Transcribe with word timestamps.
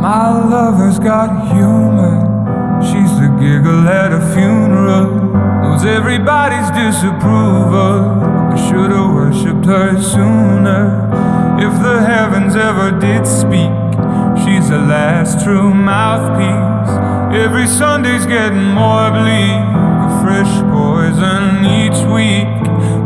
My 0.00 0.30
lover's 0.30 0.98
got 0.98 1.52
humor. 1.52 2.24
She's 2.80 3.12
the 3.20 3.28
giggle 3.38 3.86
at 3.86 4.14
a 4.14 4.20
funeral. 4.32 5.28
Knows 5.60 5.84
everybody's 5.84 6.70
disapproval. 6.70 8.22
I 8.50 8.56
should've 8.56 9.12
worshipped 9.12 9.66
her 9.66 10.00
sooner. 10.00 11.06
If 11.60 11.82
the 11.82 12.00
heavens 12.00 12.56
ever 12.56 12.98
did 12.98 13.26
speak, 13.26 13.76
she's 14.40 14.70
the 14.70 14.80
last 14.88 15.44
true 15.44 15.74
mouthpiece. 15.74 16.96
Every 17.36 17.66
Sunday's 17.66 18.24
getting 18.24 18.72
more 18.72 19.10
bleak. 19.10 19.60
A 20.00 20.20
fresh 20.24 20.62
poison 20.72 21.66
each 21.66 22.00
week. 22.08 22.69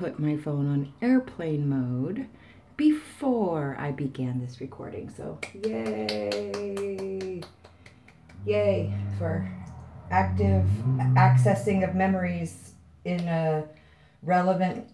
put 0.00 0.18
my 0.18 0.34
phone 0.34 0.66
on 0.66 0.90
airplane 1.02 1.68
mode 1.68 2.26
before 2.78 3.76
I 3.78 3.92
began 3.92 4.40
this 4.40 4.58
recording. 4.58 5.10
So, 5.14 5.38
yay! 5.62 7.42
Yay 8.46 8.94
for 9.18 9.46
active 10.10 10.64
accessing 11.18 11.86
of 11.86 11.94
memories 11.94 12.72
in 13.04 13.28
a 13.28 13.66
relevant 14.22 14.88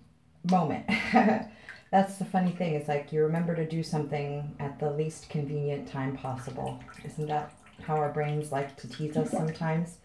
moment. 0.50 0.90
That's 1.92 2.16
the 2.16 2.24
funny 2.24 2.50
thing. 2.50 2.74
It's 2.74 2.88
like 2.88 3.12
you 3.12 3.22
remember 3.22 3.54
to 3.54 3.64
do 3.64 3.84
something 3.84 4.56
at 4.58 4.80
the 4.80 4.90
least 4.90 5.30
convenient 5.30 5.86
time 5.86 6.16
possible. 6.16 6.80
Isn't 7.04 7.28
that 7.28 7.52
how 7.80 7.94
our 7.94 8.12
brains 8.12 8.50
like 8.50 8.76
to 8.78 8.88
tease 8.88 9.16
us 9.16 9.30
sometimes? 9.30 9.98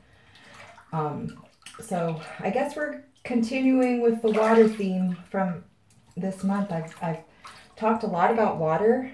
Um, 0.94 1.42
so 1.80 2.21
I 2.39 2.51
guess 2.51 2.75
we're 2.75 3.01
continuing 3.23 4.01
with 4.01 4.21
the 4.21 4.31
water 4.31 4.68
theme 4.68 5.18
from 5.29 5.63
this 6.15 6.44
month. 6.44 6.71
I've, 6.71 6.95
I've 7.01 7.19
talked 7.75 8.03
a 8.03 8.07
lot 8.07 8.31
about 8.31 8.57
water 8.57 9.12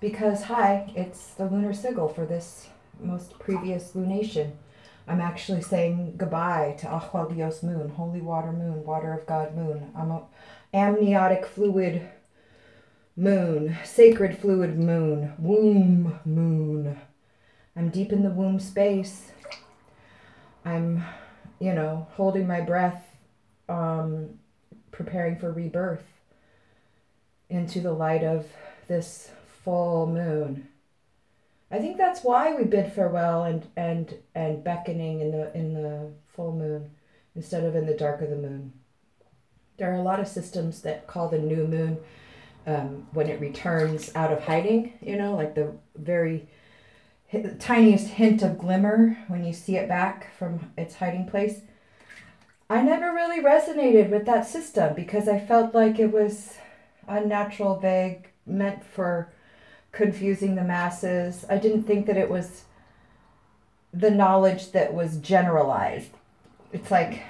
because, 0.00 0.44
hi, 0.44 0.92
it's 0.94 1.34
the 1.34 1.46
lunar 1.46 1.72
sigil 1.72 2.08
for 2.08 2.26
this 2.26 2.68
most 3.00 3.38
previous 3.38 3.92
lunation. 3.92 4.52
I'm 5.06 5.20
actually 5.20 5.62
saying 5.62 6.14
goodbye 6.16 6.76
to 6.80 6.88
Agua 6.88 7.32
Dios 7.32 7.62
moon, 7.62 7.90
holy 7.90 8.20
water 8.20 8.52
moon, 8.52 8.84
water 8.84 9.12
of 9.12 9.26
God 9.26 9.56
moon. 9.56 9.90
I'm 9.96 10.10
a 10.10 10.22
amniotic 10.74 11.46
fluid 11.46 12.08
Moon, 13.18 13.76
sacred 13.82 14.38
fluid 14.38 14.78
moon, 14.78 15.32
womb 15.40 16.20
moon. 16.24 17.00
I'm 17.74 17.88
deep 17.88 18.12
in 18.12 18.22
the 18.22 18.30
womb 18.30 18.60
space. 18.60 19.32
I'm, 20.64 21.02
you 21.58 21.74
know, 21.74 22.06
holding 22.12 22.46
my 22.46 22.60
breath, 22.60 23.07
um, 23.68 24.38
preparing 24.90 25.36
for 25.36 25.52
rebirth 25.52 26.04
into 27.50 27.80
the 27.80 27.92
light 27.92 28.24
of 28.24 28.46
this 28.86 29.30
full 29.64 30.06
moon. 30.06 30.68
I 31.70 31.78
think 31.78 31.96
that's 31.96 32.24
why 32.24 32.54
we 32.54 32.64
bid 32.64 32.92
farewell 32.92 33.44
and 33.44 33.66
and 33.76 34.14
and 34.34 34.64
beckoning 34.64 35.20
in 35.20 35.30
the 35.30 35.54
in 35.54 35.74
the 35.74 36.10
full 36.28 36.52
moon 36.52 36.90
instead 37.36 37.64
of 37.64 37.76
in 37.76 37.86
the 37.86 37.94
dark 37.94 38.22
of 38.22 38.30
the 38.30 38.36
moon. 38.36 38.72
There 39.76 39.90
are 39.90 39.96
a 39.96 40.02
lot 40.02 40.20
of 40.20 40.26
systems 40.26 40.82
that 40.82 41.06
call 41.06 41.28
the 41.28 41.38
new 41.38 41.66
moon 41.66 41.98
um, 42.66 43.06
when 43.12 43.28
it 43.28 43.40
returns 43.40 44.10
out 44.14 44.32
of 44.32 44.42
hiding. 44.42 44.94
You 45.02 45.16
know, 45.16 45.34
like 45.34 45.54
the 45.54 45.72
very 45.94 46.48
tiniest 47.58 48.08
hint 48.08 48.42
of 48.42 48.58
glimmer 48.58 49.18
when 49.28 49.44
you 49.44 49.52
see 49.52 49.76
it 49.76 49.88
back 49.88 50.34
from 50.38 50.72
its 50.78 50.94
hiding 50.94 51.26
place. 51.26 51.60
I 52.70 52.82
never 52.82 53.12
really 53.12 53.42
resonated 53.42 54.10
with 54.10 54.26
that 54.26 54.46
system 54.46 54.94
because 54.94 55.26
I 55.26 55.38
felt 55.38 55.74
like 55.74 55.98
it 55.98 56.12
was 56.12 56.54
unnatural, 57.06 57.76
vague, 57.78 58.28
meant 58.46 58.84
for 58.84 59.32
confusing 59.92 60.54
the 60.54 60.64
masses. 60.64 61.46
I 61.48 61.56
didn't 61.56 61.84
think 61.84 62.06
that 62.06 62.18
it 62.18 62.28
was 62.28 62.64
the 63.92 64.10
knowledge 64.10 64.72
that 64.72 64.92
was 64.92 65.16
generalized. 65.16 66.10
It's 66.72 66.90
like 66.90 67.22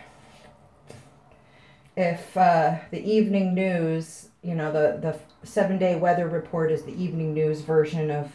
if 1.96 2.36
uh, 2.36 2.76
the 2.90 3.00
evening 3.00 3.54
news, 3.54 4.28
you 4.42 4.56
know, 4.56 4.72
the, 4.72 4.98
the 5.00 5.46
seven 5.46 5.78
day 5.78 5.94
weather 5.94 6.26
report 6.26 6.72
is 6.72 6.82
the 6.82 7.00
evening 7.00 7.32
news 7.32 7.60
version 7.60 8.10
of 8.10 8.32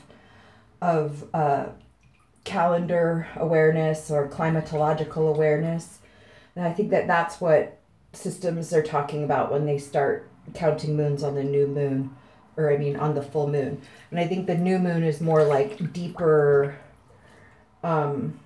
of 0.81 1.23
uh, 1.33 1.65
calendar 2.44 3.27
awareness 3.35 4.11
or 4.11 4.27
climatological 4.27 5.33
awareness. 5.33 6.00
And 6.55 6.65
I 6.65 6.73
think 6.73 6.91
that 6.91 7.07
that's 7.07 7.41
what 7.41 7.79
systems 8.11 8.73
are 8.73 8.83
talking 8.83 9.23
about 9.23 9.51
when 9.51 9.65
they 9.65 9.77
start 9.77 10.29
counting 10.53 10.95
moons 10.95 11.23
on 11.23 11.35
the 11.35 11.44
new 11.44 11.67
moon, 11.67 12.15
or 12.57 12.71
I 12.71 12.77
mean 12.77 12.95
on 12.95 13.15
the 13.15 13.23
full 13.23 13.47
moon. 13.47 13.81
And 14.11 14.19
I 14.19 14.27
think 14.27 14.45
the 14.45 14.57
new 14.57 14.77
moon 14.77 15.03
is 15.03 15.19
more 15.19 15.44
like 15.44 15.94
deeper 15.94 16.77
um, 17.83 18.39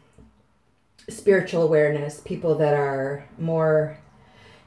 spiritual 1.09 1.63
awareness, 1.63 2.21
people 2.21 2.56
that 2.56 2.74
are 2.74 3.25
more 3.38 3.98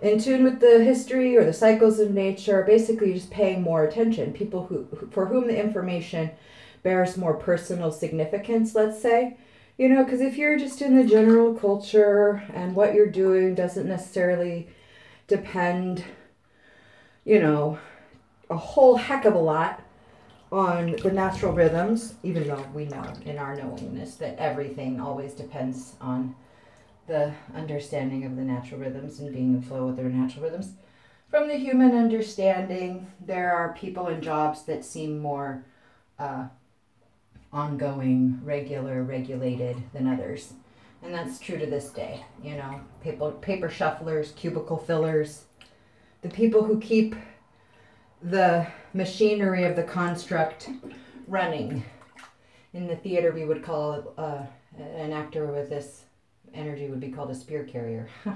in 0.00 0.18
tune 0.18 0.44
with 0.44 0.60
the 0.60 0.82
history 0.82 1.36
or 1.36 1.44
the 1.44 1.52
cycles 1.52 1.98
of 1.98 2.10
nature, 2.10 2.62
basically 2.62 3.12
just 3.12 3.30
paying 3.30 3.62
more 3.62 3.84
attention. 3.84 4.32
People 4.32 4.66
who, 4.66 4.86
for 5.10 5.26
whom 5.26 5.46
the 5.46 5.58
information 5.58 6.30
bears 6.82 7.16
more 7.16 7.34
personal 7.34 7.92
significance, 7.92 8.74
let's 8.74 9.00
say. 9.00 9.36
You 9.80 9.88
know, 9.88 10.04
because 10.04 10.20
if 10.20 10.36
you're 10.36 10.58
just 10.58 10.82
in 10.82 10.94
the 10.94 11.04
general 11.04 11.54
culture 11.54 12.42
and 12.52 12.76
what 12.76 12.92
you're 12.92 13.06
doing 13.06 13.54
doesn't 13.54 13.88
necessarily 13.88 14.68
depend, 15.26 16.04
you 17.24 17.40
know, 17.40 17.78
a 18.50 18.58
whole 18.58 18.96
heck 18.96 19.24
of 19.24 19.34
a 19.34 19.38
lot 19.38 19.82
on 20.52 20.96
the 21.02 21.10
natural 21.10 21.54
rhythms, 21.54 22.16
even 22.22 22.46
though 22.46 22.62
we 22.74 22.84
know 22.88 23.10
in 23.24 23.38
our 23.38 23.56
knowingness 23.56 24.16
that 24.16 24.36
everything 24.36 25.00
always 25.00 25.32
depends 25.32 25.94
on 25.98 26.34
the 27.06 27.32
understanding 27.54 28.26
of 28.26 28.36
the 28.36 28.42
natural 28.42 28.82
rhythms 28.82 29.18
and 29.18 29.32
being 29.32 29.54
in 29.54 29.62
flow 29.62 29.86
with 29.86 29.96
their 29.96 30.10
natural 30.10 30.44
rhythms. 30.44 30.72
From 31.30 31.48
the 31.48 31.56
human 31.56 31.96
understanding, 31.96 33.10
there 33.18 33.54
are 33.54 33.72
people 33.72 34.08
and 34.08 34.22
jobs 34.22 34.64
that 34.64 34.84
seem 34.84 35.20
more 35.20 35.64
uh, 36.18 36.48
ongoing, 37.52 38.40
regular, 38.44 39.02
regulated 39.02 39.82
than 39.92 40.06
others. 40.06 40.52
And 41.02 41.14
that's 41.14 41.38
true 41.38 41.58
to 41.58 41.66
this 41.66 41.90
day. 41.90 42.24
You 42.42 42.56
know, 42.56 42.80
paper, 43.02 43.32
paper 43.32 43.68
shufflers, 43.68 44.34
cubicle 44.36 44.76
fillers, 44.76 45.44
the 46.22 46.28
people 46.28 46.62
who 46.62 46.78
keep 46.78 47.14
the 48.22 48.66
machinery 48.92 49.64
of 49.64 49.76
the 49.76 49.82
construct 49.82 50.68
running. 51.26 51.84
In 52.72 52.86
the 52.86 52.96
theater, 52.96 53.32
we 53.32 53.44
would 53.44 53.62
call 53.62 54.12
uh, 54.18 54.42
an 54.78 55.12
actor 55.12 55.46
with 55.46 55.70
this 55.70 56.04
energy 56.54 56.88
would 56.88 57.00
be 57.00 57.10
called 57.10 57.30
a 57.30 57.34
spear 57.34 57.64
carrier. 57.64 58.08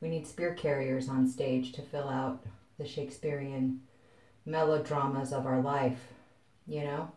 we 0.00 0.08
need 0.08 0.26
spear 0.26 0.54
carriers 0.54 1.08
on 1.08 1.28
stage 1.28 1.72
to 1.72 1.82
fill 1.82 2.08
out 2.08 2.44
the 2.78 2.86
Shakespearean 2.86 3.80
melodramas 4.44 5.32
of 5.32 5.46
our 5.46 5.60
life, 5.60 6.00
you 6.66 6.82
know? 6.82 7.10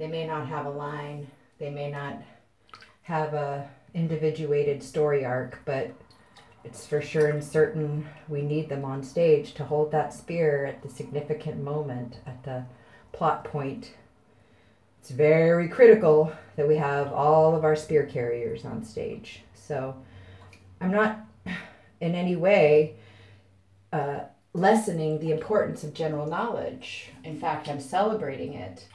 They 0.00 0.08
may 0.08 0.26
not 0.26 0.48
have 0.48 0.64
a 0.64 0.70
line, 0.70 1.26
they 1.58 1.68
may 1.68 1.90
not 1.90 2.22
have 3.02 3.34
a 3.34 3.68
individuated 3.92 4.82
story 4.82 5.26
arc, 5.26 5.60
but 5.66 5.90
it's 6.64 6.86
for 6.86 7.02
sure 7.02 7.28
and 7.28 7.44
certain 7.44 8.08
we 8.26 8.40
need 8.40 8.70
them 8.70 8.82
on 8.82 9.02
stage 9.02 9.52
to 9.54 9.64
hold 9.64 9.92
that 9.92 10.14
spear 10.14 10.64
at 10.64 10.82
the 10.82 10.88
significant 10.88 11.62
moment, 11.62 12.20
at 12.26 12.42
the 12.44 12.64
plot 13.12 13.44
point. 13.44 13.92
It's 15.02 15.10
very 15.10 15.68
critical 15.68 16.32
that 16.56 16.66
we 16.66 16.76
have 16.76 17.12
all 17.12 17.54
of 17.54 17.62
our 17.62 17.76
spear 17.76 18.06
carriers 18.06 18.64
on 18.64 18.82
stage. 18.82 19.42
So 19.52 19.94
I'm 20.80 20.92
not 20.92 21.26
in 22.00 22.14
any 22.14 22.36
way 22.36 22.94
uh, 23.92 24.20
lessening 24.54 25.18
the 25.18 25.30
importance 25.30 25.84
of 25.84 25.92
general 25.92 26.26
knowledge. 26.26 27.10
In 27.22 27.38
fact, 27.38 27.68
I'm 27.68 27.80
celebrating 27.80 28.54
it 28.54 28.86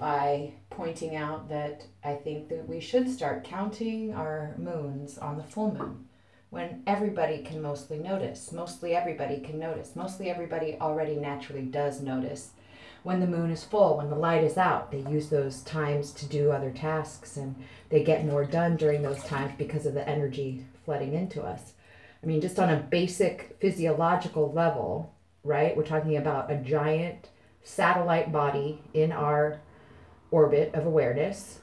by 0.00 0.54
pointing 0.70 1.14
out 1.14 1.50
that 1.50 1.84
I 2.02 2.14
think 2.14 2.48
that 2.48 2.66
we 2.66 2.80
should 2.80 3.08
start 3.10 3.44
counting 3.44 4.14
our 4.14 4.54
moons 4.56 5.18
on 5.18 5.36
the 5.36 5.44
full 5.44 5.74
moon 5.74 6.06
when 6.48 6.82
everybody 6.86 7.42
can 7.42 7.60
mostly 7.60 7.98
notice. 7.98 8.50
Mostly 8.50 8.96
everybody 8.96 9.40
can 9.40 9.58
notice. 9.58 9.94
Mostly 9.94 10.30
everybody 10.30 10.78
already 10.80 11.16
naturally 11.16 11.62
does 11.62 12.00
notice. 12.00 12.52
When 13.02 13.20
the 13.20 13.26
moon 13.26 13.50
is 13.50 13.62
full, 13.62 13.98
when 13.98 14.08
the 14.08 14.16
light 14.16 14.42
is 14.42 14.56
out, 14.56 14.90
they 14.90 15.00
use 15.00 15.28
those 15.28 15.60
times 15.62 16.12
to 16.12 16.26
do 16.26 16.50
other 16.50 16.70
tasks 16.70 17.36
and 17.36 17.54
they 17.90 18.02
get 18.02 18.24
more 18.24 18.44
done 18.46 18.76
during 18.76 19.02
those 19.02 19.22
times 19.24 19.52
because 19.58 19.84
of 19.84 19.92
the 19.92 20.08
energy 20.08 20.64
flooding 20.86 21.12
into 21.12 21.42
us. 21.42 21.74
I 22.22 22.26
mean, 22.26 22.40
just 22.40 22.58
on 22.58 22.70
a 22.70 22.80
basic 22.80 23.56
physiological 23.60 24.50
level, 24.52 25.14
right? 25.44 25.76
We're 25.76 25.84
talking 25.84 26.16
about 26.16 26.50
a 26.50 26.56
giant 26.56 27.28
satellite 27.62 28.32
body 28.32 28.82
in 28.94 29.12
our 29.12 29.60
orbit 30.30 30.74
of 30.74 30.86
awareness, 30.86 31.60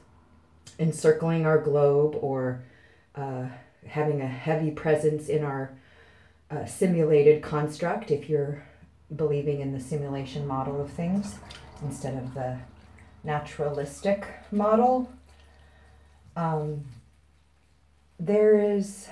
encircling 0.78 1.46
our 1.46 1.58
globe 1.58 2.16
or 2.20 2.62
uh, 3.14 3.46
having 3.86 4.20
a 4.20 4.26
heavy 4.26 4.70
presence 4.70 5.28
in 5.28 5.44
our 5.44 5.72
uh, 6.50 6.64
simulated 6.64 7.42
construct, 7.42 8.10
if 8.10 8.28
you're 8.28 8.62
believing 9.14 9.60
in 9.60 9.72
the 9.72 9.80
simulation 9.80 10.46
model 10.46 10.80
of 10.80 10.90
things 10.90 11.38
instead 11.82 12.14
of 12.14 12.34
the 12.34 12.58
naturalistic 13.24 14.26
model. 14.50 15.10
Um, 16.36 16.84
there 18.18 18.58
is 18.58 19.08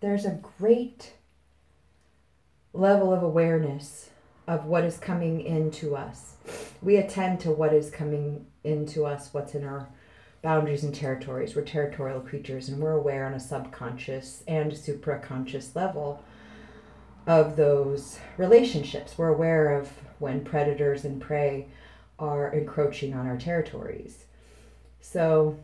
there's 0.00 0.24
a 0.24 0.38
great 0.58 1.12
level 2.72 3.12
of 3.12 3.22
awareness 3.22 4.10
of 4.46 4.64
what 4.64 4.84
is 4.84 4.96
coming 4.96 5.40
into 5.40 5.94
us. 5.96 6.34
We 6.82 6.96
attend 6.96 7.40
to 7.40 7.50
what 7.50 7.72
is 7.72 7.90
coming 7.90 8.46
into 8.64 9.04
us 9.04 9.32
what's 9.32 9.54
in 9.54 9.64
our 9.64 9.88
boundaries 10.42 10.84
and 10.84 10.94
territories. 10.94 11.54
We're 11.54 11.62
territorial 11.62 12.20
creatures 12.20 12.68
and 12.68 12.80
we're 12.80 12.92
aware 12.92 13.26
on 13.26 13.34
a 13.34 13.40
subconscious 13.40 14.42
and 14.48 14.72
supraconscious 14.72 15.76
level 15.76 16.24
of 17.26 17.56
those 17.56 18.18
relationships. 18.38 19.18
We're 19.18 19.28
aware 19.28 19.78
of 19.78 19.90
when 20.18 20.44
predators 20.44 21.04
and 21.04 21.20
prey 21.20 21.68
are 22.18 22.52
encroaching 22.52 23.14
on 23.14 23.26
our 23.26 23.36
territories. 23.36 24.24
So, 25.00 25.58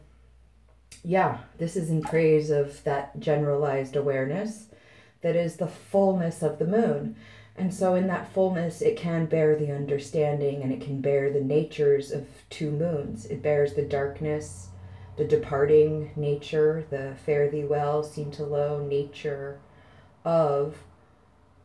yeah, 1.02 1.38
this 1.58 1.76
is 1.76 1.90
in 1.90 2.02
praise 2.02 2.50
of 2.50 2.82
that 2.84 3.18
generalized 3.20 3.96
awareness 3.96 4.66
that 5.22 5.36
is 5.36 5.56
the 5.56 5.66
fullness 5.66 6.42
of 6.42 6.58
the 6.58 6.66
moon. 6.66 7.16
And 7.58 7.72
so, 7.72 7.94
in 7.94 8.06
that 8.08 8.32
fullness, 8.32 8.82
it 8.82 8.96
can 8.96 9.26
bear 9.26 9.56
the 9.56 9.72
understanding 9.72 10.62
and 10.62 10.72
it 10.72 10.80
can 10.80 11.00
bear 11.00 11.32
the 11.32 11.40
natures 11.40 12.12
of 12.12 12.26
two 12.50 12.70
moons. 12.70 13.24
It 13.26 13.42
bears 13.42 13.74
the 13.74 13.82
darkness, 13.82 14.68
the 15.16 15.24
departing 15.24 16.10
nature, 16.16 16.86
the 16.90 17.14
fare 17.24 17.50
thee 17.50 17.64
well, 17.64 18.02
seem 18.02 18.30
to 18.32 18.44
low 18.44 18.86
nature 18.86 19.58
of 20.24 20.76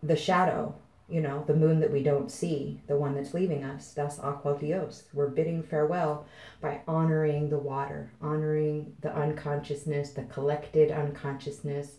the 0.01 0.15
shadow, 0.15 0.73
you 1.09 1.19
know, 1.19 1.43
the 1.45 1.55
moon 1.55 1.81
that 1.81 1.91
we 1.91 2.01
don't 2.01 2.31
see, 2.31 2.79
the 2.87 2.95
one 2.95 3.13
that's 3.13 3.33
leaving 3.33 3.65
us. 3.65 3.91
That's 3.93 4.17
Agua 4.19 4.57
Dios. 4.57 5.03
We're 5.13 5.27
bidding 5.27 5.61
farewell 5.61 6.25
by 6.61 6.81
honoring 6.87 7.49
the 7.49 7.59
water, 7.59 8.11
honoring 8.21 8.95
the 9.01 9.13
unconsciousness, 9.13 10.11
the 10.11 10.23
collected 10.23 10.89
unconsciousness, 10.89 11.97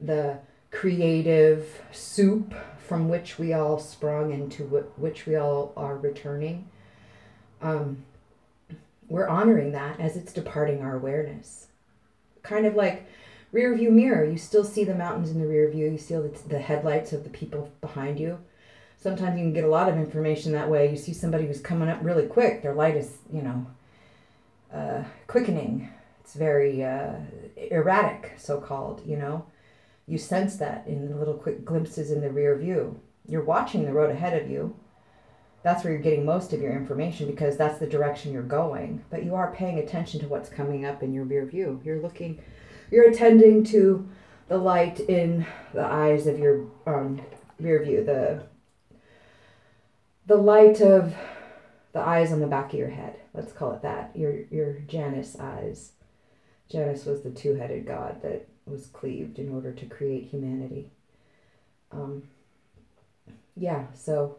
the 0.00 0.38
creative 0.72 1.82
soup 1.92 2.52
from 2.78 3.08
which 3.08 3.38
we 3.38 3.52
all 3.52 3.78
sprung 3.78 4.32
and 4.32 4.50
to 4.50 4.64
which 4.96 5.26
we 5.26 5.36
all 5.36 5.72
are 5.76 5.96
returning. 5.96 6.68
Um, 7.60 8.04
we're 9.08 9.28
honoring 9.28 9.72
that 9.72 10.00
as 10.00 10.16
it's 10.16 10.32
departing 10.32 10.80
our 10.80 10.96
awareness. 10.96 11.68
Kind 12.42 12.66
of 12.66 12.74
like 12.74 13.06
rear 13.52 13.74
view 13.76 13.90
mirror, 13.90 14.24
you 14.24 14.38
still 14.38 14.64
see 14.64 14.82
the 14.82 14.94
mountains 14.94 15.30
in 15.30 15.40
the 15.40 15.46
rear 15.46 15.70
view, 15.70 15.90
you 15.90 15.98
see 15.98 16.14
the, 16.14 16.36
the 16.48 16.58
headlights 16.58 17.12
of 17.12 17.22
the 17.22 17.30
people 17.30 17.70
behind 17.80 18.18
you. 18.18 18.38
Sometimes 18.98 19.38
you 19.38 19.44
can 19.44 19.52
get 19.52 19.64
a 19.64 19.68
lot 19.68 19.88
of 19.88 19.96
information 19.96 20.52
that 20.52 20.70
way. 20.70 20.90
You 20.90 20.96
see 20.96 21.12
somebody 21.12 21.46
who's 21.46 21.60
coming 21.60 21.88
up 21.88 21.98
really 22.02 22.26
quick, 22.26 22.62
their 22.62 22.74
light 22.74 22.96
is, 22.96 23.18
you 23.32 23.42
know, 23.42 23.66
uh, 24.72 25.04
quickening. 25.26 25.88
It's 26.20 26.34
very 26.34 26.84
uh, 26.84 27.14
erratic, 27.70 28.32
so 28.38 28.60
called, 28.60 29.02
you 29.04 29.16
know. 29.16 29.44
You 30.12 30.18
sense 30.18 30.56
that 30.56 30.86
in 30.86 31.08
the 31.08 31.16
little 31.16 31.32
quick 31.32 31.64
glimpses 31.64 32.10
in 32.10 32.20
the 32.20 32.30
rear 32.30 32.54
view. 32.54 33.00
You're 33.26 33.46
watching 33.46 33.86
the 33.86 33.94
road 33.94 34.10
ahead 34.10 34.38
of 34.38 34.50
you. 34.50 34.76
That's 35.62 35.82
where 35.82 35.94
you're 35.94 36.02
getting 36.02 36.26
most 36.26 36.52
of 36.52 36.60
your 36.60 36.76
information 36.76 37.26
because 37.26 37.56
that's 37.56 37.78
the 37.78 37.86
direction 37.86 38.30
you're 38.30 38.42
going. 38.42 39.02
But 39.08 39.24
you 39.24 39.34
are 39.34 39.54
paying 39.54 39.78
attention 39.78 40.20
to 40.20 40.28
what's 40.28 40.50
coming 40.50 40.84
up 40.84 41.02
in 41.02 41.14
your 41.14 41.24
rear 41.24 41.46
view. 41.46 41.80
You're 41.82 42.02
looking, 42.02 42.42
you're 42.90 43.08
attending 43.08 43.64
to 43.64 44.06
the 44.48 44.58
light 44.58 45.00
in 45.00 45.46
the 45.72 45.86
eyes 45.86 46.26
of 46.26 46.38
your 46.38 46.66
um, 46.86 47.22
rear 47.58 47.82
view, 47.82 48.04
the 48.04 48.42
the 50.26 50.36
light 50.36 50.82
of 50.82 51.14
the 51.94 52.00
eyes 52.00 52.32
on 52.32 52.40
the 52.40 52.46
back 52.46 52.74
of 52.74 52.78
your 52.78 52.90
head. 52.90 53.16
Let's 53.32 53.54
call 53.54 53.72
it 53.72 53.80
that. 53.80 54.14
Your 54.14 54.42
your 54.50 54.74
Janus 54.80 55.38
eyes. 55.40 55.92
Janus 56.70 57.06
was 57.06 57.22
the 57.22 57.30
two-headed 57.30 57.86
god 57.86 58.20
that 58.20 58.46
was 58.66 58.86
cleaved 58.86 59.38
in 59.38 59.52
order 59.52 59.72
to 59.72 59.86
create 59.86 60.28
humanity. 60.28 60.90
Um, 61.90 62.24
yeah, 63.56 63.86
so 63.94 64.38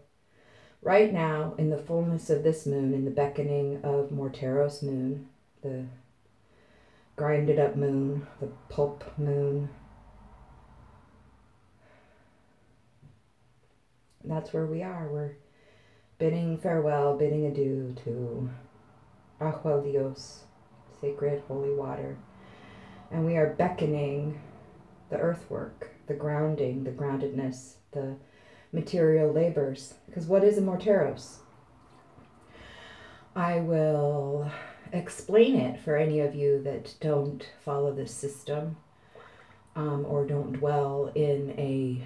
right 0.82 1.14
now, 1.14 1.56
in 1.58 1.70
the 1.70 1.78
fullness 1.78 2.30
of 2.30 2.44
this 2.44 2.66
moon, 2.66 2.94
in 2.94 3.06
the 3.06 3.12
beckoning 3.12 3.78
of 3.84 4.10
Morteros 4.10 4.82
moon, 4.82 5.28
the 5.62 5.86
grinded 7.16 7.60
up 7.60 7.76
moon, 7.76 8.28
the 8.40 8.50
pulp 8.70 9.04
moon, 9.18 9.70
that's 14.26 14.54
where 14.54 14.66
we 14.66 14.82
are. 14.82 15.08
We're 15.12 15.36
bidding 16.18 16.58
farewell, 16.58 17.18
bidding 17.18 17.46
adieu 17.46 17.96
to 18.04 18.50
Agua 19.40 19.82
Dios, 19.84 20.44
sacred 21.02 21.44
holy 21.48 21.74
water. 21.74 22.18
And 23.14 23.26
we 23.26 23.38
are 23.38 23.54
beckoning 23.54 24.42
the 25.12 25.18
earthwork, 25.18 25.92
the 26.08 26.16
grounding, 26.16 26.84
the 26.84 26.90
groundedness, 26.90 27.76
the 27.92 28.16
material 28.72 29.32
labors. 29.32 29.94
Because 30.08 30.26
what 30.26 30.44
is 30.44 30.58
a 30.58 30.62
morteros? 30.62 31.38
I 33.36 33.60
will 33.60 34.52
explain 34.92 35.56
it 35.56 35.80
for 35.80 35.96
any 35.96 36.22
of 36.22 36.34
you 36.34 36.62
that 36.64 36.96
don't 37.00 37.48
follow 37.64 37.94
this 37.94 38.12
system 38.12 38.78
um, 39.76 40.06
or 40.08 40.26
don't 40.26 40.54
dwell 40.54 41.12
in 41.14 41.54
a 41.58 42.04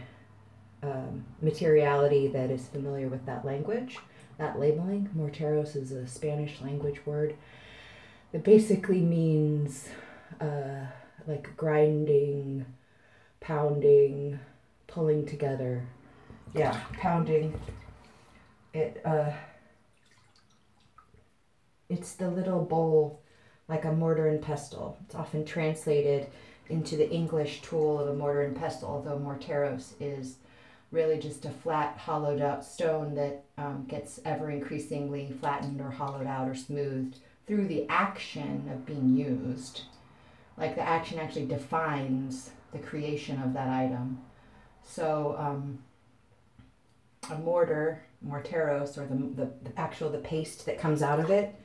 um, 0.86 1.26
materiality 1.42 2.28
that 2.28 2.52
is 2.52 2.68
familiar 2.68 3.08
with 3.08 3.26
that 3.26 3.46
language, 3.46 3.98
that 4.38 4.60
labeling. 4.60 5.10
Morteros 5.18 5.78
is 5.78 5.94
a 5.94 6.06
Spanish 6.06 6.60
language 6.62 7.06
word 7.06 7.36
that 8.34 8.44
basically 8.44 9.02
means 9.02 9.88
uh, 10.40 10.86
like 11.28 11.56
grinding, 11.58 12.66
pounding, 13.40 14.40
pulling 14.88 15.26
together. 15.26 15.84
Yeah, 16.56 16.80
pounding. 16.94 17.60
It 18.74 19.02
uh, 19.06 19.32
it's 21.90 22.14
the 22.14 22.30
little 22.30 22.64
bowl, 22.64 23.22
like 23.68 23.86
a 23.86 23.92
mortar 23.92 24.28
and 24.28 24.42
pestle. 24.42 24.98
It's 25.06 25.16
often 25.16 25.46
translated 25.46 26.28
into 26.70 26.98
the 26.98 27.10
English 27.10 27.62
tool 27.62 28.00
of 28.00 28.10
a 28.10 28.14
mortar 28.14 28.42
and 28.42 28.56
pestle, 28.56 28.90
although 28.90 29.18
morteros 29.18 29.94
is 30.00 30.38
really 30.92 31.18
just 31.18 31.46
a 31.46 31.50
flat, 31.50 31.98
hollowed 31.98 32.42
out 32.42 32.64
stone 32.64 33.16
that 33.16 33.44
um, 33.58 33.86
gets 33.88 34.20
ever 34.26 34.50
increasingly 34.50 35.34
flattened 35.40 35.82
or 35.82 35.92
hollowed 35.92 36.28
out 36.28 36.48
or 36.48 36.56
smoothed 36.56 37.18
through 37.46 37.68
the 37.68 37.86
action 37.90 38.70
of 38.72 38.86
being 38.86 39.16
used. 39.16 39.84
Like 40.58 40.76
the 40.76 40.82
action 40.82 41.20
actually 41.20 41.46
defines 41.46 42.52
the 42.72 42.80
creation 42.80 43.42
of 43.42 43.54
that 43.54 43.70
item. 43.70 44.20
So 44.84 45.36
um, 45.38 45.80
a 47.30 47.38
mortar, 47.38 48.04
morteros, 48.26 48.98
or 48.98 49.06
the, 49.06 49.16
the, 49.16 49.70
the 49.70 49.80
actual 49.80 50.10
the 50.10 50.18
paste 50.18 50.66
that 50.66 50.80
comes 50.80 51.02
out 51.02 51.20
of 51.20 51.30
it. 51.30 51.56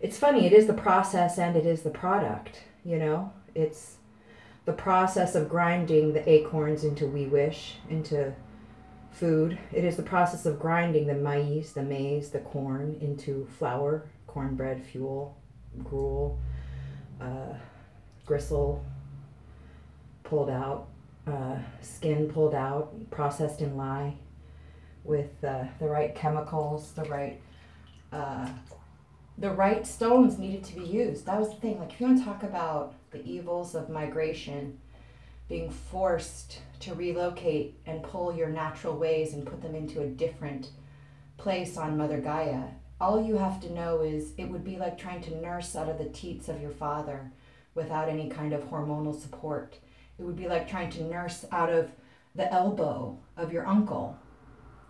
It's 0.00 0.18
funny. 0.18 0.46
It 0.46 0.52
is 0.52 0.66
the 0.66 0.74
process 0.74 1.38
and 1.38 1.56
it 1.56 1.66
is 1.66 1.82
the 1.82 1.90
product. 1.90 2.58
You 2.84 2.98
know, 2.98 3.32
it's 3.54 3.96
the 4.64 4.72
process 4.72 5.34
of 5.34 5.48
grinding 5.48 6.12
the 6.12 6.28
acorns 6.28 6.84
into 6.84 7.04
wiwish 7.04 7.74
into 7.88 8.34
food. 9.12 9.58
It 9.72 9.84
is 9.84 9.96
the 9.96 10.02
process 10.02 10.46
of 10.46 10.58
grinding 10.58 11.06
the 11.06 11.14
maize, 11.14 11.72
the 11.72 11.82
maize, 11.82 12.30
the 12.30 12.40
corn 12.40 12.96
into 13.00 13.46
flour, 13.58 14.08
cornbread, 14.26 14.84
fuel, 14.84 15.36
gruel, 15.84 16.40
uh, 17.20 17.54
gristle 18.26 18.84
pulled 20.22 20.50
out, 20.50 20.88
uh, 21.26 21.56
skin 21.80 22.28
pulled 22.28 22.54
out, 22.54 22.92
processed 23.10 23.60
in 23.60 23.76
lye 23.76 24.14
with 25.04 25.42
uh, 25.44 25.64
the 25.78 25.88
right 25.88 26.14
chemicals, 26.14 26.92
the 26.92 27.04
right 27.04 27.40
uh, 28.12 28.48
the 29.38 29.50
right 29.50 29.86
stones 29.86 30.38
needed 30.38 30.62
to 30.62 30.76
be 30.76 30.84
used. 30.84 31.26
That 31.26 31.38
was 31.38 31.50
the 31.50 31.56
thing. 31.56 31.78
Like 31.78 31.92
if 31.92 32.00
you 32.00 32.06
want 32.06 32.18
to 32.18 32.24
talk 32.24 32.42
about 32.42 32.94
the 33.10 33.24
evils 33.24 33.74
of 33.74 33.88
migration, 33.88 34.78
being 35.48 35.70
forced 35.70 36.60
to 36.80 36.94
relocate 36.94 37.78
and 37.86 38.02
pull 38.02 38.34
your 38.34 38.48
natural 38.48 38.96
ways 38.96 39.34
and 39.34 39.46
put 39.46 39.62
them 39.62 39.74
into 39.74 40.00
a 40.00 40.06
different 40.06 40.70
place 41.36 41.76
on 41.76 41.96
Mother 41.96 42.20
Gaia. 42.20 42.64
All 43.00 43.22
you 43.22 43.36
have 43.36 43.60
to 43.62 43.72
know 43.72 44.00
is 44.00 44.32
it 44.38 44.48
would 44.48 44.64
be 44.64 44.76
like 44.76 44.96
trying 44.96 45.22
to 45.22 45.36
nurse 45.40 45.74
out 45.74 45.88
of 45.88 45.98
the 45.98 46.08
teats 46.08 46.48
of 46.48 46.60
your 46.60 46.70
father 46.70 47.32
without 47.74 48.08
any 48.08 48.28
kind 48.28 48.52
of 48.52 48.64
hormonal 48.64 49.18
support. 49.18 49.78
It 50.18 50.22
would 50.22 50.36
be 50.36 50.48
like 50.48 50.68
trying 50.68 50.90
to 50.90 51.04
nurse 51.04 51.44
out 51.50 51.70
of 51.70 51.90
the 52.34 52.52
elbow 52.52 53.18
of 53.36 53.52
your 53.52 53.66
uncle 53.66 54.18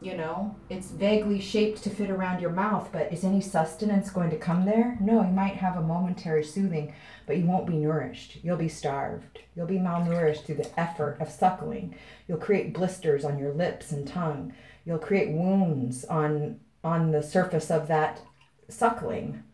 you 0.03 0.17
know? 0.17 0.57
It's 0.69 0.91
vaguely 0.91 1.41
shaped 1.41 1.83
to 1.85 1.91
fit 1.91 2.11
around 2.11 2.41
your 2.41 2.51
mouth 2.51 2.91
but 2.93 3.13
is 3.13 3.25
any 3.25 3.41
sustenance 3.41 4.11
going 4.11 4.31
to 4.31 4.37
come 4.37 4.65
there? 4.65 4.99
No 5.01 5.23
you 5.23 5.33
might 5.33 5.57
have 5.57 5.77
a 5.77 5.83
momentary 5.83 6.45
soothing 6.45 6.93
but 7.27 7.39
you 7.39 7.47
won't 7.47 7.67
be 7.67 7.77
nourished. 7.77 8.39
You'll 8.43 8.57
be 8.57 8.69
starved. 8.69 9.41
You'll 9.55 9.67
be 9.67 9.79
malnourished 9.79 10.45
through 10.45 10.57
the 10.57 10.81
effort 10.81 11.19
of 11.21 11.31
suckling. 11.31 11.95
You'll 12.27 12.39
create 12.39 12.75
blisters 12.75 13.25
on 13.25 13.39
your 13.39 13.53
lips 13.53 13.93
and 13.93 14.07
tongue. 14.07 14.53
You'll 14.85 14.99
create 14.99 15.31
wounds 15.31 16.05
on 16.05 16.59
on 16.83 17.13
the 17.13 17.23
surface 17.23 17.71
of 17.71 17.87
that 17.87 18.21
suckling. 18.69 19.45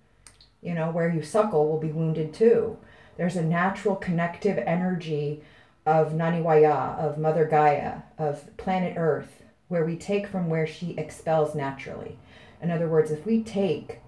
You 0.62 0.75
know 0.75 0.90
where 0.90 1.12
you 1.12 1.23
suckle 1.23 1.68
will 1.68 1.78
be 1.78 1.92
wounded 1.92 2.32
too 2.32 2.78
there's 3.18 3.37
a 3.37 3.42
natural 3.42 3.96
connective 3.96 4.56
energy 4.58 5.42
of 5.84 6.12
naniwaya 6.12 6.96
of 6.98 7.18
mother 7.18 7.44
gaia 7.44 7.98
of 8.16 8.56
planet 8.56 8.94
earth 8.96 9.42
where 9.68 9.84
we 9.84 9.96
take 9.96 10.26
from 10.26 10.48
where 10.48 10.66
she 10.66 10.92
expels 10.92 11.54
naturally. 11.54 12.16
In 12.62 12.70
other 12.70 12.88
words, 12.88 13.10
if 13.10 13.26
we 13.26 13.42
take 13.42 13.98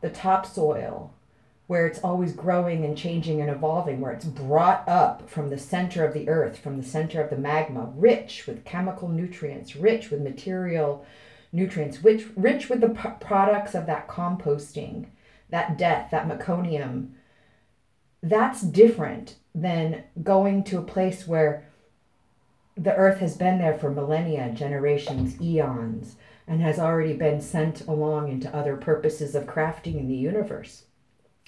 the 0.00 0.10
topsoil 0.10 1.12
where 1.68 1.86
it's 1.86 2.00
always 2.00 2.32
growing 2.32 2.84
and 2.84 2.96
changing 2.96 3.42
and 3.42 3.50
evolving, 3.50 4.00
where 4.00 4.12
it's 4.12 4.24
brought 4.24 4.88
up 4.88 5.28
from 5.28 5.50
the 5.50 5.58
center 5.58 6.02
of 6.04 6.14
the 6.14 6.26
earth, 6.28 6.58
from 6.58 6.78
the 6.78 6.88
center 6.88 7.22
of 7.22 7.28
the 7.28 7.36
magma, 7.36 7.92
rich 7.94 8.46
with 8.46 8.64
chemical 8.64 9.06
nutrients, 9.06 9.76
rich 9.76 10.10
with 10.10 10.22
material 10.22 11.04
nutrients, 11.52 12.02
rich, 12.02 12.24
rich 12.36 12.70
with 12.70 12.80
the 12.80 12.88
p- 12.88 13.10
products 13.20 13.74
of 13.74 13.84
that 13.84 14.08
composting, 14.08 15.08
that 15.50 15.76
death, 15.76 16.10
that 16.10 16.26
meconium, 16.26 17.10
that's 18.22 18.62
different 18.62 19.36
than 19.54 20.04
going 20.22 20.64
to 20.64 20.78
a 20.78 20.82
place 20.82 21.26
where 21.26 21.66
the 22.76 22.94
earth 22.94 23.18
has 23.18 23.36
been 23.36 23.58
there 23.58 23.76
for 23.76 23.90
millennia, 23.90 24.52
generations, 24.52 25.40
eons, 25.40 26.16
and 26.46 26.60
has 26.62 26.78
already 26.78 27.14
been 27.14 27.40
sent 27.40 27.82
along 27.82 28.30
into 28.30 28.54
other 28.54 28.76
purposes 28.76 29.34
of 29.34 29.46
crafting 29.46 29.98
in 29.98 30.08
the 30.08 30.14
universe. 30.14 30.84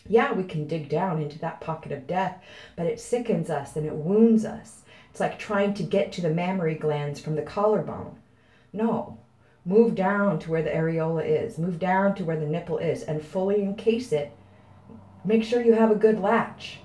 Yeah, 0.09 0.33
we 0.33 0.45
can 0.45 0.67
dig 0.67 0.89
down 0.89 1.23
into 1.23 1.39
that 1.39 1.61
pocket 1.61 1.93
of 1.93 2.07
death, 2.07 2.43
but 2.77 2.87
it 2.87 3.01
sickens 3.01 3.49
us 3.49 3.77
and 3.77 3.87
it 3.87 3.95
wounds 3.95 4.45
us. 4.45 4.83
It's 5.11 5.21
like 5.21 5.39
trying 5.39 5.75
to 5.75 5.83
get 5.83 6.13
to 6.13 6.21
the 6.21 6.31
mammary 6.31 6.75
glands 6.75 7.21
from 7.21 7.37
the 7.37 7.43
collarbone. 7.43 8.17
No, 8.73 9.19
move 9.65 9.95
down 9.95 10.39
to 10.41 10.51
where 10.51 10.63
the 10.63 10.71
areola 10.71 11.25
is, 11.25 11.59
move 11.59 11.79
down 11.79 12.15
to 12.17 12.25
where 12.25 12.39
the 12.39 12.47
nipple 12.47 12.79
is, 12.79 13.03
and 13.03 13.23
fully 13.23 13.63
encase 13.63 14.13
it. 14.13 14.33
Make 15.25 15.45
sure 15.45 15.63
you 15.63 15.75
have 15.75 15.91
a 15.91 15.97
good 15.97 16.21
latch. 16.21 16.79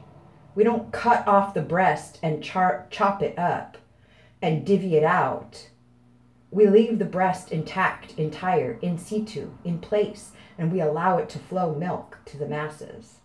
We 0.56 0.64
don't 0.64 0.92
cut 0.92 1.28
off 1.28 1.54
the 1.54 1.62
breast 1.62 2.20
and 2.24 2.44
char- 2.44 2.88
chop 2.90 3.22
it 3.22 3.38
up 3.38 3.78
and 4.42 4.66
divvy 4.66 4.96
it 4.96 5.04
out, 5.04 5.70
we 6.52 6.68
leave 6.68 7.00
the 7.00 7.06
breast 7.06 7.52
intact, 7.52 8.14
entire, 8.18 8.78
in 8.82 8.98
situ, 8.98 9.52
in 9.64 9.80
place, 9.80 10.32
and 10.58 10.72
we 10.72 10.80
allow 10.80 11.18
it 11.18 11.30
to 11.30 11.40
flow 11.40 11.74
milk 11.74 12.20
to 12.26 12.38
the 12.38 12.48
masses. 12.48 13.16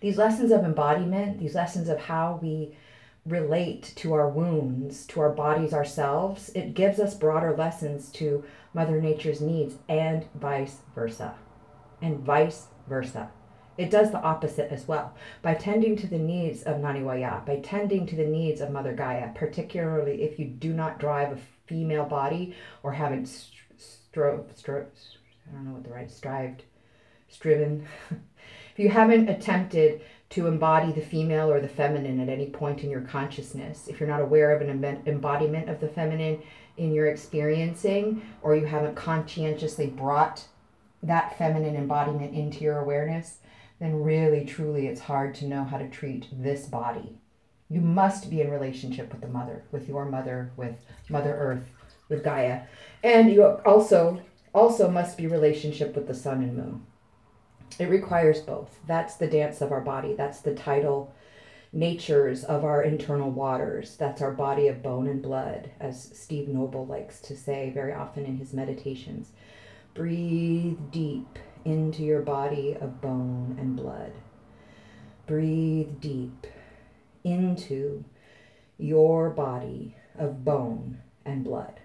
These 0.00 0.16
lessons 0.16 0.52
of 0.52 0.64
embodiment, 0.64 1.40
these 1.40 1.54
lessons 1.54 1.88
of 1.88 1.98
how 1.98 2.38
we 2.40 2.76
relate 3.26 3.92
to 3.96 4.12
our 4.14 4.28
wounds, 4.28 5.06
to 5.08 5.20
our 5.20 5.30
bodies 5.30 5.74
ourselves, 5.74 6.50
it 6.54 6.74
gives 6.74 7.00
us 7.00 7.14
broader 7.14 7.54
lessons 7.56 8.10
to 8.12 8.44
Mother 8.72 9.00
Nature's 9.00 9.40
needs 9.40 9.74
and 9.88 10.24
vice 10.34 10.78
versa. 10.94 11.34
And 12.00 12.20
vice 12.20 12.68
versa. 12.88 13.30
It 13.76 13.90
does 13.90 14.10
the 14.10 14.22
opposite 14.22 14.70
as 14.70 14.86
well. 14.86 15.14
By 15.42 15.54
tending 15.54 15.96
to 15.96 16.06
the 16.06 16.18
needs 16.18 16.62
of 16.62 16.76
Naniwaya, 16.76 17.44
by 17.44 17.60
tending 17.60 18.06
to 18.06 18.16
the 18.16 18.26
needs 18.26 18.60
of 18.60 18.70
Mother 18.70 18.92
Gaia, 18.92 19.30
particularly 19.34 20.22
if 20.22 20.38
you 20.38 20.46
do 20.46 20.72
not 20.72 21.00
drive 21.00 21.32
a 21.32 21.40
female 21.66 22.04
body 22.04 22.54
or 22.82 22.92
haven't 22.92 23.26
strove, 23.26 24.46
stro- 24.56 24.86
I 25.48 25.54
don't 25.54 25.64
know 25.64 25.72
what 25.72 25.84
the 25.84 25.90
right, 25.90 26.10
strived, 26.10 26.62
striven. 27.28 27.86
if 28.10 28.78
you 28.78 28.88
haven't 28.88 29.28
attempted 29.28 30.02
to 30.30 30.46
embody 30.46 30.92
the 30.92 31.00
female 31.00 31.50
or 31.50 31.60
the 31.60 31.68
feminine 31.68 32.20
at 32.20 32.28
any 32.28 32.46
point 32.46 32.82
in 32.82 32.90
your 32.90 33.02
consciousness, 33.02 33.88
if 33.88 34.00
you're 34.00 34.08
not 34.08 34.20
aware 34.20 34.54
of 34.54 34.62
an 34.62 35.02
embodiment 35.06 35.68
of 35.68 35.80
the 35.80 35.88
feminine 35.88 36.42
in 36.76 36.92
your 36.92 37.06
experiencing, 37.06 38.22
or 38.42 38.56
you 38.56 38.66
haven't 38.66 38.96
conscientiously 38.96 39.86
brought 39.86 40.44
that 41.04 41.38
feminine 41.38 41.76
embodiment 41.76 42.34
into 42.34 42.64
your 42.64 42.78
awareness, 42.78 43.38
then 43.80 44.02
really, 44.02 44.44
truly, 44.44 44.86
it's 44.86 45.00
hard 45.00 45.34
to 45.36 45.46
know 45.46 45.64
how 45.64 45.78
to 45.78 45.88
treat 45.88 46.28
this 46.32 46.66
body. 46.66 47.18
You 47.68 47.80
must 47.80 48.30
be 48.30 48.40
in 48.40 48.50
relationship 48.50 49.10
with 49.10 49.20
the 49.20 49.28
mother, 49.28 49.64
with 49.72 49.88
your 49.88 50.04
mother, 50.04 50.52
with 50.56 50.76
Mother 51.08 51.34
Earth, 51.34 51.64
with 52.08 52.22
Gaia. 52.22 52.62
And 53.02 53.32
you 53.32 53.44
also 53.44 54.20
also 54.54 54.88
must 54.88 55.18
be 55.18 55.26
relationship 55.26 55.96
with 55.96 56.06
the 56.06 56.14
sun 56.14 56.42
and 56.42 56.56
moon. 56.56 56.86
It 57.78 57.88
requires 57.88 58.40
both. 58.40 58.78
That's 58.86 59.16
the 59.16 59.26
dance 59.26 59.60
of 59.60 59.72
our 59.72 59.80
body. 59.80 60.14
That's 60.14 60.40
the 60.40 60.54
tidal 60.54 61.12
natures 61.72 62.44
of 62.44 62.64
our 62.64 62.82
internal 62.82 63.30
waters. 63.30 63.96
That's 63.96 64.22
our 64.22 64.30
body 64.30 64.68
of 64.68 64.82
bone 64.82 65.08
and 65.08 65.20
blood, 65.20 65.70
as 65.80 66.16
Steve 66.16 66.46
Noble 66.46 66.86
likes 66.86 67.20
to 67.22 67.36
say 67.36 67.72
very 67.74 67.92
often 67.92 68.24
in 68.24 68.36
his 68.36 68.52
meditations. 68.52 69.32
Breathe 69.92 70.78
deep 70.92 71.38
into 71.64 72.02
your 72.02 72.22
body 72.22 72.76
of 72.80 73.00
bone 73.00 73.56
and 73.58 73.76
blood. 73.76 74.12
Breathe 75.26 76.00
deep 76.00 76.46
into 77.22 78.04
your 78.78 79.30
body 79.30 79.96
of 80.18 80.44
bone 80.44 80.98
and 81.24 81.44
blood. 81.44 81.80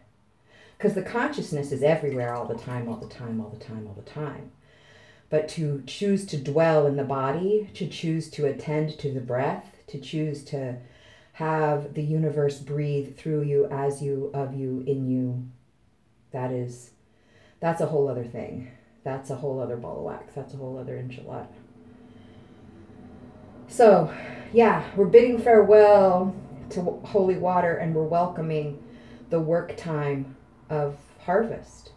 Because 0.78 0.94
the 0.94 1.02
consciousness 1.02 1.72
is 1.72 1.84
everywhere 1.84 2.34
all 2.34 2.46
the 2.46 2.56
time, 2.56 2.88
all 2.88 2.98
the 2.98 3.08
time, 3.08 3.40
all 3.40 3.50
the 3.50 3.64
time, 3.64 3.88
all 3.88 3.94
the 3.94 4.10
time 4.10 4.52
but 5.30 5.48
to 5.48 5.84
choose 5.86 6.26
to 6.26 6.38
dwell 6.38 6.88
in 6.88 6.96
the 6.96 7.04
body, 7.04 7.70
to 7.76 7.88
choose 7.88 8.30
to 8.32 8.46
attend 8.46 8.98
to 9.00 9.12
the 9.12 9.22
breath, 9.22 9.78
to 9.88 10.00
choose 10.00 10.44
to 10.46 10.78
have 11.34 11.94
the 11.94 12.04
universe 12.04 12.60
breathe 12.60 13.16
through 13.16 13.44
you, 13.44 13.66
as 13.68 14.02
you, 14.02 14.32
of 14.34 14.54
you, 14.56 14.84
in 14.88 15.08
you, 15.08 15.48
that 16.32 16.52
is, 16.52 16.92
that's 17.60 17.80
a 17.80 17.86
whole 17.86 18.10
other 18.10 18.26
thing. 18.26 18.72
That's 19.10 19.32
a 19.32 19.36
whole 19.36 19.60
other 19.60 19.76
ball 19.76 19.98
of 19.98 20.04
wax. 20.04 20.36
That's 20.36 20.54
a 20.54 20.58
whole 20.58 20.78
other 20.78 20.96
enchilada. 20.96 21.48
So, 23.68 24.14
yeah, 24.54 24.88
we're 24.96 25.08
bidding 25.08 25.40
farewell 25.40 26.36
to 26.70 26.82
holy 26.82 27.36
water 27.36 27.76
and 27.76 27.96
we're 27.96 28.04
welcoming 28.04 28.84
the 29.32 29.40
work 29.40 29.76
time 29.76 30.38
of 30.70 30.96
harvest. 31.22 31.92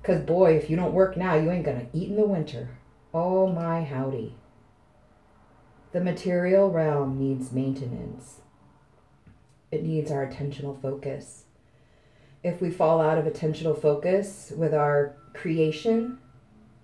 Because, 0.00 0.22
boy, 0.22 0.54
if 0.54 0.70
you 0.70 0.76
don't 0.76 0.94
work 0.94 1.16
now, 1.16 1.34
you 1.34 1.50
ain't 1.50 1.64
going 1.64 1.80
to 1.80 1.98
eat 1.98 2.10
in 2.10 2.16
the 2.16 2.22
winter. 2.22 2.68
Oh, 3.12 3.48
my 3.48 3.82
howdy. 3.82 4.36
The 5.90 6.00
material 6.00 6.70
realm 6.70 7.18
needs 7.18 7.50
maintenance, 7.50 8.36
it 9.72 9.82
needs 9.82 10.12
our 10.12 10.24
attentional 10.24 10.80
focus. 10.80 11.43
If 12.44 12.60
we 12.60 12.70
fall 12.70 13.00
out 13.00 13.18
of 13.18 13.24
attentional 13.24 13.80
focus 13.80 14.52
with 14.54 14.74
our 14.74 15.16
creation, 15.32 16.18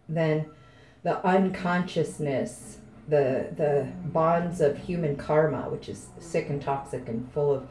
then 0.08 0.46
the 1.02 1.24
unconsciousness, 1.24 2.78
the, 3.06 3.48
the 3.56 3.92
bonds 4.06 4.60
of 4.62 4.78
human 4.78 5.16
karma, 5.16 5.68
which 5.68 5.88
is 5.88 6.08
sick 6.18 6.48
and 6.48 6.60
toxic 6.60 7.08
and 7.08 7.30
full 7.32 7.52
of 7.52 7.68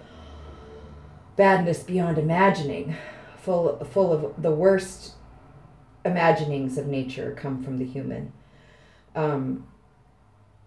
badness 1.36 1.84
beyond 1.84 2.18
imagining, 2.18 2.96
full, 3.38 3.84
full 3.86 4.14
of 4.14 4.42
the 4.42 4.52
worst 4.52 5.16
imaginings 6.06 6.78
of 6.78 6.86
nature 6.86 7.36
come 7.36 7.64
from 7.64 7.80
the 7.80 7.86
human. 7.86 8.32
Um, 9.16 9.66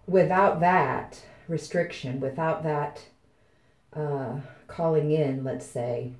without 0.07 0.59
that 0.59 1.23
restriction, 1.47 2.19
without 2.19 2.63
that 2.63 3.05
uh, 3.93 4.37
calling 4.67 5.11
in, 5.11 5.43
let's 5.43 5.65
say, 5.65 6.13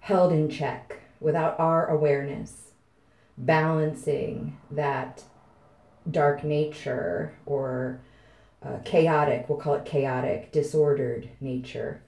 held 0.00 0.32
in 0.32 0.48
check, 0.48 1.00
without 1.20 1.58
our 1.60 1.86
awareness, 1.88 2.72
balancing 3.36 4.58
that 4.70 5.22
dark 6.10 6.42
nature 6.42 7.34
or 7.46 8.00
uh, 8.62 8.78
chaotic, 8.84 9.48
we'll 9.48 9.58
call 9.58 9.74
it 9.74 9.84
chaotic, 9.84 10.52
disordered 10.52 11.28
nature. 11.40 12.02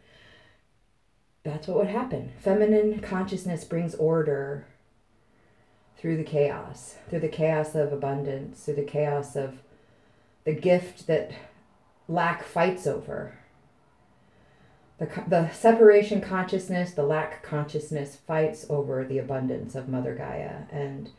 That's 1.44 1.66
what 1.66 1.78
would 1.78 1.88
happen. 1.88 2.33
Feminine 2.38 3.00
consciousness 3.00 3.64
brings 3.64 3.94
order 3.94 4.66
through 5.96 6.16
the 6.16 6.24
chaos, 6.24 6.96
through 7.09 7.20
the 7.20 7.28
chaos 7.28 7.74
of 7.74 7.92
abundance, 7.92 8.64
through 8.64 8.74
the 8.74 8.83
chaos 8.83 9.37
of 9.37 9.59
the 10.44 10.52
gift 10.52 11.07
that 11.07 11.33
lack 12.09 12.42
fights 12.42 12.87
over. 12.87 13.38
The, 15.03 15.25
the 15.27 15.51
separation 15.51 16.21
consciousness, 16.21 16.93
the 16.93 17.03
lack 17.03 17.43
consciousness 17.43 18.17
fights 18.17 18.67
over 18.69 19.05
the 19.05 19.19
abundance 19.19 19.75
of 19.75 19.88
Mother 19.88 20.15
Gaia 20.15 20.65
and 20.71 21.11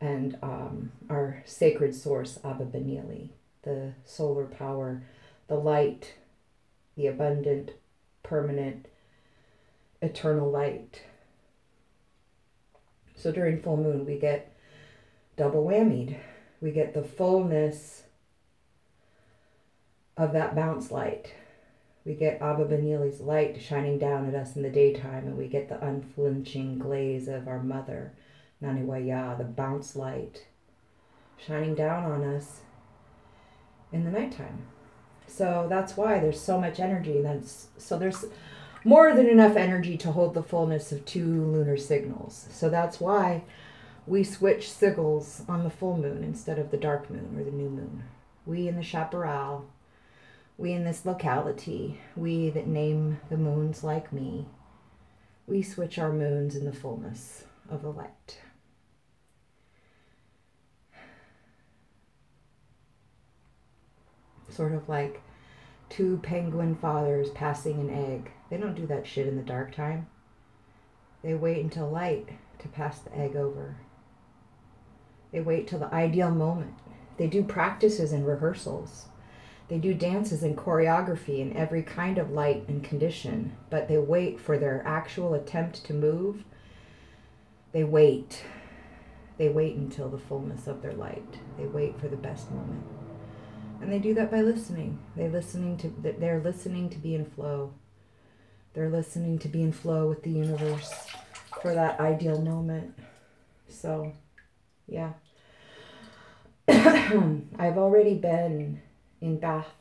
and 0.00 0.36
um, 0.42 0.92
our 1.08 1.42
sacred 1.46 1.94
source, 1.94 2.38
Abba 2.44 2.66
Benili, 2.66 3.30
the 3.62 3.92
solar 4.04 4.44
power, 4.44 5.02
the 5.48 5.54
light, 5.54 6.14
the 6.96 7.06
abundant, 7.06 7.70
permanent, 8.22 8.86
eternal 10.02 10.50
light 10.50 11.04
so 13.16 13.32
during 13.32 13.62
full 13.62 13.76
moon, 13.76 14.04
we 14.04 14.18
get 14.18 14.52
double 15.36 15.64
whammied. 15.64 16.18
We 16.60 16.72
get 16.72 16.94
the 16.94 17.02
fullness 17.02 18.02
of 20.16 20.32
that 20.32 20.54
bounce 20.54 20.90
light. 20.90 21.32
We 22.04 22.14
get 22.14 22.42
Abba 22.42 22.66
Benili's 22.66 23.20
light 23.20 23.62
shining 23.62 23.98
down 23.98 24.28
at 24.28 24.34
us 24.34 24.56
in 24.56 24.62
the 24.62 24.70
daytime, 24.70 25.26
and 25.26 25.38
we 25.38 25.48
get 25.48 25.68
the 25.68 25.82
unflinching 25.82 26.78
glaze 26.78 27.28
of 27.28 27.48
our 27.48 27.62
mother, 27.62 28.12
Naniwaya, 28.62 29.38
the 29.38 29.44
bounce 29.44 29.96
light, 29.96 30.46
shining 31.38 31.74
down 31.74 32.04
on 32.04 32.22
us 32.22 32.60
in 33.90 34.04
the 34.04 34.10
nighttime. 34.10 34.66
So 35.26 35.66
that's 35.70 35.96
why 35.96 36.18
there's 36.18 36.40
so 36.40 36.60
much 36.60 36.78
energy. 36.78 37.22
That's 37.22 37.68
so 37.78 37.98
there's 37.98 38.26
more 38.84 39.14
than 39.14 39.26
enough 39.26 39.56
energy 39.56 39.96
to 39.96 40.12
hold 40.12 40.34
the 40.34 40.42
fullness 40.42 40.92
of 40.92 41.06
two 41.06 41.24
lunar 41.24 41.76
sigils. 41.76 42.52
So 42.52 42.68
that's 42.68 43.00
why 43.00 43.44
we 44.06 44.22
switch 44.22 44.68
sigils 44.68 45.48
on 45.48 45.64
the 45.64 45.70
full 45.70 45.96
moon 45.96 46.22
instead 46.22 46.58
of 46.58 46.70
the 46.70 46.76
dark 46.76 47.08
moon 47.08 47.34
or 47.38 47.44
the 47.44 47.50
new 47.50 47.70
moon. 47.70 48.04
We 48.44 48.68
in 48.68 48.76
the 48.76 48.82
chaparral, 48.82 49.64
we 50.56 50.72
in 50.72 50.84
this 50.84 51.04
locality, 51.04 52.00
we 52.16 52.50
that 52.50 52.66
name 52.66 53.20
the 53.28 53.36
moons 53.36 53.82
like 53.82 54.12
me, 54.12 54.46
we 55.46 55.62
switch 55.62 55.98
our 55.98 56.12
moons 56.12 56.54
in 56.54 56.64
the 56.64 56.72
fullness 56.72 57.44
of 57.68 57.82
the 57.82 57.90
light. 57.90 58.38
Sort 64.48 64.72
of 64.72 64.88
like 64.88 65.20
two 65.88 66.18
penguin 66.22 66.76
fathers 66.76 67.30
passing 67.30 67.80
an 67.80 67.90
egg. 67.90 68.30
They 68.48 68.56
don't 68.56 68.76
do 68.76 68.86
that 68.86 69.06
shit 69.06 69.26
in 69.26 69.36
the 69.36 69.42
dark 69.42 69.74
time. 69.74 70.06
They 71.22 71.34
wait 71.34 71.62
until 71.62 71.90
light 71.90 72.28
to 72.60 72.68
pass 72.68 73.00
the 73.00 73.16
egg 73.16 73.34
over. 73.34 73.76
They 75.32 75.40
wait 75.40 75.66
till 75.66 75.80
the 75.80 75.92
ideal 75.92 76.30
moment. 76.30 76.74
They 77.16 77.26
do 77.26 77.42
practices 77.42 78.12
and 78.12 78.26
rehearsals. 78.26 79.06
They 79.68 79.78
do 79.78 79.94
dances 79.94 80.42
and 80.42 80.56
choreography 80.56 81.38
in 81.38 81.56
every 81.56 81.82
kind 81.82 82.18
of 82.18 82.30
light 82.30 82.64
and 82.68 82.84
condition, 82.84 83.56
but 83.70 83.88
they 83.88 83.96
wait 83.96 84.38
for 84.38 84.58
their 84.58 84.82
actual 84.86 85.34
attempt 85.34 85.84
to 85.86 85.94
move. 85.94 86.44
They 87.72 87.84
wait. 87.84 88.44
They 89.38 89.48
wait 89.48 89.76
until 89.76 90.08
the 90.08 90.18
fullness 90.18 90.66
of 90.66 90.82
their 90.82 90.92
light. 90.92 91.38
They 91.58 91.66
wait 91.66 91.98
for 91.98 92.08
the 92.08 92.16
best 92.16 92.50
moment. 92.50 92.84
And 93.80 93.90
they 93.90 93.98
do 93.98 94.14
that 94.14 94.30
by 94.30 94.42
listening. 94.42 94.98
They 95.16 95.28
listening 95.28 95.76
to 95.78 95.92
they're 96.18 96.40
listening 96.40 96.90
to 96.90 96.98
be 96.98 97.14
in 97.14 97.24
flow. 97.24 97.74
They're 98.74 98.90
listening 98.90 99.38
to 99.40 99.48
be 99.48 99.62
in 99.62 99.72
flow 99.72 100.08
with 100.08 100.22
the 100.22 100.30
universe 100.30 100.92
for 101.62 101.74
that 101.74 102.00
ideal 102.00 102.40
moment. 102.40 102.98
So, 103.68 104.12
yeah. 104.86 105.12
I've 106.68 107.78
already 107.78 108.14
been 108.14 108.80
in 109.20 109.38
bath 109.38 109.74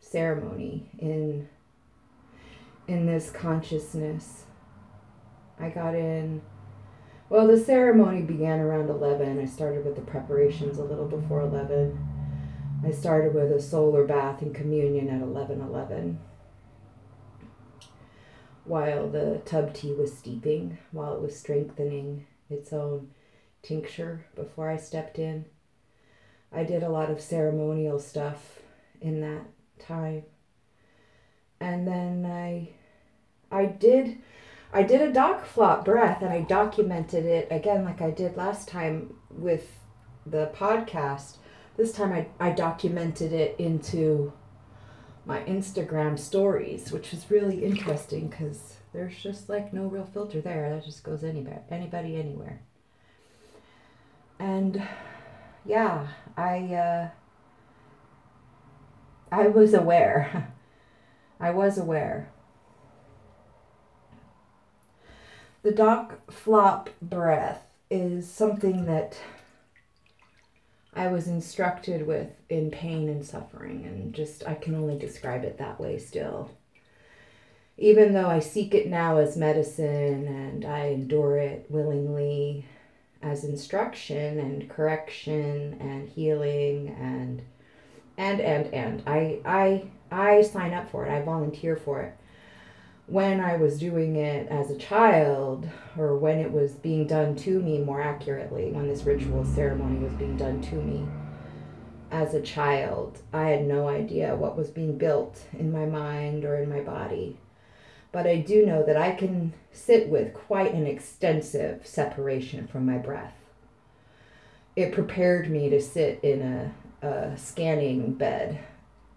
ceremony 0.00 0.90
in 0.98 1.48
in 2.86 3.06
this 3.06 3.30
consciousness. 3.30 4.44
I 5.60 5.68
got 5.70 5.94
in 5.94 6.42
well, 7.30 7.46
the 7.46 7.58
ceremony 7.58 8.22
began 8.22 8.58
around 8.58 8.88
11. 8.88 9.38
I 9.38 9.44
started 9.44 9.84
with 9.84 9.96
the 9.96 10.02
preparations 10.02 10.78
a 10.78 10.84
little 10.84 11.06
before 11.06 11.42
11. 11.42 11.98
I 12.82 12.90
started 12.90 13.34
with 13.34 13.52
a 13.52 13.60
solar 13.60 14.06
bath 14.06 14.40
and 14.40 14.54
communion 14.54 15.08
at 15.08 15.20
11:11. 15.20 16.18
While 18.64 19.10
the 19.10 19.42
tub 19.44 19.74
tea 19.74 19.92
was 19.92 20.16
steeping, 20.16 20.78
while 20.90 21.14
it 21.14 21.20
was 21.20 21.38
strengthening 21.38 22.26
its 22.48 22.72
own 22.72 23.10
tincture 23.62 24.24
before 24.34 24.70
I 24.70 24.76
stepped 24.76 25.18
in. 25.18 25.46
I 26.52 26.64
did 26.64 26.82
a 26.82 26.88
lot 26.88 27.10
of 27.10 27.20
ceremonial 27.20 27.98
stuff 27.98 28.60
in 29.00 29.20
that 29.20 29.44
time. 29.78 30.22
And 31.60 31.86
then 31.86 32.24
I 32.26 32.70
I 33.50 33.66
did 33.66 34.18
I 34.72 34.82
did 34.82 35.00
a 35.00 35.12
doc 35.12 35.46
flop 35.46 35.84
breath 35.84 36.22
and 36.22 36.32
I 36.32 36.42
documented 36.42 37.24
it 37.24 37.48
again 37.50 37.84
like 37.84 38.00
I 38.00 38.10
did 38.10 38.36
last 38.36 38.68
time 38.68 39.14
with 39.30 39.78
the 40.26 40.50
podcast. 40.54 41.36
This 41.76 41.92
time 41.92 42.12
I, 42.12 42.26
I 42.40 42.50
documented 42.50 43.32
it 43.32 43.56
into 43.58 44.32
my 45.24 45.40
Instagram 45.40 46.18
stories, 46.18 46.90
which 46.90 47.12
was 47.12 47.30
really 47.30 47.64
interesting 47.64 48.28
because 48.28 48.76
there's 48.92 49.16
just 49.16 49.48
like 49.48 49.72
no 49.72 49.86
real 49.86 50.06
filter 50.06 50.40
there. 50.40 50.70
That 50.70 50.84
just 50.84 51.04
goes 51.04 51.22
anybody, 51.22 51.60
anybody, 51.70 52.16
anywhere. 52.16 52.62
And 54.38 54.82
yeah, 55.68 56.08
I 56.36 56.74
uh, 56.74 57.08
I 59.30 59.46
was 59.46 59.74
aware. 59.74 60.52
I 61.40 61.50
was 61.52 61.78
aware 61.78 62.32
the 65.62 65.74
doc 65.74 66.30
flop 66.30 66.88
breath 67.02 67.62
is 67.90 68.30
something 68.30 68.86
that 68.86 69.18
I 70.94 71.08
was 71.08 71.28
instructed 71.28 72.06
with 72.06 72.28
in 72.48 72.70
pain 72.70 73.08
and 73.08 73.24
suffering, 73.24 73.84
and 73.84 74.14
just 74.14 74.46
I 74.46 74.54
can 74.54 74.74
only 74.74 74.98
describe 74.98 75.44
it 75.44 75.58
that 75.58 75.78
way 75.78 75.98
still. 75.98 76.50
Even 77.76 78.12
though 78.12 78.28
I 78.28 78.40
seek 78.40 78.74
it 78.74 78.88
now 78.88 79.18
as 79.18 79.36
medicine 79.36 80.26
and 80.26 80.64
I 80.64 80.86
endure 80.86 81.36
it 81.36 81.66
willingly 81.68 82.64
as 83.22 83.44
instruction 83.44 84.38
and 84.38 84.68
correction 84.68 85.76
and 85.80 86.08
healing 86.08 86.88
and 87.00 87.42
and 88.16 88.40
and 88.40 88.72
and 88.72 89.02
I 89.06 89.40
I 89.44 89.84
I 90.10 90.42
sign 90.42 90.74
up 90.74 90.90
for 90.90 91.06
it. 91.06 91.10
I 91.10 91.22
volunteer 91.22 91.76
for 91.76 92.02
it 92.02 92.16
when 93.08 93.40
I 93.40 93.56
was 93.56 93.78
doing 93.78 94.16
it 94.16 94.48
as 94.48 94.70
a 94.70 94.76
child, 94.76 95.66
or 95.96 96.16
when 96.18 96.38
it 96.38 96.52
was 96.52 96.72
being 96.72 97.06
done 97.06 97.34
to 97.36 97.60
me 97.62 97.78
more 97.78 98.02
accurately, 98.02 98.70
when 98.70 98.86
this 98.86 99.04
ritual 99.04 99.46
ceremony 99.46 99.98
was 99.98 100.12
being 100.12 100.36
done 100.36 100.60
to 100.60 100.74
me 100.74 101.06
as 102.10 102.34
a 102.34 102.42
child, 102.42 103.18
I 103.32 103.48
had 103.48 103.66
no 103.66 103.88
idea 103.88 104.36
what 104.36 104.56
was 104.56 104.70
being 104.70 104.98
built 104.98 105.42
in 105.58 105.72
my 105.72 105.86
mind 105.86 106.44
or 106.44 106.56
in 106.56 106.68
my 106.68 106.80
body. 106.80 107.38
But 108.10 108.26
I 108.26 108.36
do 108.36 108.64
know 108.64 108.82
that 108.84 108.96
I 108.96 109.12
can 109.12 109.52
sit 109.72 110.08
with 110.08 110.34
quite 110.34 110.72
an 110.72 110.86
extensive 110.86 111.86
separation 111.86 112.66
from 112.66 112.86
my 112.86 112.98
breath. 112.98 113.34
It 114.76 114.92
prepared 114.92 115.50
me 115.50 115.68
to 115.70 115.80
sit 115.80 116.20
in 116.22 116.40
a, 116.40 117.06
a 117.06 117.36
scanning 117.36 118.14
bed 118.14 118.60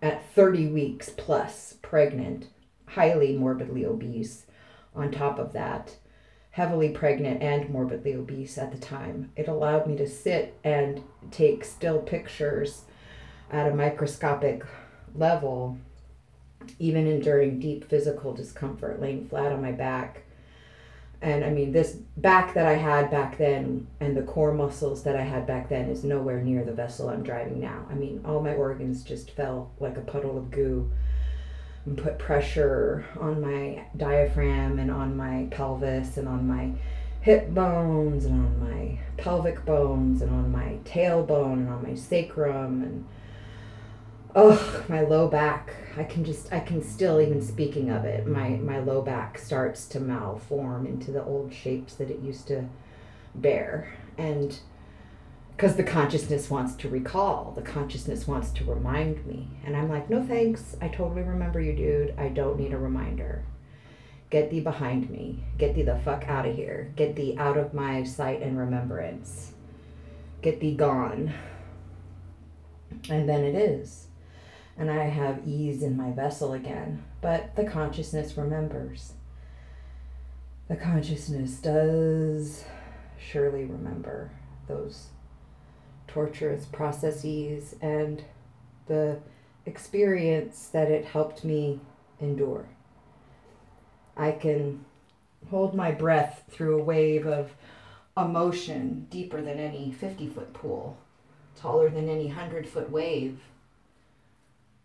at 0.01 0.25
30 0.33 0.67
weeks 0.67 1.09
plus 1.09 1.75
pregnant 1.81 2.47
highly 2.87 3.37
morbidly 3.37 3.85
obese 3.85 4.45
on 4.95 5.11
top 5.11 5.39
of 5.39 5.53
that, 5.53 5.95
heavily 6.51 6.89
pregnant 6.89 7.41
and 7.41 7.69
morbidly 7.69 8.13
obese 8.13 8.57
at 8.57 8.71
the 8.71 8.77
time. 8.77 9.31
It 9.35 9.47
allowed 9.47 9.87
me 9.87 9.95
to 9.97 10.07
sit 10.07 10.57
and 10.63 11.01
take 11.31 11.63
still 11.63 11.99
pictures 11.99 12.83
at 13.49 13.71
a 13.71 13.75
microscopic 13.75 14.65
level, 15.15 15.77
even 16.79 17.07
enduring 17.07 17.59
deep 17.59 17.89
physical 17.89 18.33
discomfort, 18.33 19.01
laying 19.01 19.27
flat 19.27 19.51
on 19.51 19.61
my 19.61 19.71
back. 19.71 20.23
And 21.21 21.45
I 21.45 21.51
mean, 21.51 21.71
this 21.71 21.97
back 22.17 22.55
that 22.55 22.65
I 22.65 22.73
had 22.73 23.11
back 23.11 23.37
then 23.37 23.87
and 23.99 24.17
the 24.17 24.23
core 24.23 24.53
muscles 24.53 25.03
that 25.03 25.15
I 25.15 25.21
had 25.21 25.45
back 25.45 25.69
then 25.69 25.89
is 25.89 26.03
nowhere 26.03 26.41
near 26.41 26.63
the 26.63 26.73
vessel 26.73 27.09
I'm 27.09 27.21
driving 27.21 27.59
now. 27.59 27.85
I 27.89 27.93
mean, 27.93 28.21
all 28.25 28.41
my 28.41 28.53
organs 28.53 29.03
just 29.03 29.31
fell 29.31 29.71
like 29.79 29.97
a 29.97 30.01
puddle 30.01 30.37
of 30.37 30.49
goo 30.49 30.91
and 31.85 31.97
put 31.97 32.17
pressure 32.17 33.05
on 33.19 33.41
my 33.41 33.83
diaphragm 33.97 34.79
and 34.79 34.89
on 34.89 35.15
my 35.15 35.47
pelvis 35.51 36.17
and 36.17 36.27
on 36.27 36.47
my 36.47 36.71
hip 37.21 37.53
bones 37.53 38.25
and 38.25 38.33
on 38.33 38.59
my 38.59 38.99
pelvic 39.17 39.63
bones 39.63 40.23
and 40.23 40.31
on 40.31 40.51
my 40.51 40.77
tailbone 40.85 41.53
and 41.53 41.69
on 41.69 41.83
my 41.83 41.93
sacrum 41.93 42.81
and 42.81 43.05
oh 44.35 44.83
my 44.87 45.01
low 45.01 45.27
back. 45.27 45.73
I 45.97 46.03
can 46.03 46.23
just 46.23 46.51
i 46.53 46.59
can 46.59 46.81
still 46.81 47.19
even 47.19 47.41
speaking 47.41 47.89
of 47.89 48.05
it 48.05 48.25
my 48.25 48.49
my 48.49 48.79
low 48.79 49.01
back 49.01 49.37
starts 49.37 49.85
to 49.87 49.99
malform 49.99 50.87
into 50.87 51.11
the 51.11 51.23
old 51.23 51.53
shapes 51.53 51.95
that 51.95 52.09
it 52.09 52.19
used 52.19 52.47
to 52.47 52.65
bear. 53.35 53.93
And 54.17 54.57
because 55.55 55.75
the 55.75 55.83
consciousness 55.83 56.49
wants 56.49 56.75
to 56.75 56.89
recall 56.89 57.51
the 57.55 57.61
consciousness 57.61 58.27
wants 58.27 58.51
to 58.51 58.65
remind 58.65 59.25
me. 59.25 59.49
And 59.65 59.75
i'm 59.75 59.89
like 59.89 60.09
no 60.09 60.23
thanks. 60.23 60.77
I 60.81 60.87
totally 60.87 61.23
remember 61.23 61.59
you 61.59 61.73
dude. 61.73 62.15
I 62.17 62.29
don't 62.29 62.59
need 62.59 62.73
a 62.73 62.77
reminder. 62.77 63.43
Get 64.29 64.49
thee 64.49 64.61
behind 64.61 65.09
me. 65.09 65.43
Get 65.57 65.75
thee 65.75 65.83
the 65.83 65.99
fuck 66.05 66.23
out 66.29 66.47
of 66.47 66.55
here. 66.55 66.93
Get 66.95 67.17
thee 67.17 67.35
out 67.37 67.57
of 67.57 67.73
my 67.73 68.03
sight 68.03 68.41
and 68.41 68.57
remembrance. 68.57 69.51
Get 70.41 70.61
thee 70.61 70.73
gone. 70.73 71.33
And 73.09 73.27
then 73.27 73.43
it 73.43 73.55
is 73.55 74.07
and 74.81 74.91
i 74.91 75.05
have 75.05 75.47
ease 75.47 75.81
in 75.83 75.95
my 75.95 76.11
vessel 76.11 76.53
again 76.53 77.01
but 77.21 77.55
the 77.55 77.63
consciousness 77.63 78.35
remembers 78.35 79.13
the 80.67 80.75
consciousness 80.75 81.55
does 81.57 82.65
surely 83.17 83.65
remember 83.65 84.31
those 84.67 85.07
torturous 86.07 86.65
processes 86.65 87.75
and 87.81 88.23
the 88.87 89.17
experience 89.65 90.67
that 90.67 90.89
it 90.89 91.05
helped 91.05 91.43
me 91.43 91.79
endure. 92.19 92.67
I 94.17 94.31
can 94.31 94.85
hold 95.49 95.73
my 95.73 95.91
breath 95.91 96.43
through 96.49 96.79
a 96.79 96.83
wave 96.83 97.25
of 97.25 97.51
emotion 98.17 99.07
deeper 99.09 99.41
than 99.41 99.57
any 99.57 99.91
50 99.91 100.27
foot 100.27 100.53
pool, 100.53 100.97
taller 101.55 101.89
than 101.89 102.09
any 102.09 102.25
100 102.25 102.67
foot 102.67 102.89
wave. 102.89 103.39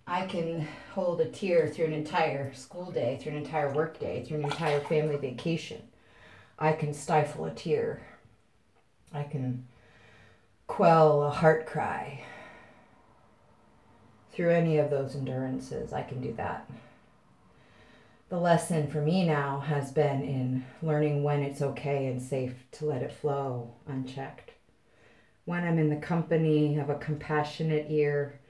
I 0.07 0.27
can 0.27 0.69
hold 0.95 1.21
a 1.21 1.29
tear 1.29 1.67
through 1.67 1.87
an 1.87 1.93
entire 1.93 2.55
school 2.55 2.93
day, 2.93 3.19
through 3.21 3.33
an 3.33 3.39
entire 3.39 3.73
work 3.73 3.99
day, 3.99 4.23
through 4.25 4.39
an 4.39 4.45
entire 4.45 4.81
family 4.81 5.17
vacation. 5.17 5.83
I 6.59 6.73
can 6.73 6.95
stifle 6.95 7.45
a 7.47 7.51
tear. 7.51 8.07
I 9.13 9.25
can 9.25 9.67
quell 10.69 11.25
a 11.25 11.31
heart 11.31 11.67
cry 11.67 12.23
through 14.33 14.51
any 14.51 14.79
of 14.79 14.91
those 14.91 15.17
endurances. 15.17 15.93
I 15.93 16.03
can 16.03 16.21
do 16.21 16.33
that. 16.35 16.71
The 18.29 18.39
lesson 18.39 18.89
for 18.89 19.01
me 19.01 19.27
now 19.27 19.61
has 19.61 19.91
been 19.91 20.23
in 20.23 20.65
learning 20.83 21.25
when 21.25 21.43
it's 21.43 21.63
okay 21.63 22.07
and 22.07 22.21
safe 22.23 22.55
to 22.73 22.87
let 22.87 23.03
it 23.03 23.13
flow 23.13 23.75
unchecked. 23.89 24.53
When 25.47 25.65
I'm 25.65 25.79
in 25.79 25.91
the 25.91 25.97
company 25.97 26.77
of 26.77 26.91
a 26.91 26.97
compassionate 26.97 27.87
ear, 27.89 28.41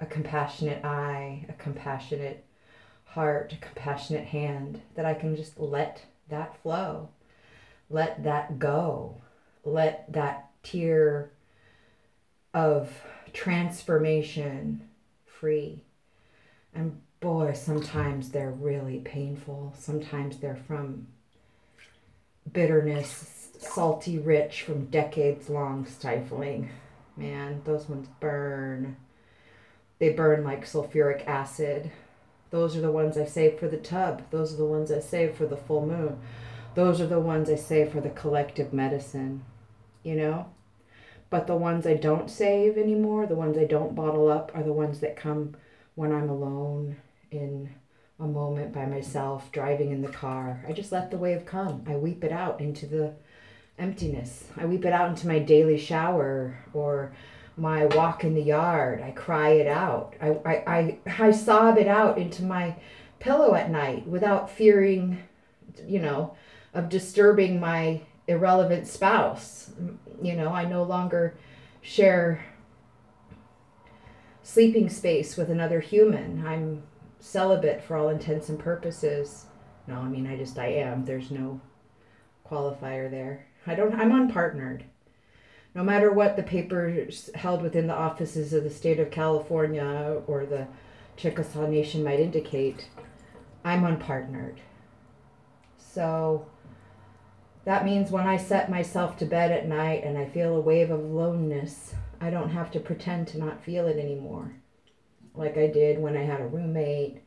a 0.00 0.06
compassionate 0.06 0.84
eye, 0.84 1.46
a 1.48 1.52
compassionate 1.54 2.44
heart, 3.04 3.52
a 3.52 3.56
compassionate 3.56 4.24
hand, 4.24 4.80
that 4.94 5.04
I 5.04 5.14
can 5.14 5.36
just 5.36 5.58
let 5.58 6.04
that 6.28 6.60
flow, 6.62 7.08
let 7.90 8.24
that 8.24 8.58
go, 8.58 9.16
let 9.64 10.12
that 10.12 10.50
tear 10.62 11.30
of 12.52 12.90
transformation 13.32 14.88
free. 15.26 15.82
And 16.74 17.00
boy, 17.20 17.52
sometimes 17.52 18.30
they're 18.30 18.50
really 18.50 18.98
painful. 18.98 19.74
Sometimes 19.78 20.38
they're 20.38 20.56
from 20.66 21.06
bitterness, 22.52 23.48
salty 23.58 24.18
rich 24.18 24.62
from 24.62 24.86
decades 24.86 25.48
long 25.48 25.86
stifling. 25.86 26.70
Man, 27.16 27.62
those 27.64 27.88
ones 27.88 28.08
burn. 28.20 28.96
They 30.04 30.12
burn 30.12 30.44
like 30.44 30.66
sulfuric 30.66 31.26
acid. 31.26 31.90
Those 32.50 32.76
are 32.76 32.82
the 32.82 32.92
ones 32.92 33.16
I 33.16 33.24
save 33.24 33.58
for 33.58 33.68
the 33.68 33.78
tub. 33.78 34.20
Those 34.30 34.52
are 34.52 34.58
the 34.58 34.66
ones 34.66 34.92
I 34.92 35.00
save 35.00 35.34
for 35.34 35.46
the 35.46 35.56
full 35.56 35.86
moon. 35.86 36.20
Those 36.74 37.00
are 37.00 37.06
the 37.06 37.20
ones 37.20 37.48
I 37.48 37.54
save 37.54 37.90
for 37.90 38.02
the 38.02 38.10
collective 38.10 38.74
medicine, 38.74 39.46
you 40.02 40.14
know? 40.14 40.50
But 41.30 41.46
the 41.46 41.56
ones 41.56 41.86
I 41.86 41.94
don't 41.94 42.30
save 42.30 42.76
anymore, 42.76 43.24
the 43.24 43.34
ones 43.34 43.56
I 43.56 43.64
don't 43.64 43.94
bottle 43.94 44.28
up, 44.28 44.52
are 44.54 44.62
the 44.62 44.74
ones 44.74 45.00
that 45.00 45.16
come 45.16 45.56
when 45.94 46.12
I'm 46.12 46.28
alone 46.28 46.96
in 47.30 47.70
a 48.20 48.26
moment 48.26 48.74
by 48.74 48.84
myself, 48.84 49.50
driving 49.52 49.90
in 49.90 50.02
the 50.02 50.08
car. 50.08 50.62
I 50.68 50.72
just 50.72 50.92
let 50.92 51.10
the 51.10 51.16
wave 51.16 51.46
come. 51.46 51.82
I 51.86 51.96
weep 51.96 52.22
it 52.24 52.30
out 52.30 52.60
into 52.60 52.84
the 52.84 53.14
emptiness. 53.78 54.48
I 54.58 54.66
weep 54.66 54.84
it 54.84 54.92
out 54.92 55.08
into 55.08 55.26
my 55.26 55.38
daily 55.38 55.78
shower 55.78 56.58
or 56.74 57.14
my 57.56 57.86
walk 57.86 58.24
in 58.24 58.34
the 58.34 58.42
yard. 58.42 59.00
I 59.02 59.10
cry 59.12 59.50
it 59.50 59.66
out. 59.66 60.14
I, 60.20 60.28
I, 60.44 60.54
I, 60.66 60.98
I 61.06 61.30
sob 61.30 61.78
it 61.78 61.86
out 61.86 62.18
into 62.18 62.42
my 62.42 62.76
pillow 63.18 63.54
at 63.54 63.70
night 63.70 64.06
without 64.06 64.50
fearing, 64.50 65.18
you 65.86 66.00
know, 66.00 66.36
of 66.72 66.88
disturbing 66.88 67.60
my 67.60 68.00
irrelevant 68.26 68.86
spouse. 68.86 69.70
You 70.22 70.34
know, 70.34 70.48
I 70.48 70.64
no 70.64 70.82
longer 70.82 71.36
share 71.80 72.44
sleeping 74.42 74.88
space 74.88 75.36
with 75.36 75.50
another 75.50 75.80
human. 75.80 76.46
I'm 76.46 76.82
celibate 77.18 77.82
for 77.82 77.96
all 77.96 78.08
intents 78.10 78.48
and 78.48 78.58
purposes. 78.58 79.46
No, 79.86 79.96
I 79.96 80.08
mean 80.08 80.26
I 80.26 80.36
just 80.36 80.58
I 80.58 80.66
am. 80.66 81.04
There's 81.04 81.30
no 81.30 81.60
qualifier 82.48 83.10
there. 83.10 83.46
I 83.66 83.74
don't 83.74 83.94
I'm 83.94 84.12
unpartnered. 84.12 84.82
No 85.74 85.82
matter 85.82 86.12
what 86.12 86.36
the 86.36 86.42
papers 86.42 87.30
held 87.34 87.60
within 87.60 87.88
the 87.88 87.94
offices 87.94 88.52
of 88.52 88.62
the 88.62 88.70
state 88.70 89.00
of 89.00 89.10
California 89.10 90.22
or 90.26 90.46
the 90.46 90.68
Chickasaw 91.16 91.66
Nation 91.66 92.04
might 92.04 92.20
indicate, 92.20 92.88
I'm 93.64 93.82
unpartnered. 93.82 94.58
So 95.76 96.46
that 97.64 97.84
means 97.84 98.10
when 98.10 98.26
I 98.26 98.36
set 98.36 98.70
myself 98.70 99.16
to 99.18 99.24
bed 99.26 99.50
at 99.50 99.66
night 99.66 100.04
and 100.04 100.16
I 100.16 100.26
feel 100.26 100.54
a 100.54 100.60
wave 100.60 100.90
of 100.90 101.00
loneliness, 101.00 101.94
I 102.20 102.30
don't 102.30 102.50
have 102.50 102.70
to 102.72 102.80
pretend 102.80 103.26
to 103.28 103.38
not 103.38 103.64
feel 103.64 103.86
it 103.88 103.96
anymore. 103.96 104.52
Like 105.34 105.56
I 105.56 105.66
did 105.66 105.98
when 105.98 106.16
I 106.16 106.22
had 106.22 106.40
a 106.40 106.46
roommate, 106.46 107.20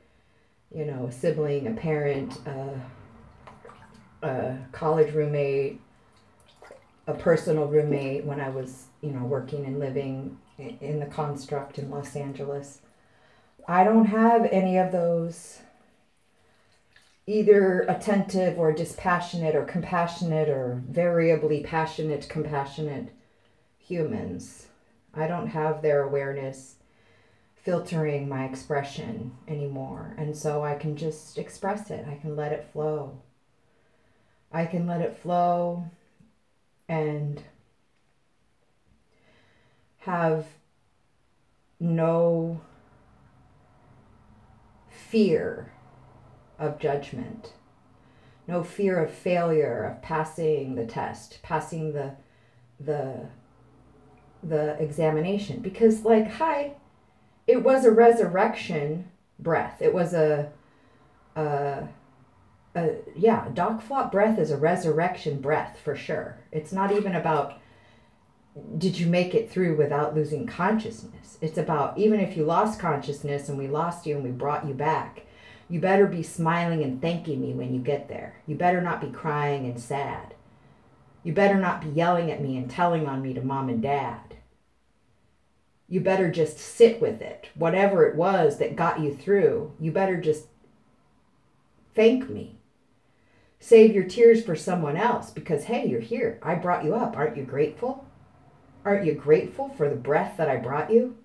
you 0.74 0.86
know, 0.86 1.08
a 1.08 1.12
sibling, 1.12 1.68
a 1.68 1.72
parent, 1.72 2.40
a 4.22 4.58
college 4.72 5.14
roommate, 5.14 5.82
a 7.08 7.14
personal 7.14 7.66
roommate 7.66 8.26
when 8.26 8.42
I 8.42 8.50
was, 8.50 8.88
you 9.02 9.12
know, 9.12 9.24
working 9.24 9.66
and 9.66 9.80
living 9.80 10.38
in 10.58 11.00
the 11.00 11.06
construct 11.06 11.80
in 11.80 11.90
Los 11.90 12.16
Angeles. 12.16 12.82
I 13.68 13.84
don't 13.84 14.06
have 14.06 14.46
any 14.52 14.78
of 14.78 14.92
those 14.92 15.60
either 17.26 17.82
attentive 17.82 18.58
or 18.58 18.72
dispassionate 18.72 19.56
or 19.56 19.66
compassionate 19.66 20.50
or 20.50 20.82
variably 20.90 21.62
passionate, 21.62 22.28
compassionate 22.30 23.10
humans. 23.78 24.68
I 25.14 25.28
don't 25.28 25.48
have 25.48 25.82
their 25.82 26.04
awareness 26.04 26.76
filtering 27.56 28.30
my 28.30 28.46
expression 28.46 29.32
anymore. 29.48 30.14
And 30.18 30.36
so 30.36 30.64
I 30.64 30.76
can 30.76 30.96
just 30.96 31.38
express 31.38 31.90
it, 31.92 32.06
I 32.10 32.16
can 32.16 32.36
let 32.36 32.54
it 32.54 32.70
flow. 32.72 33.20
I 34.52 34.66
can 34.66 34.88
let 34.88 35.02
it 35.02 35.18
flow 35.18 35.90
and 36.88 37.44
have 40.00 40.46
no 41.80 42.62
fear 44.90 45.72
of 46.58 46.80
judgment, 46.80 47.54
no 48.48 48.64
fear 48.64 49.04
of 49.04 49.12
failure, 49.12 49.84
of 49.84 50.02
passing 50.02 50.76
the 50.76 50.86
test, 50.86 51.40
passing 51.44 51.94
the 51.94 52.14
the 52.80 53.28
the 54.44 54.82
examination. 54.82 55.60
Because 55.60 56.06
like 56.06 56.32
hi 56.32 56.74
it 57.48 57.64
was 57.64 57.86
a 57.86 57.92
resurrection 57.92 59.10
breath. 59.40 59.82
It 59.82 59.94
was 59.94 60.14
a 60.14 60.52
a, 61.36 61.88
a 62.78 62.96
yeah 63.16 63.48
doc 63.54 63.82
flop 63.82 64.12
breath 64.12 64.38
is 64.40 64.52
a 64.52 64.58
resurrection 64.58 65.40
breath 65.40 65.80
for 65.84 65.96
sure 65.96 66.38
it's 66.52 66.72
not 66.72 66.92
even 66.92 67.16
about 67.16 67.60
did 68.78 68.98
you 68.98 69.06
make 69.06 69.36
it 69.36 69.52
through 69.52 69.76
without 69.76 70.16
losing 70.16 70.48
consciousness 70.48 71.38
it's 71.42 71.58
about 71.58 71.98
even 71.98 72.20
if 72.20 72.36
you 72.36 72.44
lost 72.44 72.80
consciousness 72.80 73.50
and 73.50 73.58
we 73.58 73.68
lost 73.68 74.06
you 74.06 74.16
and 74.16 74.24
we 74.24 74.32
brought 74.32 74.68
you 74.68 74.74
back 74.74 75.28
you 75.70 75.80
better 75.80 76.08
be 76.08 76.24
smiling 76.24 76.82
and 76.84 77.02
thanking 77.02 77.42
me 77.42 77.54
when 77.54 77.74
you 77.74 77.80
get 77.80 78.08
there. 78.08 78.42
You 78.46 78.56
better 78.56 78.82
not 78.82 79.02
be 79.02 79.10
crying 79.10 79.66
and 79.66 79.80
sad. 79.80 80.34
You 81.24 81.34
better 81.34 81.56
not 81.56 81.82
be 81.82 81.90
yelling 81.90 82.32
at 82.32 82.42
me 82.42 82.58
and 82.58 82.70
telling 82.70 83.06
on 83.06 83.22
me 83.22 83.34
to 83.34 83.42
mom 83.42 83.68
and 83.68 83.82
dad. 83.82 84.38
You 85.90 86.00
better 86.00 86.32
just 86.32 86.58
sit 86.58 87.02
with 87.02 87.22
it. 87.22 87.48
Whatever 87.56 88.06
it 88.06 88.16
was 88.16 88.60
that 88.60 88.76
got 88.76 89.02
you 89.02 89.14
through, 89.14 89.74
you 89.80 89.92
better 89.92 90.20
just 90.20 90.46
thank 91.94 92.30
me. 92.30 92.57
Save 93.60 93.94
your 93.94 94.04
tears 94.04 94.44
for 94.44 94.56
someone 94.56 94.96
else 94.96 95.32
because, 95.32 95.66
hey, 95.66 95.88
you're 95.88 96.00
here. 96.00 96.40
I 96.44 96.56
brought 96.56 96.86
you 96.86 96.96
up. 96.96 97.18
Aren't 97.18 97.38
you 97.38 97.44
grateful? 97.44 98.06
Aren't 98.86 99.06
you 99.06 99.14
grateful 99.14 99.70
for 99.70 99.90
the 99.90 99.96
breath 99.96 100.38
that 100.38 100.50
I 100.50 100.58
brought 100.58 100.92
you? 100.92 101.18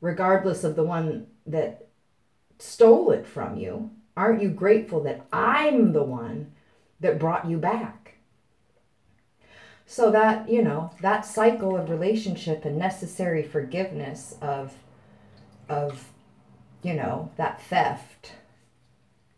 Regardless 0.00 0.64
of 0.64 0.76
the 0.76 0.84
one 0.84 1.26
that 1.46 1.88
stole 2.58 3.10
it 3.10 3.26
from 3.26 3.56
you, 3.56 3.90
aren't 4.16 4.42
you 4.42 4.48
grateful 4.48 5.02
that 5.02 5.26
I'm 5.32 5.92
the 5.92 6.04
one 6.04 6.52
that 7.00 7.18
brought 7.18 7.48
you 7.48 7.58
back? 7.58 8.14
So 9.84 10.10
that, 10.10 10.48
you 10.48 10.62
know, 10.62 10.92
that 11.02 11.26
cycle 11.26 11.76
of 11.76 11.90
relationship 11.90 12.64
and 12.64 12.78
necessary 12.78 13.42
forgiveness 13.42 14.36
of 14.40 14.74
of 15.68 16.08
you 16.82 16.94
know, 16.94 17.30
that 17.36 17.62
theft. 17.62 18.32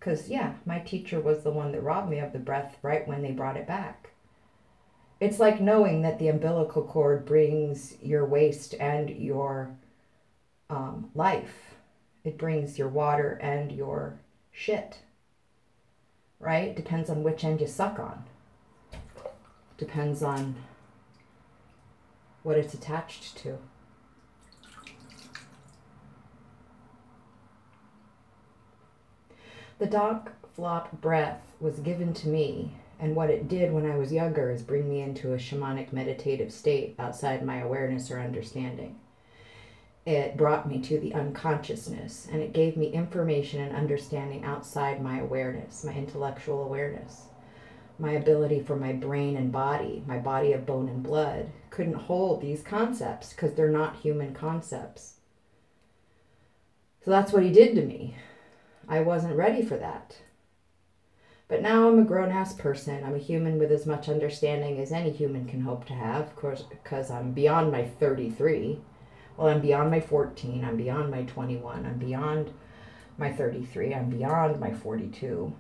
Cuz 0.04 0.28
yeah, 0.28 0.54
my 0.66 0.78
teacher 0.80 1.18
was 1.18 1.42
the 1.42 1.50
one 1.50 1.72
that 1.72 1.82
robbed 1.82 2.10
me 2.10 2.18
of 2.18 2.32
the 2.32 2.38
breath 2.38 2.76
right 2.82 3.08
when 3.08 3.22
they 3.22 3.32
brought 3.32 3.56
it 3.56 3.66
back. 3.66 4.10
It's 5.18 5.40
like 5.40 5.60
knowing 5.60 6.02
that 6.02 6.18
the 6.18 6.28
umbilical 6.28 6.82
cord 6.82 7.24
brings 7.24 8.00
your 8.02 8.26
waste 8.26 8.74
and 8.78 9.08
your 9.08 9.70
um, 10.68 11.10
life 11.14 11.74
it 12.24 12.38
brings 12.38 12.78
your 12.78 12.88
water 12.88 13.38
and 13.42 13.70
your 13.70 14.18
shit. 14.50 14.98
Right? 16.40 16.74
Depends 16.74 17.10
on 17.10 17.22
which 17.22 17.44
end 17.44 17.60
you 17.60 17.66
suck 17.66 17.98
on. 17.98 18.24
Depends 19.76 20.22
on 20.22 20.56
what 22.42 22.56
it's 22.56 22.74
attached 22.74 23.36
to. 23.38 23.58
The 29.78 29.86
doc 29.86 30.32
flop 30.54 31.00
breath 31.00 31.42
was 31.60 31.80
given 31.80 32.14
to 32.14 32.28
me, 32.28 32.72
and 32.98 33.16
what 33.16 33.30
it 33.30 33.48
did 33.48 33.72
when 33.72 33.90
I 33.90 33.96
was 33.96 34.12
younger 34.12 34.50
is 34.50 34.62
bring 34.62 34.88
me 34.88 35.00
into 35.00 35.32
a 35.32 35.38
shamanic 35.38 35.92
meditative 35.92 36.52
state 36.52 36.94
outside 36.98 37.44
my 37.44 37.60
awareness 37.60 38.10
or 38.10 38.20
understanding 38.20 38.98
it 40.06 40.36
brought 40.36 40.68
me 40.68 40.78
to 40.80 40.98
the 40.98 41.14
unconsciousness 41.14 42.28
and 42.30 42.42
it 42.42 42.52
gave 42.52 42.76
me 42.76 42.92
information 42.92 43.60
and 43.60 43.74
understanding 43.74 44.44
outside 44.44 45.02
my 45.02 45.18
awareness, 45.18 45.84
my 45.84 45.94
intellectual 45.94 46.62
awareness. 46.62 47.22
My 47.98 48.12
ability 48.12 48.60
for 48.60 48.74
my 48.74 48.92
brain 48.92 49.36
and 49.36 49.52
body, 49.52 50.02
my 50.06 50.18
body 50.18 50.52
of 50.52 50.66
bone 50.66 50.88
and 50.88 51.02
blood, 51.02 51.50
couldn't 51.70 51.94
hold 51.94 52.40
these 52.40 52.60
concepts 52.60 53.32
because 53.32 53.54
they're 53.54 53.68
not 53.68 53.96
human 53.96 54.34
concepts. 54.34 55.14
So 57.04 57.10
that's 57.10 57.32
what 57.32 57.44
he 57.44 57.52
did 57.52 57.76
to 57.76 57.82
me. 57.82 58.16
I 58.88 59.00
wasn't 59.00 59.36
ready 59.36 59.64
for 59.64 59.76
that. 59.76 60.18
But 61.48 61.62
now 61.62 61.88
I'm 61.88 61.98
a 61.98 62.04
grown 62.04 62.30
ass 62.30 62.54
person. 62.54 63.04
I'm 63.04 63.14
a 63.14 63.18
human 63.18 63.58
with 63.58 63.70
as 63.70 63.86
much 63.86 64.08
understanding 64.08 64.78
as 64.78 64.92
any 64.92 65.10
human 65.10 65.46
can 65.46 65.60
hope 65.60 65.84
to 65.86 65.92
have, 65.92 66.22
of 66.22 66.36
course, 66.36 66.62
because 66.62 67.10
I'm 67.10 67.32
beyond 67.32 67.70
my 67.70 67.84
33 67.84 68.80
well, 69.36 69.48
I'm 69.48 69.60
beyond 69.60 69.90
my 69.90 70.00
14, 70.00 70.64
I'm 70.64 70.76
beyond 70.76 71.10
my 71.10 71.22
21, 71.24 71.86
I'm 71.86 71.98
beyond 71.98 72.52
my 73.18 73.32
33, 73.32 73.94
I'm 73.94 74.08
beyond 74.08 74.60
my 74.60 74.72
42. 74.72 75.54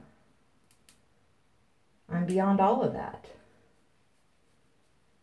I'm 2.08 2.26
beyond 2.26 2.60
all 2.60 2.82
of 2.82 2.92
that. 2.92 3.30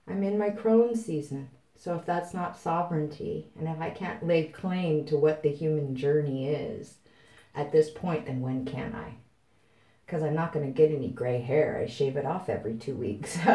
I'm 0.08 0.24
in 0.24 0.38
my 0.38 0.50
crone 0.50 0.96
season. 0.96 1.50
So 1.76 1.96
if 1.96 2.06
that's 2.06 2.34
not 2.34 2.60
sovereignty, 2.60 3.48
and 3.58 3.68
if 3.68 3.80
I 3.80 3.90
can't 3.90 4.26
lay 4.26 4.46
claim 4.46 5.06
to 5.06 5.18
what 5.18 5.42
the 5.42 5.50
human 5.50 5.96
journey 5.96 6.50
is 6.50 6.96
at 7.56 7.72
this 7.72 7.90
point, 7.90 8.26
then 8.26 8.42
when 8.42 8.66
can 8.66 8.94
I? 8.96 9.16
Because 10.06 10.24
I'm 10.24 10.36
not 10.36 10.54
going 10.54 10.66
to 10.66 10.72
get 10.72 10.92
any 10.92 11.10
gray 11.10 11.42
hair. 11.42 11.82
I 11.82 11.90
shave 11.90 12.18
it 12.18 12.26
off 12.26 12.50
every 12.50 12.76
two 12.76 12.96
weeks. 12.96 13.38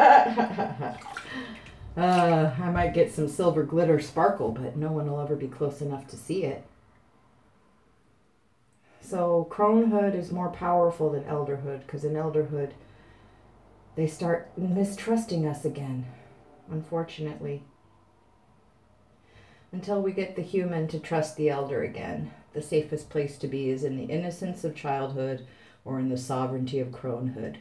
Uh, 1.97 2.53
I 2.61 2.69
might 2.69 2.93
get 2.93 3.11
some 3.11 3.27
silver 3.27 3.63
glitter 3.63 3.99
sparkle, 3.99 4.51
but 4.51 4.77
no 4.77 4.91
one 4.91 5.09
will 5.09 5.19
ever 5.19 5.35
be 5.35 5.47
close 5.47 5.81
enough 5.81 6.05
to 6.09 6.15
see 6.15 6.43
it. 6.43 6.63
So, 9.01 9.47
cronehood 9.49 10.13
is 10.13 10.31
more 10.31 10.49
powerful 10.49 11.09
than 11.09 11.23
elderhood 11.23 11.79
because 11.79 12.03
in 12.03 12.13
elderhood, 12.13 12.73
they 13.95 14.05
start 14.05 14.51
mistrusting 14.55 15.47
us 15.47 15.65
again, 15.65 16.05
unfortunately. 16.69 17.63
Until 19.71 20.01
we 20.01 20.11
get 20.11 20.35
the 20.35 20.43
human 20.43 20.87
to 20.89 20.99
trust 20.99 21.35
the 21.35 21.49
elder 21.49 21.81
again, 21.81 22.31
the 22.53 22.61
safest 22.61 23.09
place 23.09 23.37
to 23.37 23.47
be 23.47 23.69
is 23.69 23.83
in 23.83 23.97
the 23.97 24.11
innocence 24.11 24.63
of 24.63 24.75
childhood 24.75 25.45
or 25.85 25.99
in 25.99 26.09
the 26.09 26.17
sovereignty 26.17 26.79
of 26.79 26.89
cronehood. 26.89 27.57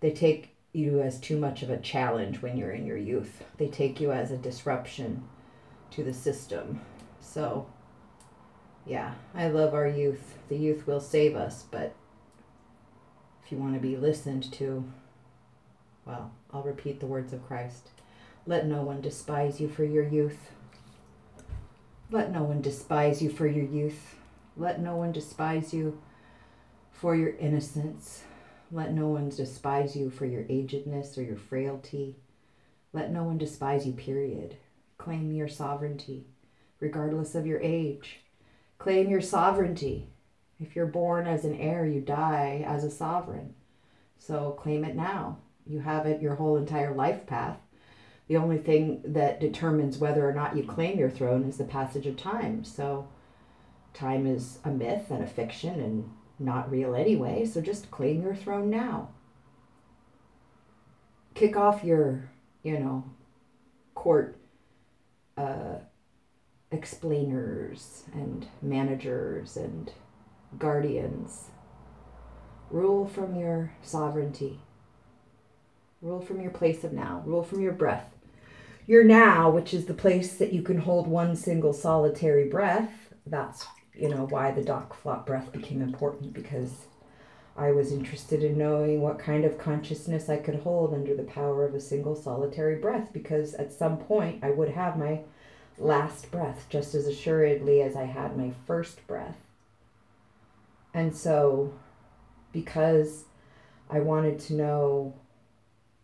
They 0.00 0.10
take 0.10 0.54
you 0.72 1.00
as 1.00 1.18
too 1.18 1.38
much 1.38 1.62
of 1.62 1.70
a 1.70 1.78
challenge 1.78 2.42
when 2.42 2.56
you're 2.56 2.72
in 2.72 2.86
your 2.86 2.98
youth. 2.98 3.44
They 3.56 3.68
take 3.68 4.00
you 4.00 4.12
as 4.12 4.30
a 4.30 4.36
disruption 4.36 5.24
to 5.92 6.04
the 6.04 6.12
system. 6.12 6.80
So, 7.20 7.66
yeah, 8.84 9.14
I 9.34 9.48
love 9.48 9.74
our 9.74 9.88
youth. 9.88 10.38
The 10.48 10.56
youth 10.56 10.86
will 10.86 11.00
save 11.00 11.34
us, 11.34 11.64
but 11.70 11.94
if 13.44 13.50
you 13.50 13.58
want 13.58 13.74
to 13.74 13.80
be 13.80 13.96
listened 13.96 14.52
to, 14.52 14.84
well, 16.04 16.32
I'll 16.52 16.62
repeat 16.62 17.00
the 17.00 17.06
words 17.06 17.32
of 17.32 17.46
Christ. 17.46 17.90
Let 18.46 18.66
no 18.66 18.82
one 18.82 19.00
despise 19.00 19.60
you 19.60 19.68
for 19.68 19.84
your 19.84 20.06
youth. 20.06 20.50
Let 22.10 22.30
no 22.30 22.44
one 22.44 22.60
despise 22.60 23.20
you 23.20 23.30
for 23.30 23.48
your 23.48 23.64
youth. 23.64 24.14
Let 24.56 24.80
no 24.80 24.94
one 24.94 25.10
despise 25.10 25.74
you 25.74 26.00
for 26.92 27.16
your 27.16 27.30
innocence. 27.36 28.22
Let 28.70 28.92
no 28.92 29.08
one 29.08 29.28
despise 29.28 29.96
you 29.96 30.10
for 30.10 30.24
your 30.24 30.44
agedness 30.44 31.18
or 31.18 31.22
your 31.22 31.36
frailty. 31.36 32.16
Let 32.92 33.10
no 33.10 33.24
one 33.24 33.38
despise 33.38 33.86
you, 33.86 33.92
period. 33.92 34.56
Claim 34.98 35.32
your 35.32 35.48
sovereignty, 35.48 36.26
regardless 36.78 37.34
of 37.34 37.44
your 37.44 37.60
age. 37.60 38.20
Claim 38.78 39.10
your 39.10 39.20
sovereignty. 39.20 40.06
If 40.60 40.76
you're 40.76 40.86
born 40.86 41.26
as 41.26 41.44
an 41.44 41.56
heir, 41.56 41.86
you 41.86 42.00
die 42.00 42.64
as 42.66 42.84
a 42.84 42.90
sovereign. 42.90 43.54
So 44.16 44.52
claim 44.52 44.84
it 44.84 44.94
now. 44.94 45.38
You 45.66 45.80
have 45.80 46.06
it 46.06 46.22
your 46.22 46.36
whole 46.36 46.56
entire 46.56 46.94
life 46.94 47.26
path. 47.26 47.58
The 48.28 48.36
only 48.36 48.58
thing 48.58 49.02
that 49.04 49.40
determines 49.40 49.98
whether 49.98 50.28
or 50.28 50.32
not 50.32 50.56
you 50.56 50.64
claim 50.64 50.98
your 50.98 51.10
throne 51.10 51.44
is 51.44 51.58
the 51.58 51.64
passage 51.64 52.06
of 52.06 52.16
time. 52.16 52.64
So 52.64 53.08
time 53.94 54.26
is 54.26 54.58
a 54.64 54.70
myth 54.70 55.10
and 55.10 55.22
a 55.22 55.26
fiction 55.26 55.80
and 55.80 56.10
not 56.38 56.70
real 56.70 56.94
anyway, 56.94 57.44
so 57.46 57.60
just 57.60 57.90
claim 57.90 58.22
your 58.22 58.34
throne 58.34 58.68
now. 58.68 59.08
Kick 61.34 61.56
off 61.56 61.84
your, 61.84 62.30
you 62.62 62.78
know, 62.78 63.04
court 63.94 64.38
uh, 65.36 65.76
explainers 66.70 68.04
and 68.12 68.46
managers 68.60 69.56
and 69.56 69.92
guardians. 70.58 71.50
Rule 72.70 73.06
from 73.06 73.36
your 73.36 73.72
sovereignty. 73.82 74.60
Rule 76.02 76.20
from 76.20 76.40
your 76.40 76.50
place 76.50 76.84
of 76.84 76.92
now. 76.92 77.22
Rule 77.24 77.42
from 77.42 77.60
your 77.60 77.72
breath. 77.72 78.15
Your 78.86 79.02
now, 79.02 79.50
which 79.50 79.74
is 79.74 79.86
the 79.86 79.94
place 79.94 80.34
that 80.34 80.52
you 80.52 80.62
can 80.62 80.78
hold 80.78 81.08
one 81.08 81.34
single 81.34 81.72
solitary 81.72 82.48
breath. 82.48 83.12
That's 83.26 83.66
you 83.94 84.08
know 84.08 84.26
why 84.26 84.52
the 84.52 84.62
dock 84.62 84.94
flop 84.94 85.26
breath 85.26 85.52
became 85.52 85.82
important 85.82 86.32
because 86.32 86.86
I 87.56 87.72
was 87.72 87.90
interested 87.90 88.44
in 88.44 88.58
knowing 88.58 89.00
what 89.00 89.18
kind 89.18 89.44
of 89.44 89.58
consciousness 89.58 90.28
I 90.28 90.36
could 90.36 90.60
hold 90.60 90.92
under 90.94 91.16
the 91.16 91.22
power 91.22 91.64
of 91.64 91.74
a 91.74 91.80
single 91.80 92.14
solitary 92.14 92.76
breath 92.76 93.12
because 93.12 93.54
at 93.54 93.72
some 93.72 93.96
point 93.96 94.44
I 94.44 94.50
would 94.50 94.68
have 94.70 94.98
my 94.98 95.20
last 95.78 96.30
breath 96.30 96.66
just 96.68 96.94
as 96.94 97.06
assuredly 97.06 97.82
as 97.82 97.96
I 97.96 98.04
had 98.04 98.36
my 98.36 98.52
first 98.66 99.06
breath. 99.06 99.36
And 100.94 101.16
so 101.16 101.72
because 102.52 103.24
I 103.90 104.00
wanted 104.00 104.38
to 104.40 104.54
know 104.54 105.14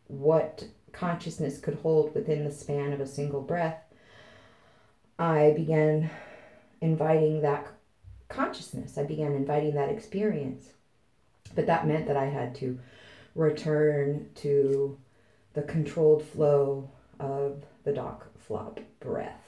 what 0.09 0.65
consciousness 0.93 1.59
could 1.59 1.79
hold 1.83 2.15
within 2.15 2.45
the 2.45 2.51
span 2.51 2.93
of 2.93 3.01
a 3.01 3.07
single 3.07 3.41
breath, 3.41 3.83
I 5.19 5.53
began 5.57 6.11
inviting 6.81 7.43
that 7.43 7.67
consciousness. 8.29 8.99
I 8.99 9.05
began 9.05 9.33
inviting 9.33 9.75
that 9.75 9.91
experience. 9.91 10.71
But 11.55 11.67
that 11.67 11.87
meant 11.87 12.07
that 12.07 12.17
I 12.17 12.27
had 12.27 12.55
to 12.57 12.79
return 13.35 14.31
to 14.37 14.99
the 15.55 15.63
controlled 15.63 16.25
flow 16.25 16.91
of 17.21 17.63
the 17.85 17.93
dock 17.93 18.27
flop 18.39 18.81
breath. 19.01 19.39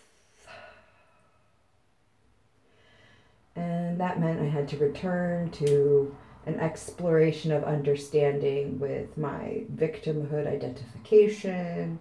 And 3.57 4.01
that 4.01 4.21
meant 4.21 4.41
I 4.41 4.47
had 4.47 4.69
to 4.69 4.77
return 4.79 5.51
to 5.53 6.15
an 6.47 6.61
exploration 6.61 7.53
of 7.53 7.65
understanding 7.65 8.79
with 8.79 9.17
my 9.17 9.63
victimhood 9.75 10.47
identification 10.47 11.99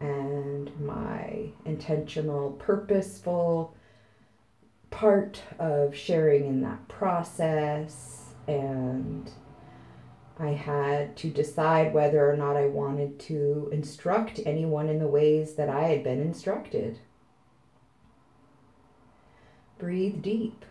and 0.00 0.70
my 0.80 1.50
intentional, 1.64 2.52
purposeful 2.52 3.74
part 4.90 5.42
of 5.58 5.94
sharing 5.94 6.46
in 6.46 6.60
that 6.62 6.86
process 6.88 8.34
and 8.46 9.30
I 10.38 10.48
had 10.48 11.16
to 11.18 11.30
decide 11.30 11.94
whether 11.94 12.28
or 12.28 12.36
not 12.36 12.56
I 12.56 12.66
wanted 12.66 13.20
to 13.20 13.68
instruct 13.72 14.40
anyone 14.44 14.88
in 14.88 14.98
the 14.98 15.06
ways 15.06 15.54
that 15.54 15.68
I 15.68 15.84
had 15.84 16.02
been 16.02 16.20
instructed. 16.20 16.98
Breathe 19.78 20.22
deep, 20.22 20.64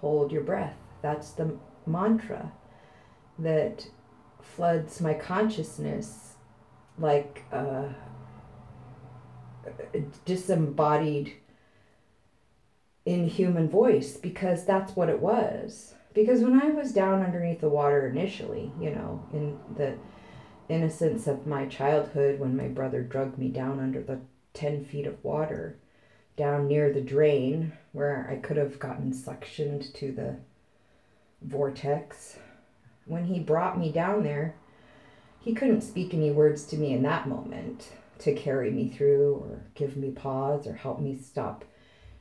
hold 0.00 0.32
your 0.32 0.42
breath. 0.42 0.76
That's 1.02 1.30
the 1.30 1.56
mantra 1.86 2.52
that 3.38 3.88
floods 4.40 5.00
my 5.00 5.14
consciousness 5.14 6.34
like 6.98 7.44
a 7.52 7.94
disembodied 10.24 11.32
inhuman 13.04 13.68
voice 13.68 14.16
because 14.16 14.64
that's 14.64 14.96
what 14.96 15.08
it 15.08 15.20
was. 15.20 15.94
Because 16.14 16.40
when 16.40 16.60
I 16.60 16.70
was 16.70 16.92
down 16.92 17.22
underneath 17.22 17.60
the 17.60 17.68
water 17.68 18.06
initially, 18.08 18.72
you 18.80 18.90
know, 18.90 19.22
in 19.32 19.58
the 19.76 19.94
innocence 20.68 21.26
of 21.26 21.46
my 21.46 21.66
childhood, 21.66 22.40
when 22.40 22.56
my 22.56 22.68
brother 22.68 23.02
drugged 23.02 23.38
me 23.38 23.48
down 23.48 23.78
under 23.78 24.02
the 24.02 24.20
10 24.54 24.84
feet 24.86 25.06
of 25.06 25.22
water, 25.22 25.76
down 26.36 26.66
near 26.66 26.92
the 26.92 27.00
drain 27.00 27.72
where 27.92 28.26
I 28.30 28.36
could 28.36 28.56
have 28.56 28.78
gotten 28.78 29.12
suctioned 29.12 29.92
to 29.94 30.12
the 30.12 30.36
vortex, 31.46 32.38
when 33.06 33.26
he 33.26 33.38
brought 33.38 33.78
me 33.78 33.92
down 33.92 34.22
there, 34.22 34.54
he 35.40 35.54
couldn't 35.54 35.82
speak 35.82 36.12
any 36.12 36.30
words 36.30 36.64
to 36.66 36.76
me 36.76 36.92
in 36.92 37.02
that 37.04 37.28
moment 37.28 37.92
to 38.18 38.34
carry 38.34 38.70
me 38.70 38.88
through 38.88 39.34
or 39.34 39.62
give 39.74 39.96
me 39.96 40.10
pause 40.10 40.66
or 40.66 40.74
help 40.74 41.00
me 41.00 41.16
stop 41.16 41.64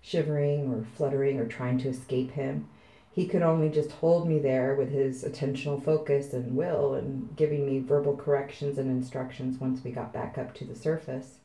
shivering 0.01 0.71
or 0.71 0.85
fluttering 0.95 1.39
or 1.39 1.47
trying 1.47 1.79
to 1.79 1.89
escape 1.89 2.31
him. 2.31 2.67
He 3.11 3.25
could 3.25 3.41
only 3.41 3.69
just 3.69 3.91
hold 3.91 4.27
me 4.27 4.39
there 4.39 4.75
with 4.75 4.91
his 4.91 5.23
attentional 5.23 5.83
focus 5.83 6.33
and 6.33 6.55
will 6.55 6.93
and 6.93 7.35
giving 7.35 7.65
me 7.65 7.79
verbal 7.79 8.15
corrections 8.15 8.77
and 8.77 8.91
instructions 8.91 9.57
once 9.57 9.83
we 9.83 9.91
got 9.91 10.13
back 10.13 10.37
up 10.37 10.53
to 10.55 10.65
the 10.65 10.75
surface. 10.75 11.39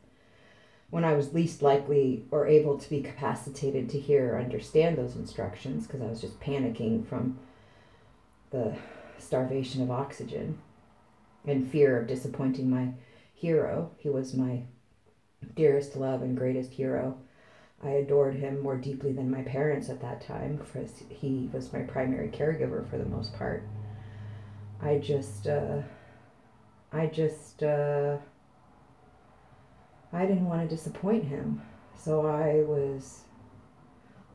When 0.91 1.05
I 1.05 1.15
was 1.15 1.33
least 1.33 1.63
likely 1.63 2.25
or 2.33 2.49
able 2.49 2.77
to 2.77 2.91
be 2.91 3.01
capacitated 3.01 3.89
to 3.91 4.01
hear 4.01 4.35
or 4.35 4.41
understand 4.41 4.99
those 4.99 5.15
instructions 5.15 5.87
because 5.87 6.03
I 6.03 6.07
was 6.07 6.21
just 6.21 6.41
panicking 6.41 7.07
from 7.07 7.39
the 8.51 8.77
starvation 9.19 9.83
of 9.83 9.91
oxygen 9.91 10.59
and 11.47 11.71
fear 11.71 12.01
of 12.01 12.07
disappointing 12.07 12.69
my 12.71 12.91
hero. 13.35 13.91
He 13.99 14.09
was 14.09 14.35
my 14.35 14.63
dearest 15.55 15.97
love 15.97 16.23
and 16.23 16.37
greatest 16.37 16.73
hero 16.73 17.17
I 17.83 17.91
adored 17.91 18.35
him 18.35 18.61
more 18.61 18.77
deeply 18.77 19.13
than 19.13 19.31
my 19.31 19.43
parents 19.43 19.89
at 19.89 20.03
that 20.03 20.21
time 20.21 20.57
because 20.57 21.03
he 21.09 21.49
was 21.53 21.73
my 21.73 21.81
primary 21.81 22.29
caregiver 22.29 22.89
for 22.89 22.99
the 22.99 23.07
most 23.07 23.33
part. 23.35 23.63
I 24.83 24.99
just, 24.99 25.47
uh, 25.47 25.81
I 26.93 27.07
just, 27.07 27.63
uh, 27.63 28.19
I 30.13 30.27
didn't 30.27 30.47
want 30.47 30.69
to 30.69 30.77
disappoint 30.77 31.25
him. 31.25 31.63
So 31.97 32.27
I 32.27 32.65
was 32.65 33.23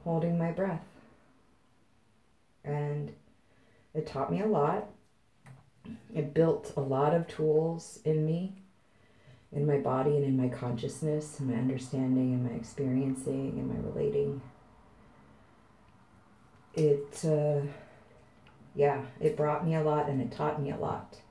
holding 0.03 0.39
my 0.39 0.51
breath. 0.51 0.85
And 2.63 3.11
it 3.95 4.05
taught 4.05 4.31
me 4.31 4.41
a 4.41 4.47
lot. 4.47 4.89
It 6.13 6.33
built 6.33 6.73
a 6.75 6.81
lot 6.81 7.13
of 7.13 7.27
tools 7.27 7.99
in 8.03 8.25
me 8.25 8.53
in 9.51 9.65
my 9.65 9.77
body 9.77 10.17
and 10.17 10.25
in 10.25 10.35
my 10.35 10.49
consciousness 10.49 11.39
and 11.39 11.49
my 11.49 11.55
understanding 11.55 12.33
and 12.33 12.43
my 12.43 12.51
experiencing 12.51 13.53
and 13.57 13.69
my 13.69 13.89
relating. 13.89 14.41
It, 16.73 17.23
uh, 17.23 17.61
yeah, 18.75 19.01
it 19.21 19.37
brought 19.37 19.65
me 19.65 19.75
a 19.75 19.81
lot 19.81 20.09
and 20.09 20.21
it 20.21 20.31
taught 20.31 20.61
me 20.61 20.71
a 20.71 20.77
lot. 20.77 21.21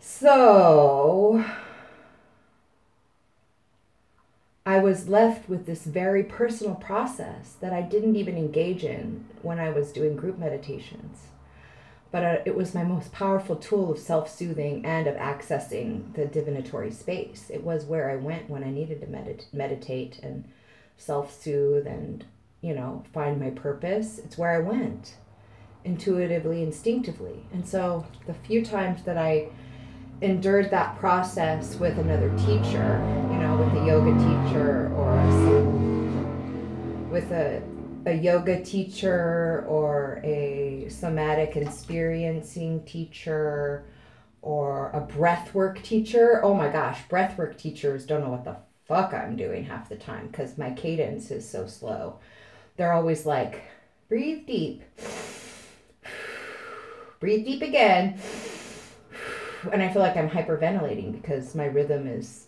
So, 0.00 1.44
I 4.66 4.80
was 4.80 5.08
left 5.08 5.48
with 5.48 5.64
this 5.64 5.84
very 5.84 6.24
personal 6.24 6.74
process 6.74 7.52
that 7.60 7.72
I 7.72 7.82
didn't 7.82 8.16
even 8.16 8.36
engage 8.36 8.82
in 8.82 9.24
when 9.42 9.60
I 9.60 9.70
was 9.70 9.92
doing 9.92 10.16
group 10.16 10.38
meditations. 10.38 11.28
But 12.10 12.24
uh, 12.24 12.38
it 12.44 12.56
was 12.56 12.74
my 12.74 12.82
most 12.82 13.12
powerful 13.12 13.54
tool 13.54 13.92
of 13.92 13.98
self 14.00 14.28
soothing 14.28 14.84
and 14.84 15.06
of 15.06 15.14
accessing 15.14 16.12
the 16.14 16.26
divinatory 16.26 16.90
space. 16.90 17.48
It 17.48 17.62
was 17.62 17.84
where 17.84 18.10
I 18.10 18.16
went 18.16 18.50
when 18.50 18.64
I 18.64 18.70
needed 18.70 19.00
to 19.02 19.06
medit- 19.06 19.52
meditate 19.52 20.18
and 20.20 20.44
self 20.96 21.32
soothe 21.40 21.86
and, 21.86 22.24
you 22.60 22.74
know, 22.74 23.04
find 23.12 23.38
my 23.38 23.50
purpose. 23.50 24.18
It's 24.18 24.36
where 24.36 24.50
I 24.50 24.58
went 24.58 25.14
intuitively, 25.84 26.64
instinctively. 26.64 27.46
And 27.52 27.68
so 27.68 28.04
the 28.26 28.34
few 28.34 28.64
times 28.64 29.04
that 29.04 29.16
I 29.16 29.48
endured 30.22 30.70
that 30.70 30.98
process 30.98 31.76
with 31.76 31.98
another 31.98 32.30
teacher, 32.38 33.00
you 33.30 33.38
know, 33.38 33.56
with 33.56 33.82
a 33.82 33.86
yoga 33.86 34.12
teacher 34.12 34.90
or 34.94 35.18
a, 35.18 35.62
with 37.10 37.30
a, 37.32 37.62
a 38.06 38.14
yoga 38.14 38.64
teacher 38.64 39.64
or 39.68 40.20
a 40.24 40.88
somatic 40.88 41.56
experiencing 41.56 42.82
teacher 42.84 43.84
or 44.40 44.90
a 44.90 45.00
breathwork 45.00 45.82
teacher. 45.82 46.40
Oh 46.42 46.54
my 46.54 46.68
gosh, 46.68 47.00
breathwork 47.10 47.58
teachers 47.58 48.06
don't 48.06 48.22
know 48.22 48.30
what 48.30 48.44
the 48.44 48.56
fuck 48.86 49.12
I'm 49.12 49.36
doing 49.36 49.64
half 49.64 49.88
the 49.88 49.96
time 49.96 50.28
because 50.28 50.56
my 50.56 50.70
cadence 50.70 51.30
is 51.30 51.48
so 51.48 51.66
slow. 51.66 52.20
They're 52.76 52.92
always 52.92 53.26
like, 53.26 53.64
breathe 54.08 54.46
deep, 54.46 54.82
breathe 57.20 57.44
deep 57.44 57.60
again 57.60 58.18
and 59.72 59.82
I 59.82 59.92
feel 59.92 60.02
like 60.02 60.16
I'm 60.16 60.30
hyperventilating 60.30 61.12
because 61.12 61.54
my 61.54 61.66
rhythm 61.66 62.06
is 62.06 62.46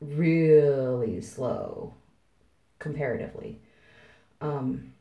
really 0.00 1.20
slow 1.20 1.94
comparatively. 2.78 3.60
Um, 4.40 4.92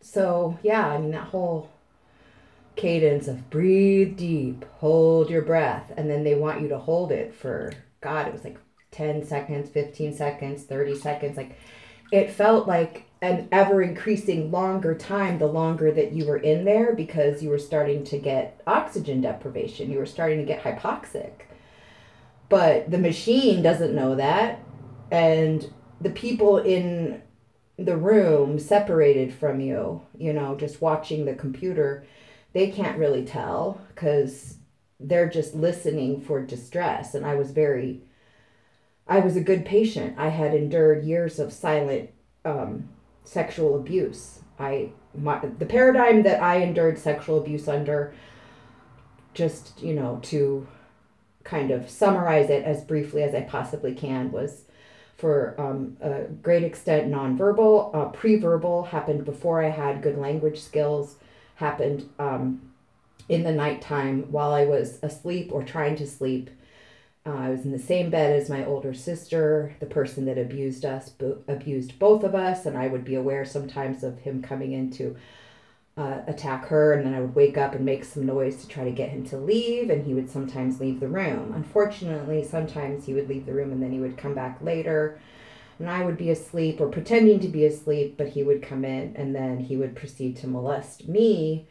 so 0.00 0.58
yeah, 0.62 0.86
I 0.86 0.98
mean 0.98 1.10
that 1.12 1.28
whole 1.28 1.70
cadence 2.76 3.28
of 3.28 3.50
breathe 3.50 4.16
deep, 4.16 4.64
hold 4.78 5.30
your 5.30 5.42
breath, 5.42 5.92
and 5.96 6.08
then 6.08 6.24
they 6.24 6.34
want 6.34 6.60
you 6.60 6.68
to 6.68 6.78
hold 6.78 7.12
it 7.12 7.34
for 7.34 7.72
God, 8.00 8.28
it 8.28 8.32
was 8.32 8.44
like 8.44 8.58
10 8.92 9.26
seconds, 9.26 9.68
15 9.70 10.14
seconds, 10.14 10.62
30 10.64 10.94
seconds. 10.94 11.36
Like 11.36 11.58
it 12.12 12.30
felt 12.30 12.68
like 12.68 13.07
an 13.20 13.48
ever 13.50 13.82
increasing 13.82 14.50
longer 14.50 14.94
time 14.94 15.38
the 15.38 15.46
longer 15.46 15.90
that 15.90 16.12
you 16.12 16.26
were 16.26 16.36
in 16.36 16.64
there 16.64 16.94
because 16.94 17.42
you 17.42 17.48
were 17.48 17.58
starting 17.58 18.04
to 18.04 18.18
get 18.18 18.60
oxygen 18.66 19.20
deprivation 19.20 19.90
you 19.90 19.98
were 19.98 20.06
starting 20.06 20.38
to 20.38 20.44
get 20.44 20.62
hypoxic. 20.62 21.32
But 22.48 22.90
the 22.90 22.98
machine 22.98 23.62
doesn't 23.62 23.94
know 23.94 24.14
that 24.14 24.60
and 25.10 25.70
the 26.00 26.10
people 26.10 26.58
in 26.58 27.22
the 27.78 27.96
room 27.96 28.58
separated 28.58 29.32
from 29.32 29.60
you 29.60 30.02
you 30.16 30.32
know 30.32 30.56
just 30.56 30.80
watching 30.80 31.24
the 31.24 31.34
computer 31.34 32.04
they 32.52 32.70
can't 32.70 32.98
really 32.98 33.24
tell 33.24 33.80
because 33.88 34.56
they're 34.98 35.28
just 35.28 35.54
listening 35.54 36.20
for 36.20 36.44
distress 36.44 37.14
and 37.14 37.24
i 37.24 37.36
was 37.36 37.52
very 37.52 38.02
i 39.06 39.20
was 39.20 39.36
a 39.36 39.40
good 39.40 39.64
patient. 39.64 40.18
I 40.18 40.28
had 40.28 40.54
endured 40.54 41.04
years 41.04 41.38
of 41.38 41.52
silent 41.52 42.10
um, 42.44 42.88
sexual 43.28 43.76
abuse. 43.76 44.40
I 44.58 44.90
my, 45.16 45.38
the 45.58 45.66
paradigm 45.66 46.22
that 46.22 46.42
I 46.42 46.56
endured 46.56 46.98
sexual 46.98 47.38
abuse 47.38 47.68
under 47.68 48.14
just, 49.34 49.80
you 49.82 49.94
know, 49.94 50.18
to 50.24 50.66
kind 51.44 51.70
of 51.70 51.88
summarize 51.88 52.50
it 52.50 52.64
as 52.64 52.84
briefly 52.84 53.22
as 53.22 53.34
I 53.34 53.42
possibly 53.42 53.94
can 53.94 54.30
was 54.32 54.64
for 55.16 55.54
um, 55.58 55.96
a 56.00 56.22
great 56.42 56.62
extent 56.62 57.10
nonverbal. 57.10 57.94
Uh, 57.94 58.04
pre-verbal 58.06 58.84
happened 58.84 59.24
before 59.24 59.62
I 59.62 59.70
had 59.70 60.02
good 60.02 60.18
language 60.18 60.60
skills, 60.60 61.16
happened 61.56 62.08
um, 62.18 62.72
in 63.28 63.42
the 63.42 63.52
nighttime 63.52 64.30
while 64.30 64.52
I 64.52 64.64
was 64.64 64.98
asleep 65.02 65.50
or 65.52 65.62
trying 65.62 65.96
to 65.96 66.06
sleep 66.06 66.50
uh, 67.28 67.32
I 67.32 67.50
was 67.50 67.64
in 67.64 67.72
the 67.72 67.78
same 67.78 68.08
bed 68.08 68.40
as 68.40 68.48
my 68.48 68.64
older 68.64 68.94
sister, 68.94 69.76
the 69.80 69.86
person 69.86 70.24
that 70.24 70.38
abused 70.38 70.86
us, 70.86 71.10
bo- 71.10 71.42
abused 71.46 71.98
both 71.98 72.24
of 72.24 72.34
us, 72.34 72.64
and 72.64 72.76
I 72.76 72.88
would 72.88 73.04
be 73.04 73.16
aware 73.16 73.44
sometimes 73.44 74.02
of 74.02 74.20
him 74.20 74.40
coming 74.40 74.72
in 74.72 74.90
to 74.92 75.14
uh, 75.98 76.20
attack 76.26 76.66
her, 76.68 76.94
and 76.94 77.04
then 77.04 77.12
I 77.12 77.20
would 77.20 77.34
wake 77.34 77.58
up 77.58 77.74
and 77.74 77.84
make 77.84 78.04
some 78.04 78.24
noise 78.24 78.62
to 78.62 78.68
try 78.68 78.84
to 78.84 78.90
get 78.90 79.10
him 79.10 79.26
to 79.26 79.36
leave, 79.36 79.90
and 79.90 80.06
he 80.06 80.14
would 80.14 80.30
sometimes 80.30 80.80
leave 80.80 81.00
the 81.00 81.08
room. 81.08 81.52
Unfortunately, 81.54 82.42
sometimes 82.44 83.04
he 83.04 83.12
would 83.12 83.28
leave 83.28 83.44
the 83.44 83.52
room 83.52 83.72
and 83.72 83.82
then 83.82 83.92
he 83.92 84.00
would 84.00 84.16
come 84.16 84.34
back 84.34 84.62
later, 84.62 85.20
and 85.78 85.90
I 85.90 86.04
would 86.04 86.16
be 86.16 86.30
asleep 86.30 86.80
or 86.80 86.88
pretending 86.88 87.40
to 87.40 87.48
be 87.48 87.66
asleep, 87.66 88.14
but 88.16 88.28
he 88.28 88.42
would 88.42 88.62
come 88.62 88.84
in 88.84 89.14
and 89.16 89.34
then 89.34 89.58
he 89.58 89.76
would 89.76 89.94
proceed 89.94 90.36
to 90.38 90.46
molest 90.46 91.08
me 91.08 91.66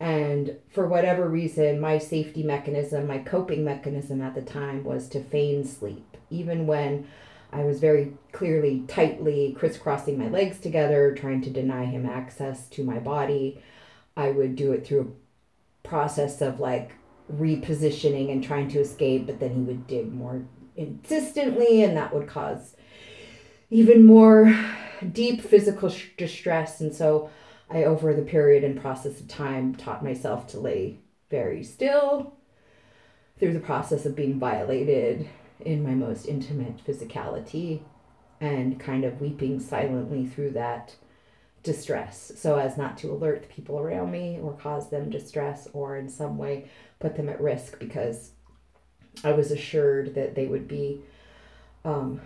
and 0.00 0.56
for 0.70 0.86
whatever 0.86 1.28
reason, 1.28 1.80
my 1.80 1.98
safety 1.98 2.42
mechanism, 2.42 3.06
my 3.06 3.18
coping 3.18 3.64
mechanism 3.64 4.22
at 4.22 4.34
the 4.34 4.42
time 4.42 4.84
was 4.84 5.08
to 5.08 5.22
feign 5.22 5.64
sleep, 5.64 6.16
even 6.30 6.66
when 6.66 7.08
I 7.52 7.64
was 7.64 7.80
very 7.80 8.12
clearly 8.32 8.84
tightly 8.86 9.56
crisscrossing 9.58 10.18
my 10.18 10.28
legs 10.28 10.60
together, 10.60 11.14
trying 11.14 11.42
to 11.42 11.50
deny 11.50 11.86
him 11.86 12.06
access 12.06 12.68
to 12.70 12.84
my 12.84 12.98
body. 12.98 13.62
I 14.16 14.30
would 14.30 14.54
do 14.54 14.72
it 14.72 14.86
through 14.86 15.16
a 15.84 15.88
process 15.88 16.40
of 16.42 16.60
like 16.60 16.92
repositioning 17.32 18.30
and 18.30 18.42
trying 18.44 18.68
to 18.68 18.80
escape, 18.80 19.26
but 19.26 19.40
then 19.40 19.54
he 19.54 19.60
would 19.62 19.86
dig 19.86 20.12
more 20.12 20.44
insistently, 20.76 21.82
and 21.82 21.96
that 21.96 22.14
would 22.14 22.28
cause 22.28 22.76
even 23.70 24.04
more 24.04 24.54
deep 25.12 25.40
physical 25.42 25.92
distress. 26.16 26.80
And 26.80 26.94
so 26.94 27.30
I, 27.70 27.84
over 27.84 28.14
the 28.14 28.22
period 28.22 28.64
and 28.64 28.80
process 28.80 29.20
of 29.20 29.28
time, 29.28 29.74
taught 29.74 30.04
myself 30.04 30.46
to 30.48 30.60
lay 30.60 30.98
very 31.30 31.62
still 31.62 32.34
through 33.38 33.52
the 33.52 33.60
process 33.60 34.06
of 34.06 34.16
being 34.16 34.38
violated 34.38 35.28
in 35.60 35.82
my 35.82 35.94
most 35.94 36.26
intimate 36.26 36.84
physicality 36.84 37.80
and 38.40 38.78
kind 38.78 39.04
of 39.04 39.20
weeping 39.20 39.60
silently 39.60 40.26
through 40.26 40.50
that 40.50 40.94
distress. 41.62 42.32
So 42.36 42.56
as 42.56 42.76
not 42.76 42.96
to 42.98 43.10
alert 43.10 43.42
the 43.42 43.48
people 43.48 43.78
around 43.78 44.10
me 44.10 44.38
or 44.40 44.52
cause 44.54 44.90
them 44.90 45.10
distress 45.10 45.68
or 45.72 45.96
in 45.96 46.08
some 46.08 46.38
way 46.38 46.70
put 47.00 47.16
them 47.16 47.28
at 47.28 47.40
risk 47.40 47.78
because 47.78 48.32
I 49.24 49.32
was 49.32 49.50
assured 49.50 50.14
that 50.14 50.34
they 50.34 50.46
would 50.46 50.68
be 50.68 51.02
um, 51.84 52.20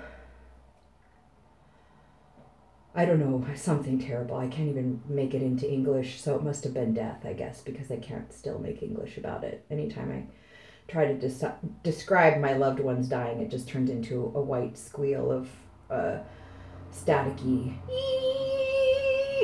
I 2.94 3.06
don't 3.06 3.20
know, 3.20 3.44
something 3.54 3.98
terrible. 3.98 4.36
I 4.36 4.48
can't 4.48 4.68
even 4.68 5.00
make 5.08 5.32
it 5.32 5.40
into 5.40 5.70
English, 5.70 6.20
so 6.20 6.36
it 6.36 6.42
must 6.42 6.62
have 6.64 6.74
been 6.74 6.92
death, 6.92 7.24
I 7.24 7.32
guess, 7.32 7.62
because 7.62 7.90
I 7.90 7.96
can't 7.96 8.30
still 8.32 8.58
make 8.58 8.82
English 8.82 9.16
about 9.16 9.44
it. 9.44 9.64
Anytime 9.70 10.10
I 10.12 10.92
try 10.92 11.06
to 11.06 11.14
des- 11.14 11.56
describe 11.82 12.38
my 12.38 12.52
loved 12.52 12.80
ones 12.80 13.08
dying, 13.08 13.40
it 13.40 13.50
just 13.50 13.66
turns 13.66 13.88
into 13.88 14.30
a 14.34 14.40
white 14.40 14.76
squeal 14.76 15.32
of 15.32 15.48
uh, 15.90 16.18
staticky, 16.92 17.74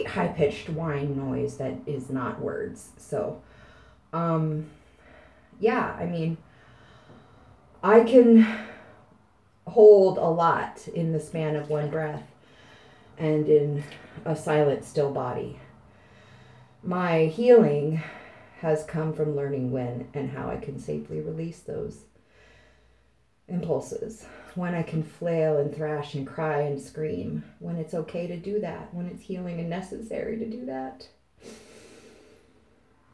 high 0.07 0.29
pitched 0.29 0.69
whine 0.69 1.17
noise 1.17 1.57
that 1.57 1.75
is 1.87 2.11
not 2.11 2.41
words. 2.43 2.91
So, 2.99 3.41
um, 4.13 4.67
yeah, 5.59 5.97
I 5.99 6.05
mean, 6.05 6.37
I 7.83 8.01
can 8.01 8.47
hold 9.67 10.19
a 10.19 10.29
lot 10.29 10.87
in 10.89 11.13
the 11.13 11.21
span 11.21 11.57
of 11.57 11.71
one 11.71 11.89
breath 11.91 12.25
and 13.19 13.49
in 13.49 13.85
a 14.25 14.37
silent, 14.37 14.85
still 14.85 15.13
body. 15.13 15.59
My 16.83 17.25
healing 17.27 18.03
has 18.61 18.85
come 18.85 19.13
from 19.13 19.37
learning 19.37 19.71
when 19.71 20.09
and 20.15 20.31
how 20.31 20.51
I 20.51 20.57
can 20.57 20.79
safely 20.79 21.21
release 21.21 21.61
those 21.61 22.05
impulses, 23.49 24.27
when 24.55 24.75
I 24.75 24.83
can 24.83 25.03
flail 25.03 25.57
and 25.57 25.75
thrash 25.75 26.15
and 26.15 26.27
cry 26.27 26.61
and 26.63 26.81
scream, 26.81 27.45
when 27.61 27.77
it's 27.77 27.95
okay 27.95 28.27
to 28.27 28.37
do 28.37 28.61
that, 28.61 28.93
when 28.93 29.07
it's 29.07 29.23
healing 29.23 29.59
and 29.59 29.71
necessary 29.71 30.37
to 30.37 30.47
do 30.47 30.67
that. 30.67 31.09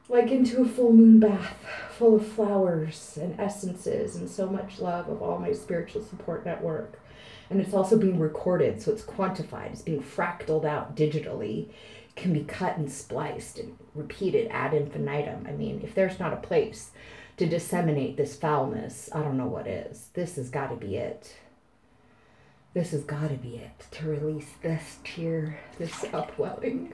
Like 0.09 0.31
into 0.31 0.63
a 0.63 0.69
full 0.69 0.93
moon 0.93 1.21
bath 1.21 1.57
full 1.97 2.17
of 2.17 2.27
flowers 2.27 3.19
and 3.21 3.39
essences 3.39 4.17
and 4.17 4.29
so 4.29 4.49
much 4.49 4.81
love 4.81 5.09
of 5.09 5.23
all 5.23 5.39
my 5.39 5.53
spiritual 5.53 6.03
support 6.03 6.45
network 6.45 6.99
and 7.51 7.61
it's 7.61 7.75
also 7.75 7.97
being 7.99 8.19
recorded 8.19 8.81
so 8.81 8.93
it's 8.93 9.03
quantified. 9.03 9.73
It's 9.73 9.83
being 9.83 10.03
fractaled 10.03 10.65
out 10.65 10.97
digitally 10.97 11.69
can 12.17 12.33
be 12.33 12.45
cut 12.45 12.77
and 12.77 12.91
spliced 12.91 13.59
and 13.59 13.77
repeated 13.95 14.49
ad 14.51 14.75
infinitum. 14.75 15.47
I 15.49 15.53
mean 15.53 15.81
if 15.83 15.95
there's 15.95 16.19
not 16.21 16.33
a 16.33 16.37
place 16.37 16.91
to 17.37 17.47
disseminate 17.47 18.17
this 18.17 18.37
foulness 18.37 19.11
i 19.13 19.21
don't 19.21 19.37
know 19.37 19.47
what 19.47 19.67
is. 19.67 20.09
This 20.15 20.37
has 20.37 20.51
got 20.51 20.71
to 20.71 20.77
be 20.77 20.97
it. 20.97 21.37
This 22.73 22.91
has 22.91 23.05
got 23.05 23.29
to 23.29 23.37
be 23.37 23.57
it 23.57 23.87
to 23.93 24.09
release 24.09 24.51
this 24.63 24.99
tear 25.05 25.61
this 25.79 26.05
upwelling 26.13 26.93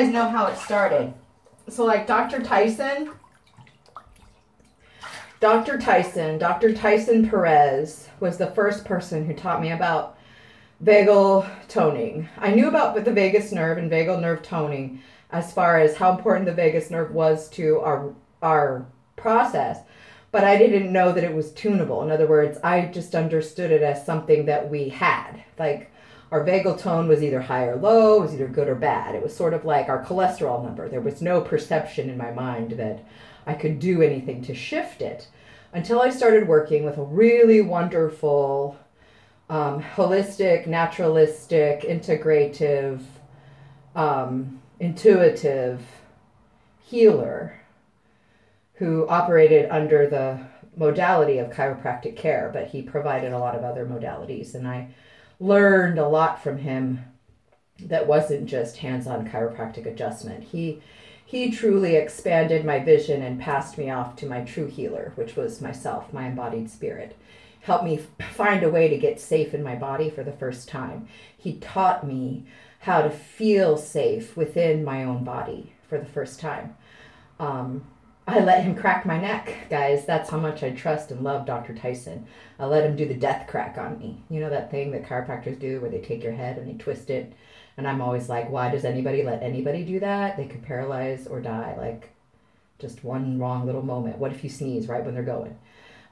guys 0.00 0.12
know 0.12 0.28
how 0.28 0.46
it 0.46 0.56
started. 0.56 1.12
So 1.68 1.84
like 1.84 2.06
Dr. 2.06 2.42
Tyson, 2.42 3.10
Dr. 5.40 5.78
Tyson, 5.78 6.38
Dr. 6.38 6.72
Tyson 6.72 7.28
Perez 7.28 8.08
was 8.18 8.38
the 8.38 8.50
first 8.52 8.86
person 8.86 9.26
who 9.26 9.34
taught 9.34 9.60
me 9.60 9.72
about 9.72 10.16
vagal 10.82 11.46
toning. 11.68 12.28
I 12.38 12.52
knew 12.52 12.68
about 12.68 12.94
the 13.04 13.12
vagus 13.12 13.52
nerve 13.52 13.76
and 13.76 13.90
vagal 13.90 14.22
nerve 14.22 14.42
toning 14.42 15.02
as 15.32 15.52
far 15.52 15.78
as 15.78 15.96
how 15.96 16.16
important 16.16 16.46
the 16.46 16.54
vagus 16.54 16.90
nerve 16.90 17.12
was 17.12 17.50
to 17.50 17.80
our 17.80 18.14
our 18.42 18.86
process, 19.16 19.80
but 20.32 20.44
I 20.44 20.56
didn't 20.56 20.90
know 20.90 21.12
that 21.12 21.24
it 21.24 21.34
was 21.34 21.52
tunable. 21.52 22.02
In 22.02 22.10
other 22.10 22.26
words, 22.26 22.56
I 22.64 22.86
just 22.86 23.14
understood 23.14 23.70
it 23.70 23.82
as 23.82 24.06
something 24.06 24.46
that 24.46 24.70
we 24.70 24.88
had. 24.88 25.44
Like 25.58 25.92
our 26.30 26.44
vagal 26.44 26.78
tone 26.78 27.08
was 27.08 27.22
either 27.22 27.40
high 27.40 27.64
or 27.64 27.76
low, 27.76 28.18
it 28.18 28.20
was 28.20 28.34
either 28.34 28.46
good 28.46 28.68
or 28.68 28.76
bad. 28.76 29.14
It 29.14 29.22
was 29.22 29.36
sort 29.36 29.52
of 29.52 29.64
like 29.64 29.88
our 29.88 30.04
cholesterol 30.04 30.64
number. 30.64 30.88
There 30.88 31.00
was 31.00 31.20
no 31.20 31.40
perception 31.40 32.08
in 32.08 32.16
my 32.16 32.30
mind 32.30 32.72
that 32.72 33.04
I 33.46 33.54
could 33.54 33.80
do 33.80 34.00
anything 34.00 34.42
to 34.42 34.54
shift 34.54 35.02
it 35.02 35.28
until 35.72 36.00
I 36.00 36.10
started 36.10 36.46
working 36.46 36.84
with 36.84 36.98
a 36.98 37.02
really 37.02 37.60
wonderful, 37.60 38.78
um, 39.48 39.82
holistic, 39.82 40.66
naturalistic, 40.66 41.82
integrative, 41.82 43.00
um, 43.96 44.60
intuitive 44.78 45.82
healer 46.80 47.60
who 48.74 49.06
operated 49.08 49.68
under 49.70 50.08
the 50.08 50.40
modality 50.76 51.38
of 51.38 51.50
chiropractic 51.50 52.16
care, 52.16 52.50
but 52.52 52.68
he 52.68 52.82
provided 52.82 53.32
a 53.32 53.38
lot 53.38 53.54
of 53.54 53.64
other 53.64 53.84
modalities. 53.84 54.54
And 54.54 54.66
I 54.66 54.94
learned 55.40 55.98
a 55.98 56.06
lot 56.06 56.42
from 56.42 56.58
him 56.58 57.04
that 57.80 58.06
wasn't 58.06 58.46
just 58.46 58.76
hands-on 58.76 59.28
chiropractic 59.28 59.86
adjustment. 59.86 60.44
He 60.44 60.82
he 61.24 61.50
truly 61.50 61.94
expanded 61.94 62.64
my 62.64 62.80
vision 62.80 63.22
and 63.22 63.40
passed 63.40 63.78
me 63.78 63.88
off 63.88 64.16
to 64.16 64.26
my 64.26 64.42
true 64.42 64.66
healer, 64.66 65.12
which 65.14 65.36
was 65.36 65.60
myself, 65.60 66.12
my 66.12 66.26
embodied 66.26 66.68
spirit. 66.68 67.16
Helped 67.60 67.84
me 67.84 68.00
find 68.32 68.64
a 68.64 68.70
way 68.70 68.88
to 68.88 68.98
get 68.98 69.20
safe 69.20 69.54
in 69.54 69.62
my 69.62 69.76
body 69.76 70.10
for 70.10 70.24
the 70.24 70.32
first 70.32 70.68
time. 70.68 71.06
He 71.36 71.58
taught 71.58 72.04
me 72.04 72.46
how 72.80 73.02
to 73.02 73.10
feel 73.10 73.76
safe 73.76 74.36
within 74.36 74.82
my 74.82 75.04
own 75.04 75.22
body 75.22 75.72
for 75.88 75.98
the 75.98 76.06
first 76.06 76.40
time. 76.40 76.74
Um, 77.38 77.84
I 78.26 78.40
let 78.40 78.62
him 78.62 78.76
crack 78.76 79.04
my 79.04 79.18
neck, 79.18 79.52
guys. 79.68 80.06
That's 80.06 80.30
how 80.30 80.38
much 80.38 80.62
I 80.62 80.70
trust 80.70 81.10
and 81.10 81.22
love 81.22 81.46
Dr. 81.46 81.74
Tyson. 81.74 82.26
I 82.58 82.66
let 82.66 82.84
him 82.84 82.94
do 82.94 83.06
the 83.06 83.14
death 83.14 83.48
crack 83.48 83.76
on 83.76 83.98
me. 83.98 84.22
You 84.28 84.40
know 84.40 84.50
that 84.50 84.70
thing 84.70 84.92
that 84.92 85.04
chiropractors 85.04 85.58
do 85.58 85.80
where 85.80 85.90
they 85.90 86.00
take 86.00 86.22
your 86.22 86.32
head 86.32 86.58
and 86.58 86.68
they 86.68 86.82
twist 86.82 87.10
it? 87.10 87.32
And 87.76 87.88
I'm 87.88 88.00
always 88.00 88.28
like, 88.28 88.50
why 88.50 88.70
does 88.70 88.84
anybody 88.84 89.22
let 89.22 89.42
anybody 89.42 89.84
do 89.84 90.00
that? 90.00 90.36
They 90.36 90.46
could 90.46 90.62
paralyze 90.62 91.26
or 91.26 91.40
die. 91.40 91.74
Like, 91.76 92.10
just 92.78 93.02
one 93.04 93.38
wrong 93.38 93.66
little 93.66 93.82
moment. 93.82 94.18
What 94.18 94.32
if 94.32 94.44
you 94.44 94.50
sneeze 94.50 94.86
right 94.86 95.04
when 95.04 95.14
they're 95.14 95.22
going? 95.22 95.58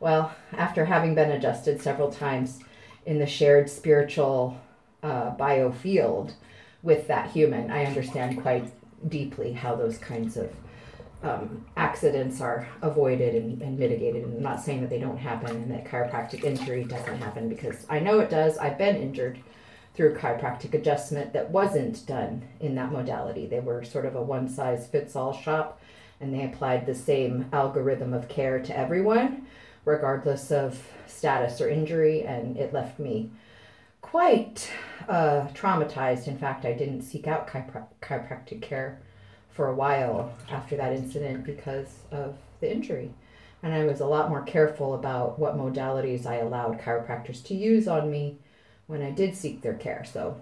Well, 0.00 0.34
after 0.52 0.84
having 0.84 1.14
been 1.14 1.30
adjusted 1.30 1.80
several 1.80 2.10
times 2.10 2.60
in 3.04 3.18
the 3.18 3.26
shared 3.26 3.68
spiritual 3.68 4.60
uh, 5.02 5.36
biofield 5.36 6.32
with 6.82 7.08
that 7.08 7.30
human, 7.30 7.70
I 7.70 7.84
understand 7.84 8.42
quite 8.42 8.72
deeply 9.08 9.52
how 9.52 9.76
those 9.76 9.98
kinds 9.98 10.36
of 10.36 10.50
um, 11.22 11.66
accidents 11.76 12.40
are 12.40 12.68
avoided 12.82 13.34
and, 13.34 13.60
and 13.60 13.78
mitigated. 13.78 14.24
And 14.24 14.36
I'm 14.36 14.42
not 14.42 14.62
saying 14.62 14.80
that 14.82 14.90
they 14.90 15.00
don't 15.00 15.16
happen 15.16 15.50
and 15.50 15.70
that 15.70 15.84
chiropractic 15.84 16.44
injury 16.44 16.84
doesn't 16.84 17.18
happen 17.18 17.48
because 17.48 17.86
I 17.88 17.98
know 17.98 18.20
it 18.20 18.30
does. 18.30 18.58
I've 18.58 18.78
been 18.78 18.96
injured 18.96 19.38
through 19.94 20.14
chiropractic 20.14 20.74
adjustment 20.74 21.32
that 21.32 21.50
wasn't 21.50 22.06
done 22.06 22.46
in 22.60 22.76
that 22.76 22.92
modality. 22.92 23.46
They 23.46 23.58
were 23.58 23.84
sort 23.84 24.06
of 24.06 24.14
a 24.14 24.22
one 24.22 24.48
size 24.48 24.86
fits 24.86 25.16
all 25.16 25.32
shop 25.32 25.80
and 26.20 26.32
they 26.32 26.44
applied 26.44 26.86
the 26.86 26.94
same 26.94 27.46
algorithm 27.52 28.12
of 28.12 28.28
care 28.28 28.60
to 28.60 28.76
everyone, 28.76 29.46
regardless 29.84 30.52
of 30.52 30.80
status 31.06 31.60
or 31.60 31.68
injury, 31.68 32.22
and 32.22 32.56
it 32.56 32.72
left 32.72 32.98
me 32.98 33.30
quite 34.00 34.70
uh, 35.08 35.46
traumatized. 35.54 36.26
In 36.26 36.38
fact, 36.38 36.64
I 36.64 36.72
didn't 36.72 37.02
seek 37.02 37.26
out 37.26 37.48
chiropractic 37.48 38.62
care 38.62 39.00
for 39.58 39.66
a 39.66 39.74
while 39.74 40.32
after 40.48 40.76
that 40.76 40.92
incident 40.92 41.42
because 41.42 42.04
of 42.12 42.36
the 42.60 42.72
injury. 42.72 43.10
And 43.60 43.74
I 43.74 43.86
was 43.86 43.98
a 43.98 44.06
lot 44.06 44.30
more 44.30 44.42
careful 44.42 44.94
about 44.94 45.36
what 45.36 45.58
modalities 45.58 46.26
I 46.26 46.36
allowed 46.36 46.80
chiropractors 46.80 47.42
to 47.46 47.54
use 47.56 47.88
on 47.88 48.08
me 48.08 48.38
when 48.86 49.02
I 49.02 49.10
did 49.10 49.34
seek 49.34 49.60
their 49.60 49.74
care. 49.74 50.04
So, 50.04 50.40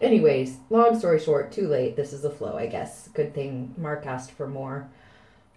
anyways, 0.00 0.56
long 0.70 0.98
story 0.98 1.20
short, 1.20 1.52
too 1.52 1.68
late. 1.68 1.94
This 1.94 2.14
is 2.14 2.24
a 2.24 2.30
flow, 2.30 2.56
I 2.56 2.68
guess. 2.68 3.08
Good 3.08 3.34
thing 3.34 3.74
Mark 3.76 4.06
asked 4.06 4.30
for 4.30 4.48
more 4.48 4.88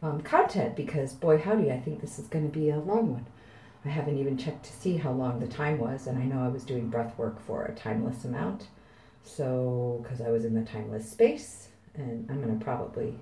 um, 0.04 0.20
content 0.20 0.76
because, 0.76 1.14
boy, 1.14 1.38
howdy, 1.38 1.72
I 1.72 1.80
think 1.80 2.02
this 2.02 2.20
is 2.20 2.28
going 2.28 2.52
to 2.52 2.60
be 2.60 2.72
a 2.72 2.78
long 2.78 3.14
one. 3.14 3.26
I 3.86 3.90
haven't 3.90 4.18
even 4.18 4.38
checked 4.38 4.66
to 4.66 4.74
see 4.74 4.98
how 4.98 5.14
long 5.14 5.40
the 5.40 5.48
time 5.48 5.78
was, 5.78 6.08
and 6.08 6.18
I 6.18 6.26
know 6.26 6.44
I 6.44 6.50
was 6.50 6.66
doing 6.66 6.90
breath 6.90 7.18
work 7.18 7.40
for 7.40 7.64
a 7.64 7.74
timeless 7.74 8.26
amount. 8.26 8.68
So, 9.24 10.02
because 10.04 10.20
I 10.20 10.30
was 10.30 10.44
in 10.44 10.56
the 10.56 10.66
timeless 10.66 11.10
space, 11.10 11.65
and 11.98 12.30
I'm 12.30 12.42
going 12.42 12.58
to 12.58 12.64
probably 12.64 13.18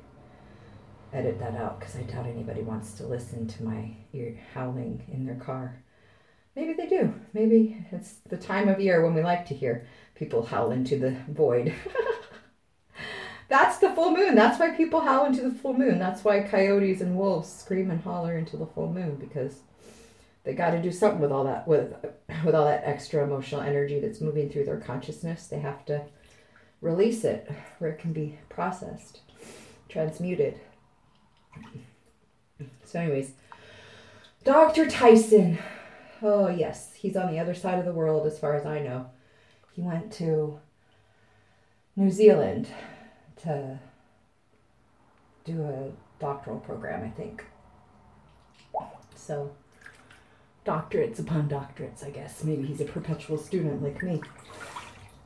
edit 1.14 1.40
that 1.40 1.56
out 1.56 1.80
because 1.80 1.96
I 1.96 2.02
doubt 2.02 2.26
anybody 2.26 2.62
wants 2.62 2.94
to 2.94 3.06
listen 3.06 3.48
to 3.48 3.64
my 3.64 3.92
ear 4.14 4.40
howling 4.54 5.04
in 5.12 5.26
their 5.26 5.36
car. 5.36 5.84
Maybe 6.56 6.74
they 6.74 6.88
do. 6.88 7.14
Maybe 7.34 7.86
it's 7.92 8.16
the 8.30 8.38
time 8.38 8.70
of 8.70 8.80
year 8.80 9.04
when 9.04 9.14
we 9.14 9.24
like 9.24 9.46
to 9.48 9.56
hear 9.56 9.88
people 10.16 10.46
howl 10.46 10.72
into 10.72 10.98
the 10.98 11.16
void. 11.30 11.74
That's 13.50 13.78
the 13.78 13.92
full 13.92 14.16
moon. 14.16 14.36
That's 14.36 14.60
why 14.60 14.72
people 14.72 15.02
howl 15.02 15.26
into 15.26 15.42
the 15.42 15.54
full 15.54 15.74
moon. 15.74 16.00
That's 16.00 16.24
why 16.24 16.42
coyotes 16.42 17.02
and 17.02 17.16
wolves 17.16 17.52
scream 17.52 17.92
and 17.92 18.02
holler 18.02 18.38
into 18.38 18.58
the 18.58 18.66
full 18.66 18.92
moon 18.92 19.16
because 19.16 19.60
they 20.44 20.54
got 20.54 20.72
to 20.72 20.82
do 20.82 20.92
something 20.92 21.22
with 21.22 21.32
all 21.32 21.44
that 21.44 21.68
with 21.68 21.94
with 22.46 22.56
all 22.56 22.66
that 22.66 22.84
extra 22.86 23.24
emotional 23.24 23.62
energy 23.62 24.00
that's 24.00 24.22
moving 24.22 24.50
through 24.50 24.66
their 24.66 24.80
consciousness. 24.80 25.48
They 25.48 25.60
have 25.60 25.86
to 25.86 26.04
release 26.84 27.24
it 27.24 27.50
where 27.80 27.92
it 27.92 28.00
can 28.00 28.14
be 28.14 28.38
processed, 28.50 29.22
transmuted. 29.90 30.60
So, 32.84 33.00
anyways, 33.00 33.32
Dr. 34.44 34.88
Tyson. 34.90 35.58
Oh, 36.22 36.50
yes, 36.50 36.94
he's 36.94 37.18
on 37.18 37.32
the 37.32 37.40
other 37.40 37.56
side 37.56 37.80
of 37.80 37.86
the 37.86 37.94
world 37.94 38.28
as 38.28 38.38
far 38.38 38.56
as 38.56 38.66
I 38.66 38.80
know. 38.80 39.08
He 39.74 39.82
went 39.82 40.12
to 40.14 40.60
New 41.96 42.12
Zealand 42.12 42.68
to 43.44 43.80
do 45.44 45.64
a 45.64 45.92
doctoral 46.22 46.60
program, 46.60 47.04
I 47.04 47.10
think. 47.10 47.46
So, 49.16 49.52
doctorates 50.66 51.20
upon 51.20 51.50
doctorates, 51.50 52.06
I 52.06 52.10
guess. 52.10 52.44
Maybe 52.44 52.64
he's 52.64 52.82
a 52.82 52.86
perpetual 52.86 53.38
student 53.38 53.82
like 53.82 54.02
me. 54.04 54.22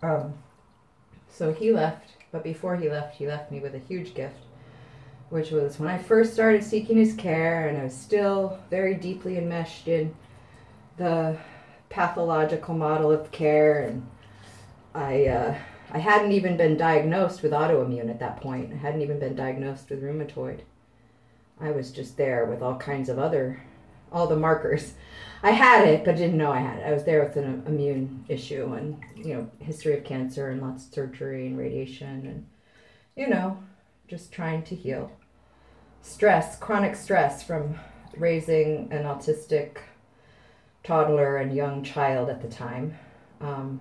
Um, 0.01 0.33
so 1.37 1.53
he 1.53 1.71
left, 1.71 2.09
but 2.31 2.43
before 2.43 2.75
he 2.77 2.89
left, 2.89 3.15
he 3.15 3.27
left 3.27 3.51
me 3.51 3.59
with 3.59 3.75
a 3.75 3.79
huge 3.79 4.15
gift, 4.15 4.39
which 5.29 5.51
was 5.51 5.79
when 5.79 5.87
I 5.87 5.99
first 5.99 6.33
started 6.33 6.63
seeking 6.63 6.97
his 6.97 7.13
care, 7.13 7.67
and 7.67 7.77
I 7.77 7.83
was 7.83 7.95
still 7.95 8.57
very 8.71 8.95
deeply 8.95 9.37
enmeshed 9.37 9.87
in 9.87 10.15
the 10.97 11.37
pathological 11.89 12.73
model 12.73 13.11
of 13.11 13.31
care, 13.31 13.83
and 13.83 14.07
I 14.95 15.27
uh, 15.27 15.57
I 15.91 15.99
hadn't 15.99 16.31
even 16.31 16.57
been 16.57 16.75
diagnosed 16.75 17.43
with 17.43 17.51
autoimmune 17.51 18.09
at 18.09 18.19
that 18.19 18.41
point. 18.41 18.73
I 18.73 18.77
hadn't 18.77 19.03
even 19.03 19.19
been 19.19 19.35
diagnosed 19.35 19.91
with 19.91 20.01
rheumatoid. 20.01 20.61
I 21.61 21.71
was 21.71 21.91
just 21.91 22.17
there 22.17 22.45
with 22.45 22.63
all 22.63 22.77
kinds 22.77 23.09
of 23.09 23.19
other, 23.19 23.61
all 24.11 24.27
the 24.27 24.35
markers. 24.35 24.93
I 25.43 25.51
had 25.51 25.87
it, 25.87 26.03
but 26.03 26.15
didn't 26.15 26.37
know 26.37 26.51
I 26.51 26.59
had 26.59 26.79
it. 26.79 26.87
I 26.87 26.93
was 26.93 27.03
there 27.03 27.23
with 27.23 27.35
an 27.37 27.63
immune 27.67 28.25
issue 28.27 28.73
and, 28.73 28.99
you 29.15 29.33
know, 29.33 29.51
history 29.59 29.95
of 29.97 30.03
cancer 30.03 30.49
and 30.49 30.61
lots 30.61 30.87
of 30.87 30.93
surgery 30.93 31.47
and 31.47 31.57
radiation 31.57 32.25
and, 32.25 32.47
you 33.15 33.27
know, 33.27 33.59
just 34.07 34.31
trying 34.31 34.63
to 34.63 34.75
heal. 34.75 35.11
Stress, 36.01 36.57
chronic 36.57 36.95
stress 36.95 37.43
from 37.43 37.77
raising 38.15 38.91
an 38.91 39.03
autistic 39.03 39.77
toddler 40.83 41.37
and 41.37 41.55
young 41.55 41.83
child 41.83 42.29
at 42.29 42.41
the 42.41 42.47
time. 42.47 42.97
Um, 43.41 43.79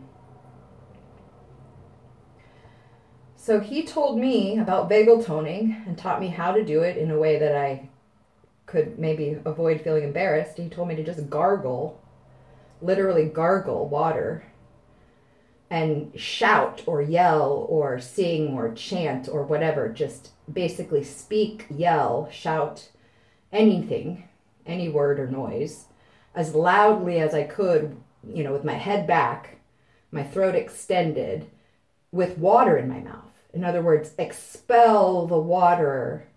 so 3.36 3.60
he 3.60 3.84
told 3.84 4.18
me 4.18 4.58
about 4.58 4.90
vagal 4.90 5.24
toning 5.24 5.82
and 5.86 5.96
taught 5.96 6.20
me 6.20 6.28
how 6.28 6.52
to 6.52 6.64
do 6.64 6.82
it 6.82 6.96
in 6.96 7.10
a 7.10 7.18
way 7.18 7.38
that 7.38 7.56
I 7.56 7.88
could 8.66 8.98
maybe 8.98 9.38
avoid 9.44 9.80
feeling 9.80 10.04
embarrassed. 10.04 10.58
He 10.58 10.68
told 10.68 10.88
me 10.88 10.96
to 10.96 11.04
just 11.04 11.30
gargle, 11.30 12.00
literally 12.82 13.26
gargle 13.26 13.88
water 13.88 14.44
and 15.70 16.12
shout 16.18 16.82
or 16.86 17.02
yell 17.02 17.66
or 17.68 17.98
sing 17.98 18.54
or 18.54 18.72
chant 18.74 19.28
or 19.28 19.44
whatever. 19.44 19.88
Just 19.88 20.30
basically 20.52 21.02
speak, 21.02 21.66
yell, 21.70 22.28
shout 22.30 22.90
anything, 23.52 24.28
any 24.66 24.88
word 24.88 25.18
or 25.18 25.26
noise 25.26 25.86
as 26.36 26.54
loudly 26.54 27.18
as 27.18 27.34
I 27.34 27.44
could, 27.44 27.96
you 28.28 28.44
know, 28.44 28.52
with 28.52 28.62
my 28.62 28.74
head 28.74 29.06
back, 29.06 29.56
my 30.12 30.22
throat 30.22 30.54
extended, 30.54 31.50
with 32.12 32.38
water 32.38 32.76
in 32.76 32.88
my 32.88 33.00
mouth 33.00 33.24
In 33.52 33.64
other 33.64 33.80
words, 33.82 34.12
expel 34.18 35.26
the 35.26 35.38
water, 35.38 36.28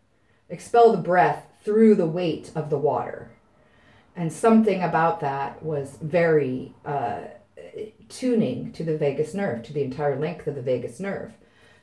expel 0.50 0.94
the 0.94 0.98
breath 0.98 1.46
through 1.64 1.96
the 1.96 2.06
weight 2.06 2.52
of 2.56 2.70
the 2.70 2.78
water. 2.78 3.32
And 4.16 4.32
something 4.34 4.82
about 4.82 5.20
that 5.22 5.64
was 5.64 5.98
very 6.02 6.74
uh, 6.86 7.22
tuning 8.10 8.72
to 8.74 8.84
the 8.84 8.98
vagus 8.98 9.34
nerve, 9.34 9.64
to 9.64 9.74
the 9.74 9.84
entire 9.84 10.20
length 10.20 10.48
of 10.48 10.56
the 10.56 10.62
vagus 10.62 11.00
nerve. 11.00 11.34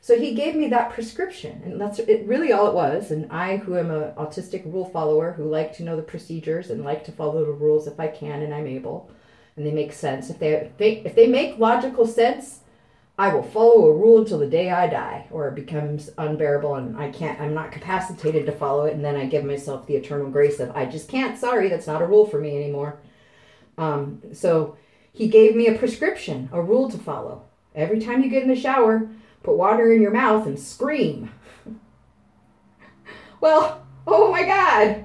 So 0.01 0.19
he 0.19 0.35
gave 0.35 0.55
me 0.55 0.69
that 0.69 0.93
prescription, 0.93 1.63
and 1.65 1.81
that's 1.81 1.99
it, 1.99 2.27
really 2.27 2.53
all 2.53 2.69
it 2.69 2.75
was. 2.75 3.11
And 3.11 3.31
I, 3.33 3.57
who 3.57 3.77
am 3.77 3.91
an 3.91 4.13
autistic 4.13 4.65
rule 4.65 4.85
follower, 4.85 5.33
who 5.33 5.45
like 5.45 5.75
to 5.77 5.83
know 5.83 5.97
the 5.97 6.03
procedures 6.03 6.71
and 6.71 6.85
like 6.85 7.05
to 7.07 7.13
follow 7.13 7.45
the 7.45 7.53
rules 7.53 7.87
if 7.87 7.99
I 7.99 8.09
can 8.09 8.43
and 8.43 8.55
I'm 8.55 8.67
able, 8.67 9.11
and 9.57 9.67
they 9.67 9.73
make 9.73 9.93
sense. 9.93 10.31
If 10.31 10.39
they, 10.39 10.53
if 10.53 10.77
they, 10.77 10.93
if 10.99 11.15
they 11.15 11.27
make 11.27 11.59
logical 11.59 12.07
sense, 12.07 12.61
I 13.19 13.35
will 13.35 13.43
follow 13.43 13.87
a 13.87 13.97
rule 13.97 14.19
until 14.19 14.39
the 14.39 14.47
day 14.47 14.71
I 14.71 14.89
die, 14.89 15.27
or 15.31 15.49
it 15.49 15.55
becomes 15.55 16.11
unbearable 16.19 16.75
and 16.75 16.99
I 16.99 17.11
can't, 17.11 17.41
I'm 17.41 17.55
not 17.55 17.73
capacitated 17.73 18.45
to 18.45 18.53
follow 18.53 18.85
it, 18.85 18.95
and 18.95 19.05
then 19.05 19.17
I 19.17 19.25
give 19.25 19.45
myself 19.45 19.87
the 19.87 19.97
eternal 19.97 20.31
grace 20.31 20.61
of, 20.61 20.71
I 20.77 20.85
just 20.85 21.09
can't, 21.09 21.39
sorry, 21.39 21.71
that's 21.71 21.87
not 21.87 22.03
a 22.03 22.07
rule 22.07 22.27
for 22.27 22.39
me 22.39 22.55
anymore. 22.57 22.99
Um, 23.79 24.21
so 24.35 24.77
he 25.13 25.29
gave 25.29 25.57
me 25.57 25.67
a 25.67 25.79
prescription, 25.79 26.51
a 26.53 26.61
rule 26.61 26.91
to 26.91 26.99
follow. 26.99 27.45
Every 27.75 28.01
time 28.01 28.23
you 28.23 28.29
get 28.29 28.43
in 28.43 28.49
the 28.49 28.57
shower, 28.57 29.09
put 29.43 29.57
water 29.57 29.91
in 29.93 30.03
your 30.03 30.11
mouth 30.11 30.47
and 30.47 30.59
scream. 30.59 31.31
well, 33.41 33.87
oh 34.07 34.31
my 34.31 34.45
God. 34.45 35.05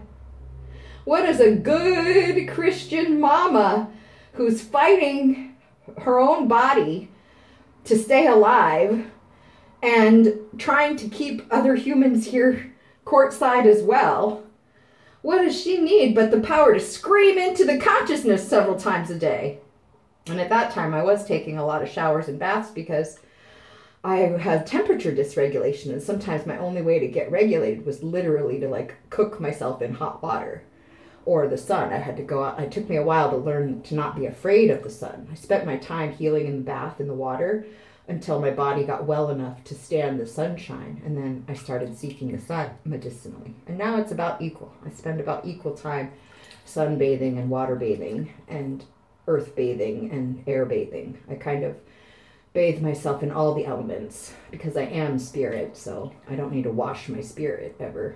What 1.05 1.25
is 1.25 1.39
a 1.39 1.55
good 1.55 2.49
Christian 2.49 3.21
mama 3.21 3.89
who's 4.33 4.61
fighting 4.61 5.55
her 5.99 6.19
own 6.19 6.49
body 6.49 7.10
to 7.85 7.97
stay 7.97 8.27
alive 8.27 9.09
and 9.81 10.33
trying 10.57 10.95
to 10.97 11.09
keep 11.09 11.45
other 11.51 11.75
humans 11.75 12.27
here 12.27 12.73
courtside 13.05 13.65
as 13.65 13.81
well. 13.81 14.43
What 15.21 15.39
does 15.39 15.59
she 15.59 15.79
need 15.79 16.15
but 16.15 16.31
the 16.31 16.39
power 16.39 16.73
to 16.73 16.79
scream 16.79 17.37
into 17.37 17.65
the 17.65 17.77
consciousness 17.77 18.47
several 18.47 18.77
times 18.77 19.09
a 19.09 19.17
day? 19.17 19.59
And 20.27 20.39
at 20.39 20.49
that 20.49 20.71
time, 20.71 20.93
I 20.93 21.03
was 21.03 21.25
taking 21.25 21.57
a 21.57 21.65
lot 21.65 21.81
of 21.81 21.89
showers 21.89 22.27
and 22.27 22.39
baths 22.39 22.69
because 22.69 23.19
I 24.03 24.17
had 24.17 24.65
temperature 24.65 25.11
dysregulation, 25.11 25.91
and 25.91 26.01
sometimes 26.01 26.45
my 26.45 26.57
only 26.57 26.81
way 26.81 26.99
to 26.99 27.07
get 27.07 27.31
regulated 27.31 27.85
was 27.85 28.03
literally 28.03 28.59
to 28.59 28.67
like 28.67 28.95
cook 29.09 29.39
myself 29.39 29.81
in 29.81 29.93
hot 29.93 30.23
water 30.23 30.63
or 31.25 31.47
the 31.47 31.57
sun. 31.57 31.93
I 31.93 31.97
had 31.97 32.17
to 32.17 32.23
go 32.23 32.43
out. 32.43 32.59
It 32.59 32.71
took 32.71 32.89
me 32.89 32.97
a 32.97 33.03
while 33.03 33.29
to 33.29 33.37
learn 33.37 33.81
to 33.83 33.95
not 33.95 34.15
be 34.15 34.25
afraid 34.25 34.69
of 34.69 34.83
the 34.83 34.89
sun. 34.89 35.27
I 35.31 35.35
spent 35.35 35.65
my 35.65 35.77
time 35.77 36.13
healing 36.13 36.47
in 36.47 36.57
the 36.57 36.63
bath 36.63 36.99
in 36.99 37.07
the 37.07 37.13
water 37.13 37.65
until 38.07 38.41
my 38.41 38.51
body 38.51 38.83
got 38.83 39.05
well 39.05 39.29
enough 39.29 39.63
to 39.65 39.75
stand 39.75 40.19
the 40.19 40.25
sunshine. 40.25 41.01
And 41.05 41.15
then 41.15 41.45
I 41.47 41.53
started 41.53 41.97
seeking 41.97 42.31
the 42.31 42.41
sun 42.41 42.71
medicinally. 42.83 43.55
And 43.67 43.77
now 43.77 43.97
it's 43.97 44.11
about 44.11 44.41
equal. 44.41 44.73
I 44.85 44.89
spend 44.89 45.19
about 45.19 45.45
equal 45.45 45.73
time 45.73 46.11
sunbathing 46.65 47.37
and 47.37 47.49
water 47.49 47.75
bathing 47.75 48.33
and 48.47 48.83
earth 49.27 49.55
bathing 49.55 50.11
and 50.11 50.43
air 50.47 50.65
bathing. 50.65 51.19
I 51.29 51.35
kind 51.35 51.63
of 51.63 51.77
bathe 52.53 52.81
myself 52.81 53.23
in 53.23 53.31
all 53.31 53.53
the 53.53 53.65
elements 53.65 54.33
because 54.49 54.75
I 54.75 54.83
am 54.83 55.17
spirit, 55.19 55.77
so 55.77 56.11
I 56.29 56.35
don't 56.35 56.51
need 56.51 56.63
to 56.63 56.71
wash 56.71 57.07
my 57.07 57.21
spirit 57.21 57.75
ever 57.79 58.15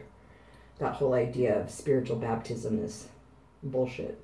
that 0.79 0.95
whole 0.95 1.13
idea 1.13 1.59
of 1.59 1.69
spiritual 1.69 2.17
baptism 2.17 2.83
is 2.83 3.07
bullshit. 3.63 4.21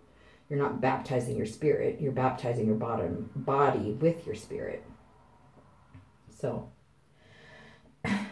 You're 0.49 0.59
not 0.59 0.81
baptizing 0.81 1.37
your 1.37 1.45
spirit, 1.45 2.01
you're 2.01 2.11
baptizing 2.11 2.65
your 2.65 2.75
bottom 2.75 3.29
body 3.35 3.91
with 3.93 4.25
your 4.25 4.35
spirit. 4.35 4.83
So, 6.29 6.69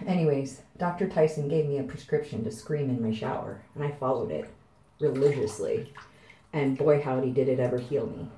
anyways, 0.05 0.61
Dr. 0.77 1.07
Tyson 1.07 1.47
gave 1.47 1.65
me 1.65 1.77
a 1.77 1.83
prescription 1.83 2.43
to 2.43 2.51
scream 2.51 2.89
in 2.89 3.01
my 3.01 3.13
shower, 3.13 3.61
and 3.75 3.83
I 3.83 3.91
followed 3.91 4.31
it 4.31 4.49
religiously. 4.99 5.93
And 6.51 6.77
boy, 6.77 7.01
howdy, 7.01 7.31
did 7.31 7.47
it 7.47 7.59
ever 7.59 7.77
heal 7.77 8.07
me. 8.07 8.29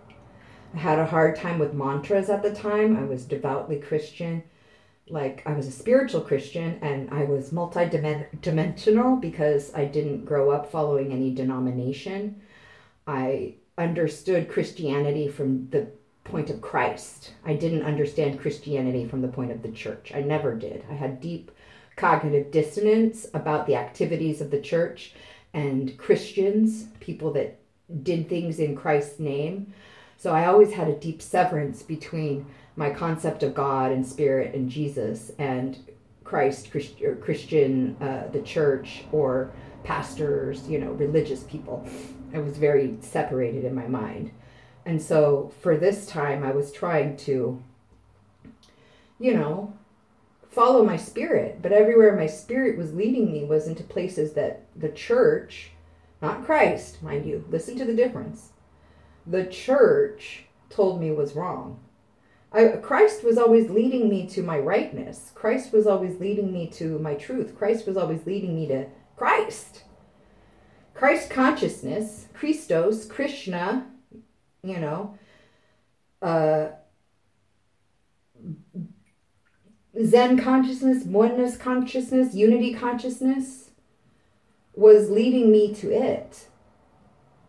I 0.76 0.78
had 0.78 1.00
a 1.00 1.06
hard 1.06 1.36
time 1.36 1.58
with 1.58 1.74
mantras 1.74 2.30
at 2.30 2.44
the 2.44 2.54
time. 2.54 2.98
I 2.98 3.04
was 3.04 3.26
devoutly 3.26 3.80
Christian 3.80 4.44
like 5.10 5.44
I 5.46 5.54
was 5.54 5.68
a 5.68 5.72
spiritual 5.72 6.22
Christian 6.22 6.80
and 6.82 7.10
I 7.12 7.24
was 7.26 7.52
multi-dimensional 7.52 9.18
because 9.18 9.74
I 9.74 9.86
didn't 9.86 10.26
grow 10.26 10.52
up 10.52 10.72
following 10.72 11.12
any 11.12 11.34
denomination. 11.34 12.42
I 13.08 13.56
understood 13.78 14.50
Christianity 14.50 15.28
from 15.28 15.70
the 15.70 15.88
point 16.24 16.50
of 16.50 16.62
Christ. 16.62 17.34
I 17.46 17.56
didn't 17.56 17.84
understand 17.84 18.40
Christianity 18.40 19.06
from 19.06 19.22
the 19.22 19.28
point 19.28 19.52
of 19.52 19.64
the 19.64 19.72
church. 19.72 20.12
I 20.14 20.22
never 20.22 20.56
did. 20.56 20.86
I 20.90 20.94
had 20.94 21.20
deep 21.20 21.52
cognitive 21.98 22.52
dissonance 22.52 23.28
about 23.34 23.68
the 23.68 23.76
activities 23.76 24.40
of 24.40 24.52
the 24.52 24.62
church 24.62 25.14
and 25.54 25.98
Christians, 25.98 26.86
people 27.00 27.34
that 27.34 27.60
did 28.04 28.30
things 28.30 28.60
in 28.60 28.76
Christ's 28.76 29.20
name. 29.20 29.74
So 30.18 30.32
I 30.32 30.46
always 30.46 30.72
had 30.72 30.88
a 30.88 30.98
deep 30.98 31.22
severance 31.22 31.84
between 31.84 32.46
my 32.76 32.90
concept 32.90 33.44
of 33.44 33.54
God 33.54 33.92
and 33.92 34.06
Spirit 34.06 34.56
and 34.56 34.70
Jesus 34.70 35.32
and 35.38 35.78
Christ, 36.24 36.72
Christ 36.72 37.02
or 37.02 37.16
Christian, 37.16 37.98
uh, 38.00 38.28
the 38.32 38.42
church, 38.42 39.04
or 39.12 39.52
pastors, 39.84 40.68
you 40.68 40.80
know, 40.80 40.92
religious 40.92 41.44
people. 41.44 41.86
I 42.34 42.40
was 42.40 42.58
very 42.58 42.98
separated 43.02 43.66
in 43.66 43.76
my 43.76 43.88
mind. 43.88 44.32
And 44.86 45.02
so 45.02 45.52
for 45.62 45.78
this 45.78 46.06
time, 46.06 46.44
I 46.44 46.52
was 46.52 46.72
trying 46.72 47.18
to, 47.18 47.62
you 49.20 49.34
know, 49.34 49.74
follow 50.50 50.84
my 50.84 50.98
spirit. 50.98 51.62
But 51.62 51.72
everywhere 51.72 52.16
my 52.16 52.28
spirit 52.28 52.78
was 52.78 52.94
leading 52.94 53.32
me 53.32 53.44
was 53.44 53.68
into 53.68 53.84
places 53.84 54.34
that 54.34 54.64
the 54.76 54.90
church, 54.90 55.72
not 56.22 56.46
Christ, 56.46 57.02
mind 57.04 57.26
you, 57.26 57.46
listen 57.50 57.78
to 57.78 57.86
the 57.86 57.96
difference. 57.96 58.50
The 59.28 59.46
church 59.46 60.46
told 60.70 61.00
me 61.00 61.12
was 61.12 61.36
wrong. 61.36 61.80
I, 62.52 62.68
Christ 62.82 63.24
was 63.24 63.38
always 63.38 63.70
leading 63.70 64.10
me 64.10 64.28
to 64.28 64.44
my 64.44 64.60
rightness. 64.60 65.32
Christ 65.34 65.72
was 65.72 65.88
always 65.88 66.20
leading 66.20 66.52
me 66.52 66.68
to 66.72 67.00
my 67.00 67.16
truth. 67.16 67.58
Christ 67.58 67.88
was 67.88 67.96
always 67.96 68.26
leading 68.26 68.56
me 68.56 68.68
to 68.68 68.88
Christ. 69.16 69.84
Christ 70.94 71.30
consciousness, 71.30 72.28
Christos, 72.34 73.06
Krishna, 73.06 73.88
you 74.64 74.78
know, 74.78 75.18
uh, 76.22 76.68
Zen 80.04 80.38
consciousness, 80.40 81.04
oneness 81.06 81.58
consciousness, 81.58 82.34
unity 82.34 82.74
consciousness 82.74 83.72
was 84.74 85.10
leading 85.10 85.52
me 85.52 85.74
to 85.76 85.92
it. 85.92 86.48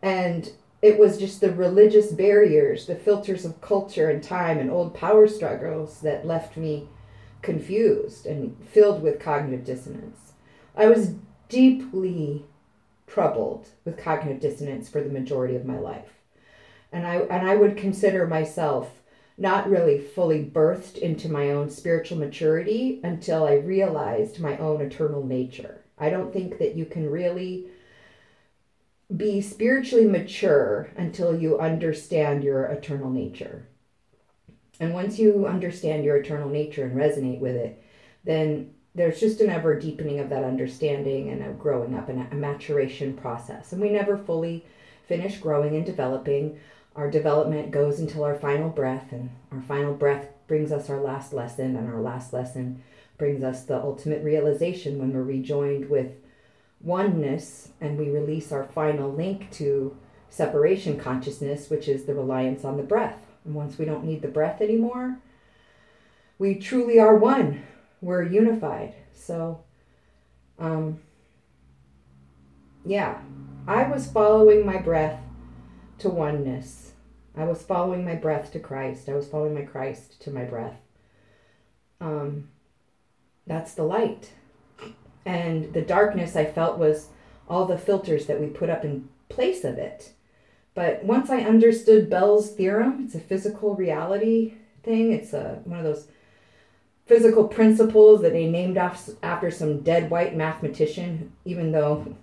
And 0.00 0.52
it 0.82 0.98
was 0.98 1.16
just 1.16 1.40
the 1.40 1.52
religious 1.52 2.10
barriers, 2.10 2.86
the 2.86 2.96
filters 2.96 3.44
of 3.44 3.60
culture 3.60 4.10
and 4.10 4.20
time 4.22 4.58
and 4.58 4.68
old 4.68 4.94
power 4.94 5.28
struggles 5.28 6.00
that 6.00 6.26
left 6.26 6.56
me 6.56 6.88
confused 7.40 8.26
and 8.26 8.56
filled 8.68 9.00
with 9.00 9.20
cognitive 9.20 9.64
dissonance. 9.64 10.32
I 10.76 10.86
was 10.86 11.14
deeply 11.48 12.44
troubled 13.06 13.68
with 13.84 13.96
cognitive 13.96 14.40
dissonance 14.40 14.88
for 14.88 15.00
the 15.00 15.10
majority 15.10 15.54
of 15.54 15.64
my 15.64 15.78
life. 15.78 16.14
And 16.90 17.06
I 17.06 17.16
and 17.16 17.46
I 17.46 17.56
would 17.56 17.76
consider 17.76 18.26
myself 18.26 18.90
not 19.38 19.70
really 19.70 19.98
fully 19.98 20.44
birthed 20.44 20.98
into 20.98 21.28
my 21.30 21.50
own 21.50 21.70
spiritual 21.70 22.18
maturity 22.18 23.00
until 23.02 23.44
I 23.44 23.54
realized 23.54 24.40
my 24.40 24.56
own 24.58 24.80
eternal 24.80 25.24
nature. 25.24 25.82
I 25.98 26.10
don't 26.10 26.32
think 26.32 26.58
that 26.58 26.74
you 26.74 26.84
can 26.84 27.10
really 27.10 27.66
be 29.16 29.40
spiritually 29.40 30.06
mature 30.06 30.90
until 30.96 31.38
you 31.38 31.58
understand 31.58 32.42
your 32.42 32.64
eternal 32.64 33.10
nature. 33.10 33.66
And 34.80 34.94
once 34.94 35.18
you 35.18 35.46
understand 35.46 36.04
your 36.04 36.16
eternal 36.16 36.48
nature 36.48 36.84
and 36.84 36.96
resonate 36.96 37.40
with 37.40 37.54
it, 37.54 37.82
then 38.24 38.74
there's 38.94 39.20
just 39.20 39.40
an 39.40 39.50
ever 39.50 39.78
deepening 39.78 40.20
of 40.20 40.28
that 40.30 40.44
understanding 40.44 41.30
and 41.30 41.42
a 41.42 41.52
growing 41.52 41.94
up 41.94 42.08
and 42.08 42.30
a 42.32 42.34
maturation 42.34 43.14
process. 43.14 43.72
And 43.72 43.80
we 43.80 43.90
never 43.90 44.16
fully 44.16 44.64
finish 45.06 45.38
growing 45.38 45.76
and 45.76 45.84
developing. 45.84 46.58
Our 46.94 47.10
development 47.10 47.70
goes 47.70 48.00
until 48.00 48.24
our 48.24 48.34
final 48.34 48.68
breath, 48.68 49.12
and 49.12 49.30
our 49.50 49.62
final 49.62 49.94
breath 49.94 50.28
brings 50.46 50.72
us 50.72 50.90
our 50.90 51.00
last 51.00 51.32
lesson, 51.32 51.76
and 51.76 51.88
our 51.88 52.00
last 52.00 52.32
lesson 52.32 52.82
brings 53.16 53.42
us 53.42 53.64
the 53.64 53.80
ultimate 53.80 54.22
realization 54.22 54.98
when 54.98 55.12
we're 55.12 55.22
rejoined 55.22 55.88
with 55.88 56.12
oneness 56.82 57.70
and 57.80 57.98
we 57.98 58.10
release 58.10 58.52
our 58.52 58.64
final 58.64 59.12
link 59.12 59.50
to 59.52 59.96
separation 60.28 60.98
consciousness, 60.98 61.70
which 61.70 61.88
is 61.88 62.04
the 62.04 62.14
reliance 62.14 62.64
on 62.64 62.76
the 62.76 62.82
breath. 62.82 63.18
And 63.44 63.54
once 63.54 63.78
we 63.78 63.84
don't 63.84 64.04
need 64.04 64.22
the 64.22 64.28
breath 64.28 64.60
anymore, 64.60 65.18
we 66.38 66.54
truly 66.54 66.98
are 66.98 67.16
one. 67.16 67.64
We're 68.00 68.22
unified. 68.22 68.94
So, 69.14 69.62
um, 70.58 71.00
yeah, 72.84 73.20
I 73.66 73.84
was 73.84 74.10
following 74.10 74.66
my 74.66 74.78
breath 74.78 75.20
to 75.98 76.08
oneness. 76.08 76.92
I 77.36 77.44
was 77.44 77.62
following 77.62 78.04
my 78.04 78.16
breath 78.16 78.52
to 78.52 78.58
Christ. 78.58 79.08
I 79.08 79.14
was 79.14 79.28
following 79.28 79.54
my 79.54 79.62
Christ 79.62 80.20
to 80.22 80.30
my 80.30 80.44
breath. 80.44 80.80
Um, 82.00 82.48
that's 83.46 83.74
the 83.74 83.84
light. 83.84 84.32
And 85.24 85.72
the 85.72 85.82
darkness 85.82 86.36
I 86.36 86.44
felt 86.44 86.78
was 86.78 87.08
all 87.48 87.66
the 87.66 87.78
filters 87.78 88.26
that 88.26 88.40
we 88.40 88.46
put 88.46 88.70
up 88.70 88.84
in 88.84 89.08
place 89.28 89.64
of 89.64 89.78
it. 89.78 90.12
But 90.74 91.04
once 91.04 91.30
I 91.30 91.42
understood 91.42 92.08
Bell's 92.08 92.50
theorem, 92.50 93.02
it's 93.04 93.14
a 93.14 93.20
physical 93.20 93.74
reality 93.74 94.54
thing. 94.82 95.12
It's 95.12 95.32
a 95.32 95.60
one 95.64 95.78
of 95.78 95.84
those 95.84 96.08
physical 97.06 97.46
principles 97.46 98.22
that 98.22 98.32
they 98.32 98.46
named 98.46 98.78
off 98.78 99.10
after 99.22 99.50
some 99.50 99.80
dead 99.80 100.10
white 100.10 100.36
mathematician, 100.36 101.32
even 101.44 101.72
though 101.72 102.16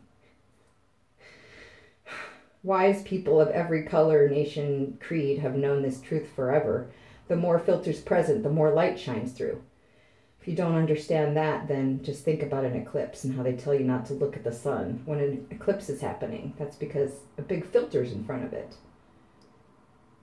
wise 2.64 3.04
people 3.04 3.39
of 3.39 3.50
every 3.50 3.84
color, 3.84 4.28
nation, 4.28 4.97
creed 5.00 5.39
have 5.39 5.56
known 5.56 5.82
this 5.82 6.02
truth 6.02 6.28
forever. 6.36 6.89
The 7.28 7.36
more 7.36 7.60
filters 7.60 8.02
present, 8.02 8.43
the 8.43 8.50
more 8.50 8.72
light 8.72 9.00
shines 9.00 9.32
through. 9.32 9.62
You 10.50 10.56
don't 10.56 10.74
understand 10.74 11.38
that, 11.38 11.68
then 11.68 12.02
just 12.02 12.26
think 12.26 12.41
about 12.41 12.66
an 12.66 12.76
eclipse 12.76 13.24
and 13.24 13.36
how 13.36 13.43
they 13.43 13.54
tell 13.54 13.76
you 13.76 13.84
not 13.84 14.08
to 14.08 14.16
look 14.16 14.36
at 14.36 14.43
the 14.43 14.52
sun 14.52 15.04
when 15.06 15.20
an 15.20 15.45
eclipse 15.52 15.89
is 15.89 16.02
happening. 16.02 16.56
That's 16.58 16.76
because 16.76 17.12
a 17.38 17.43
big 17.43 17.68
filter's 17.68 18.12
in 18.12 18.24
front 18.24 18.43
of 18.43 18.52
it. 18.52 18.74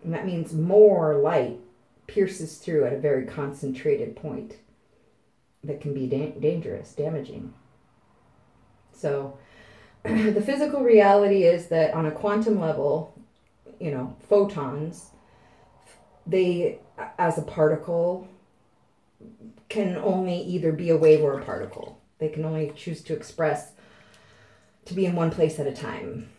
And 0.03 0.12
that 0.12 0.27
means 0.27 0.53
more 0.53 1.14
light 1.14 1.61
pierces 2.09 2.59
through 2.59 2.87
at 2.87 2.93
a 2.93 2.99
very 2.99 3.24
concentrated 3.24 4.16
point 4.16 4.57
that 5.62 5.81
can 5.81 5.95
be 5.95 6.09
da- 6.09 6.35
dangerous, 6.41 6.93
damaging. 6.93 7.55
So, 8.91 9.39
the 10.03 10.43
physical 10.45 10.83
reality 10.83 11.45
is 11.45 11.68
that 11.68 11.95
on 11.95 12.05
a 12.05 12.11
quantum 12.11 12.59
level, 12.59 13.16
you 13.79 13.93
know, 13.93 14.16
photons, 14.29 15.12
they, 16.27 16.81
as 17.16 17.39
a 17.39 17.43
particle, 17.43 18.27
can 19.77 19.97
only 19.99 20.41
either 20.41 20.72
be 20.72 20.89
a 20.89 20.97
wave 20.97 21.22
or 21.22 21.39
a 21.39 21.45
particle. 21.45 22.01
They 22.18 22.31
can 22.31 22.47
only 22.47 22.72
choose 22.74 23.03
to 23.03 23.12
express 23.12 23.72
to 24.87 24.95
be 24.95 25.05
in 25.05 25.14
one 25.14 25.31
place 25.31 25.59
at 25.59 25.66
a 25.66 25.72
time, 25.72 26.31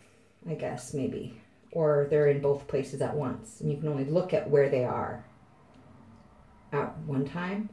I 0.48 0.54
guess, 0.54 0.92
maybe. 0.92 1.40
Or 1.70 2.08
they're 2.10 2.26
in 2.26 2.40
both 2.40 2.66
places 2.66 3.00
at 3.00 3.14
once. 3.14 3.60
And 3.60 3.70
you 3.70 3.78
can 3.78 3.86
only 3.86 4.06
look 4.06 4.34
at 4.34 4.50
where 4.50 4.68
they 4.68 4.84
are 4.84 5.24
at 6.72 6.98
one 7.06 7.26
time. 7.26 7.68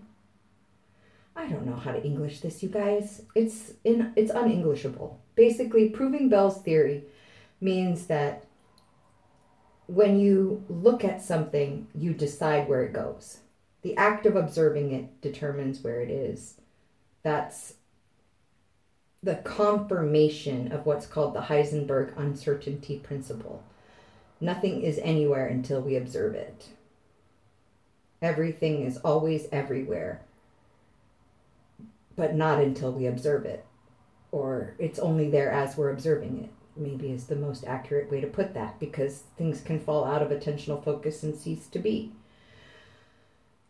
I 1.36 1.48
don't 1.48 1.66
know 1.66 1.78
how 1.78 1.94
to 1.94 2.04
English 2.04 2.42
this, 2.42 2.62
you 2.62 2.70
guys. 2.70 3.24
It's 3.34 3.74
in 3.84 4.14
it's 4.16 4.32
unenglishable. 4.32 5.18
Basically, 5.34 5.90
proving 5.90 6.30
Bell's 6.30 6.62
theory 6.62 7.06
means 7.60 8.06
that 8.06 8.46
when 9.88 10.20
you 10.20 10.64
look 10.70 11.04
at 11.04 11.24
something, 11.24 11.88
you 11.96 12.14
decide 12.14 12.70
where 12.70 12.84
it 12.84 12.94
goes. 12.94 13.40
The 13.86 13.96
act 13.98 14.26
of 14.26 14.36
observing 14.36 14.94
it 14.94 15.22
determines 15.22 15.84
where 15.84 16.02
it 16.02 16.10
is. 16.10 16.56
That's 17.22 17.76
the 19.22 19.36
confirmation 19.36 20.72
of 20.72 20.88
what's 20.88 21.06
called 21.06 21.36
the 21.36 21.42
Heisenberg 21.42 22.18
uncertainty 22.18 22.98
principle. 22.98 23.62
Nothing 24.42 24.82
is 24.82 25.00
anywhere 25.04 25.46
until 25.46 25.82
we 25.82 25.96
observe 25.98 26.34
it. 26.34 26.70
Everything 28.24 28.82
is 28.82 28.98
always 28.98 29.48
everywhere, 29.52 30.22
but 32.16 32.34
not 32.34 32.60
until 32.60 32.92
we 32.92 33.06
observe 33.06 33.46
it. 33.46 33.68
Or 34.32 34.74
it's 34.80 34.98
only 34.98 35.30
there 35.30 35.52
as 35.52 35.78
we're 35.78 35.92
observing 35.92 36.46
it, 36.46 36.50
maybe 36.76 37.12
is 37.12 37.26
the 37.28 37.36
most 37.36 37.64
accurate 37.66 38.10
way 38.10 38.20
to 38.20 38.26
put 38.26 38.56
that, 38.56 38.80
because 38.80 39.26
things 39.38 39.62
can 39.62 39.80
fall 39.80 40.06
out 40.06 40.24
of 40.24 40.30
attentional 40.30 40.84
focus 40.84 41.22
and 41.22 41.36
cease 41.36 41.68
to 41.68 41.78
be. 41.78 42.14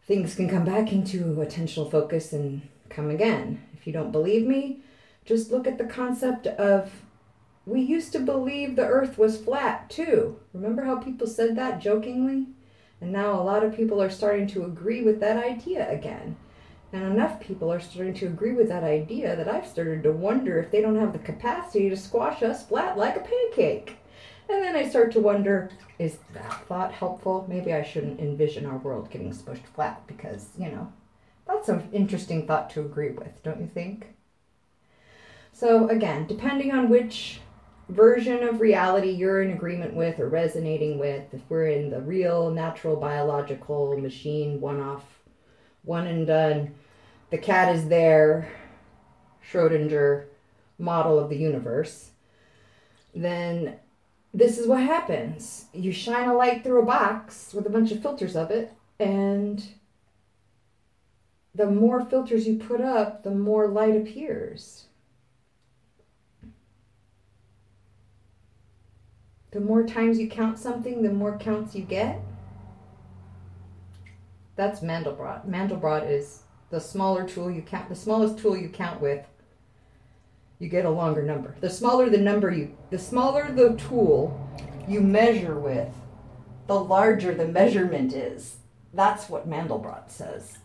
Things 0.06 0.36
can 0.36 0.48
come 0.48 0.66
back 0.66 0.92
into 0.92 1.36
attentional 1.38 1.90
focus 1.90 2.32
and 2.32 2.62
come 2.90 3.10
again. 3.10 3.64
If 3.74 3.88
you 3.88 3.94
don't 3.94 4.12
believe 4.12 4.46
me, 4.46 4.82
just 5.26 5.52
look 5.52 5.66
at 5.66 5.80
the 5.80 5.86
concept 5.86 6.46
of 6.46 6.92
we 7.66 7.82
used 7.82 8.12
to 8.12 8.20
believe 8.20 8.76
the 8.76 8.86
earth 8.86 9.18
was 9.18 9.42
flat 9.42 9.90
too. 9.90 10.40
Remember 10.54 10.84
how 10.84 10.98
people 10.98 11.26
said 11.26 11.56
that 11.56 11.82
jokingly? 11.82 12.46
And 13.02 13.12
now 13.12 13.34
a 13.34 13.42
lot 13.42 13.64
of 13.64 13.76
people 13.76 14.00
are 14.00 14.12
starting 14.12 14.46
to 14.48 14.66
agree 14.66 15.02
with 15.02 15.20
that 15.22 15.44
idea 15.44 15.92
again. 15.92 16.38
And 16.94 17.04
enough 17.04 17.40
people 17.40 17.74
are 17.74 17.80
starting 17.80 18.14
to 18.16 18.28
agree 18.28 18.54
with 18.54 18.70
that 18.70 18.84
idea 18.84 19.36
that 19.36 19.48
I've 19.48 19.68
started 19.68 20.04
to 20.04 20.12
wonder 20.12 20.60
if 20.60 20.70
they 20.70 20.82
don't 20.82 21.00
have 21.00 21.14
the 21.14 21.20
capacity 21.20 21.90
to 21.90 21.98
squash 21.98 22.44
us 22.44 22.66
flat 22.66 22.96
like 22.96 23.18
a 23.18 23.22
pancake. 23.22 23.98
And 24.50 24.64
then 24.64 24.76
I 24.76 24.88
start 24.88 25.12
to 25.14 25.20
wonder 25.20 25.70
is 25.98 26.18
that 26.34 26.68
thought 26.68 26.92
helpful? 26.92 27.46
Maybe 27.50 27.74
I 27.74 27.84
shouldn't 27.84 28.20
envision 28.20 28.66
our 28.66 28.78
world 28.78 29.10
getting 29.10 29.32
smushed 29.32 29.66
flat 29.74 30.06
because, 30.08 30.50
you 30.58 30.70
know, 30.70 30.92
that's 31.48 31.70
an 31.70 31.90
interesting 31.94 32.46
thought 32.46 32.70
to 32.72 32.82
agree 32.82 33.12
with, 33.12 33.42
don't 33.44 33.62
you 33.62 33.68
think? 33.68 34.16
So, 35.54 35.88
again, 35.88 36.28
depending 36.28 36.74
on 36.74 36.90
which 36.90 37.40
version 37.88 38.44
of 38.44 38.60
reality 38.60 39.12
you're 39.12 39.42
in 39.42 39.52
agreement 39.52 39.94
with 39.94 40.20
or 40.20 40.28
resonating 40.28 41.00
with, 41.00 41.34
if 41.34 41.42
we're 41.50 41.68
in 41.68 41.90
the 41.90 42.02
real, 42.02 42.52
natural, 42.52 42.96
biological, 42.96 43.98
machine, 43.98 44.60
one 44.60 44.82
off, 44.82 45.04
one 45.84 46.08
and 46.08 46.28
done, 46.28 46.76
the 47.30 47.38
cat 47.38 47.74
is 47.74 47.88
there, 47.88 48.52
Schrodinger 49.50 50.26
model 50.78 51.20
of 51.20 51.30
the 51.30 51.38
universe, 51.38 52.12
then 53.14 53.80
this 54.36 54.58
is 54.58 54.68
what 54.68 54.84
happens. 54.84 55.68
You 55.74 55.94
shine 55.94 56.28
a 56.28 56.34
light 56.34 56.62
through 56.62 56.82
a 56.82 56.86
box 56.86 57.54
with 57.54 57.66
a 57.66 57.70
bunch 57.70 57.92
of 57.94 58.02
filters 58.02 58.36
of 58.36 58.52
it, 58.52 58.74
and 59.00 59.66
the 61.56 61.72
more 61.72 62.04
filters 62.04 62.46
you 62.46 62.58
put 62.58 62.82
up, 62.82 63.24
the 63.24 63.32
more 63.32 63.70
light 63.70 63.96
appears. 63.96 64.88
The 69.52 69.62
more 69.62 69.84
times 69.84 70.20
you 70.20 70.28
count 70.28 70.60
something, 70.60 71.02
the 71.02 71.14
more 71.14 71.38
counts 71.38 71.74
you 71.74 71.84
get. 71.84 72.20
That's 74.58 74.82
Mandelbrot. 74.82 75.48
Mandelbrot 75.48 76.10
is 76.12 76.42
the 76.72 76.82
smaller 76.82 77.26
tool 77.26 77.50
you 77.50 77.62
count, 77.62 77.88
the 77.88 77.96
smallest 77.96 78.38
tool 78.38 78.58
you 78.58 78.68
count 78.68 79.00
with, 79.00 79.26
you 80.60 80.70
get 80.70 80.86
a 80.86 80.90
longer 80.90 81.24
number. 81.24 81.56
The 81.60 81.70
smaller 81.70 82.10
the 82.10 82.18
number 82.18 82.52
you, 82.52 82.76
the 82.90 83.00
smaller 83.00 83.52
the 83.52 83.76
tool 83.76 84.50
you 84.88 85.02
measure 85.02 85.60
with, 85.60 85.94
the 86.68 86.80
larger 86.80 87.34
the 87.34 87.48
measurement 87.48 88.14
is. 88.14 88.58
That's 88.94 89.30
what 89.30 89.50
Mandelbrot 89.50 90.10
says. 90.10 90.60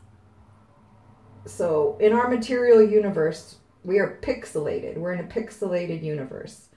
So 1.47 1.97
in 2.01 2.13
our 2.13 2.29
material 2.29 2.83
universe, 2.83 3.57
we 3.85 3.99
are 3.99 4.19
pixelated. 4.23 4.97
We're 4.99 5.13
in 5.13 5.21
a 5.21 5.29
pixelated 5.29 6.03
universe. 6.03 6.69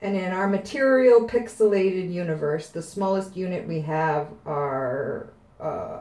And 0.00 0.14
in 0.16 0.32
our 0.32 0.46
material 0.46 1.26
pixelated 1.26 2.12
universe, 2.12 2.68
the 2.68 2.82
smallest 2.82 3.36
unit 3.36 3.66
we 3.66 3.80
have 3.80 4.28
are 4.44 5.32
uh, 5.58 6.00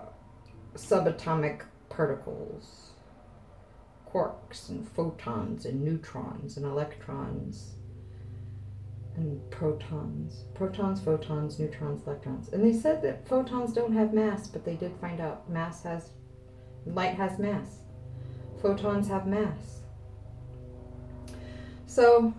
subatomic 0.76 1.62
particles, 1.90 2.92
quarks 4.16 4.70
and 4.70 4.88
photons 4.92 5.66
and 5.66 5.84
neutrons 5.84 6.56
and 6.56 6.66
electrons 6.66 7.76
and 9.18 9.40
protons. 9.52 10.46
Protons, 10.54 11.02
photons, 11.02 11.60
neutrons, 11.60 12.06
electrons. 12.06 12.50
And 12.54 12.64
they 12.64 12.78
said 12.78 13.02
that 13.02 13.28
photons 13.28 13.74
don't 13.74 13.94
have 13.94 14.14
mass, 14.14 14.48
but 14.48 14.64
they 14.64 14.76
did 14.76 14.94
find 15.02 15.20
out 15.20 15.50
mass 15.50 15.84
has, 15.84 16.12
light 16.86 17.16
has 17.16 17.40
mass. 17.40 17.80
Photons 18.62 19.08
have 19.10 19.28
mass. 19.28 19.82
So, 21.88 22.34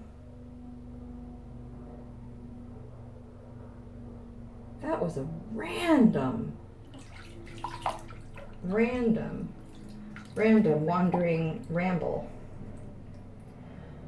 that 4.81 5.03
was 5.03 5.19
a 5.19 5.27
random, 5.53 6.57
random, 8.63 9.51
random 10.37 10.87
wandering 10.87 11.67
ramble 11.71 12.31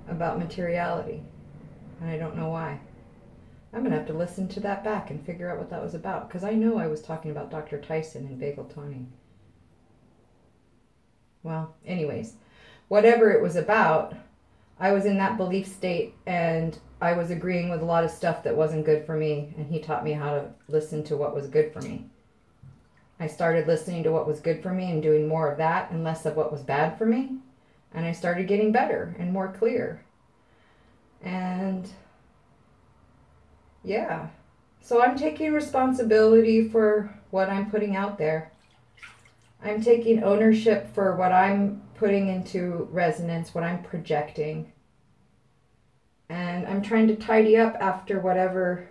about 0.08 0.38
materiality. 0.38 1.22
And 2.00 2.10
I 2.10 2.18
don't 2.18 2.36
know 2.36 2.50
why. 2.50 2.80
I'm 3.72 3.80
going 3.80 3.90
to 3.90 3.98
have 3.98 4.06
to 4.06 4.14
listen 4.14 4.48
to 4.48 4.60
that 4.60 4.84
back 4.84 5.10
and 5.10 5.24
figure 5.24 5.50
out 5.50 5.58
what 5.58 5.70
that 5.70 5.82
was 5.82 5.94
about 5.94 6.28
because 6.28 6.44
I 6.44 6.52
know 6.52 6.78
I 6.78 6.86
was 6.86 7.02
talking 7.02 7.30
about 7.30 7.50
Dr. 7.50 7.80
Tyson 7.80 8.26
and 8.26 8.40
vagal 8.40 8.72
toning. 8.72 9.12
Well, 11.42 11.74
anyways, 11.84 12.34
whatever 12.88 13.30
it 13.30 13.42
was 13.42 13.56
about, 13.56 14.14
I 14.78 14.92
was 14.92 15.04
in 15.04 15.18
that 15.18 15.36
belief 15.36 15.66
state 15.66 16.14
and 16.26 16.78
I 17.00 17.12
was 17.12 17.30
agreeing 17.30 17.68
with 17.68 17.82
a 17.82 17.86
lot 17.86 18.04
of 18.04 18.10
stuff 18.10 18.42
that 18.42 18.56
wasn't 18.56 18.84
good 18.84 19.06
for 19.06 19.16
me, 19.16 19.54
and 19.56 19.66
he 19.66 19.78
taught 19.78 20.02
me 20.02 20.12
how 20.12 20.34
to 20.34 20.50
listen 20.66 21.04
to 21.04 21.16
what 21.16 21.34
was 21.34 21.46
good 21.46 21.72
for 21.72 21.80
me. 21.80 22.06
I 23.20 23.26
started 23.26 23.66
listening 23.66 24.04
to 24.04 24.12
what 24.12 24.26
was 24.26 24.40
good 24.40 24.62
for 24.62 24.72
me 24.72 24.90
and 24.90 25.02
doing 25.02 25.26
more 25.26 25.50
of 25.50 25.58
that 25.58 25.90
and 25.90 26.04
less 26.04 26.24
of 26.24 26.36
what 26.36 26.52
was 26.52 26.62
bad 26.62 26.96
for 26.96 27.06
me, 27.06 27.38
and 27.92 28.06
I 28.06 28.12
started 28.12 28.46
getting 28.46 28.70
better 28.70 29.16
and 29.18 29.32
more 29.32 29.52
clear. 29.52 30.04
And 31.22 31.90
yeah, 33.82 34.28
so 34.80 35.02
I'm 35.02 35.16
taking 35.16 35.52
responsibility 35.52 36.68
for 36.68 37.12
what 37.30 37.50
I'm 37.50 37.70
putting 37.70 37.96
out 37.96 38.18
there. 38.18 38.52
I'm 39.62 39.82
taking 39.82 40.22
ownership 40.22 40.94
for 40.94 41.16
what 41.16 41.32
I'm 41.32 41.82
putting 41.96 42.28
into 42.28 42.88
resonance, 42.92 43.54
what 43.54 43.64
I'm 43.64 43.82
projecting. 43.82 44.72
And 46.28 46.66
I'm 46.66 46.82
trying 46.82 47.08
to 47.08 47.16
tidy 47.16 47.56
up 47.56 47.74
after 47.80 48.20
whatever 48.20 48.88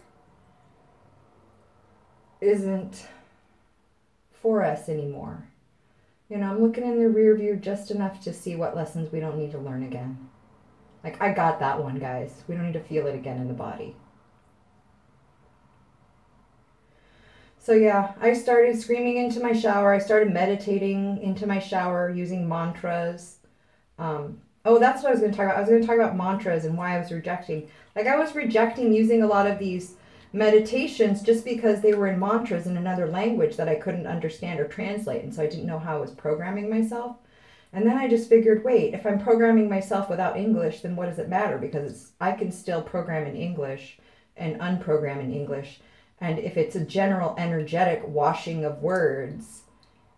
isn't 2.42 3.08
us 4.64 4.90
anymore. 4.90 5.48
You 6.30 6.38
know, 6.38 6.50
I'm 6.50 6.62
looking 6.62 6.84
in 6.84 7.00
the 7.00 7.10
rear 7.10 7.36
view 7.36 7.56
just 7.56 7.92
enough 7.92 8.22
to 8.24 8.34
see 8.34 8.56
what 8.56 8.76
lessons 8.76 9.12
we 9.12 9.20
don't 9.20 9.38
need 9.38 9.52
to 9.52 9.58
learn 9.58 9.84
again. 9.84 10.30
Like, 11.04 11.22
I 11.22 11.32
got 11.32 11.60
that 11.60 11.82
one, 11.82 12.00
guys. 12.00 12.44
We 12.48 12.56
don't 12.56 12.66
need 12.66 12.74
to 12.74 12.82
feel 12.82 13.08
it 13.08 13.16
again 13.16 13.38
in 13.38 13.48
the 13.48 13.54
body. 13.54 13.96
So, 17.58 17.74
yeah, 17.74 18.14
I 18.20 18.34
started 18.34 18.80
screaming 18.80 19.18
into 19.18 19.40
my 19.40 19.54
shower. 19.54 19.94
I 19.94 20.00
started 20.00 20.34
meditating 20.34 21.22
into 21.22 21.48
my 21.48 21.60
shower 21.60 22.10
using 22.10 22.48
mantras. 22.48 23.38
Um, 24.00 24.42
oh, 24.66 24.80
that's 24.80 25.04
what 25.04 25.10
I 25.10 25.12
was 25.12 25.20
going 25.22 25.32
to 25.32 25.38
talk 25.38 25.46
about. 25.46 25.58
I 25.58 25.62
was 25.62 25.70
going 25.70 25.82
to 25.82 25.88
talk 25.88 25.98
about 25.98 26.18
mantras 26.18 26.66
and 26.66 26.78
why 26.78 26.96
I 26.96 27.00
was 27.00 27.12
rejecting. 27.12 27.70
Like, 27.96 28.08
I 28.08 28.18
was 28.18 28.36
rejecting 28.36 28.94
using 28.94 29.22
a 29.22 29.28
lot 29.28 29.48
of 29.48 29.60
these 29.60 29.96
meditations 30.34 31.22
just 31.22 31.46
because 31.46 31.82
they 31.82 31.94
were 31.94 32.08
in 32.08 32.20
mantras 32.20 32.68
in 32.68 32.78
another 32.78 33.08
language 33.08 33.58
that 33.58 33.70
I 33.70 33.76
couldn't 33.76 34.08
understand 34.08 34.60
or 34.60 34.68
translate. 34.68 35.24
And 35.24 35.34
so 35.34 35.44
I 35.44 35.48
didn't 35.48 35.66
know 35.66 35.80
how 35.80 35.98
I 35.98 36.02
was 36.02 36.12
programming 36.12 36.70
myself. 36.70 37.18
And 37.74 37.86
then 37.86 37.98
I 37.98 38.08
just 38.08 38.30
figured, 38.30 38.64
wait, 38.64 38.94
if 38.94 39.06
I'm 39.06 39.20
programming 39.20 39.70
myself 39.70 40.10
without 40.10 40.38
English, 40.38 40.82
then 40.82 40.96
what 40.96 41.08
does 41.08 41.20
it 41.20 41.30
matter? 41.30 41.58
Because 41.58 42.12
I 42.20 42.32
can 42.32 42.52
still 42.52 42.82
program 42.82 43.28
in 43.28 43.36
English 43.36 43.98
and 44.36 44.60
unprogram 44.60 45.20
in 45.20 45.34
English. 45.34 45.80
And 46.20 46.40
if 46.40 46.58
it's 46.58 46.76
a 46.76 46.86
general 46.86 47.36
energetic 47.38 48.04
washing 48.08 48.66
of 48.66 48.82
words, 48.82 49.64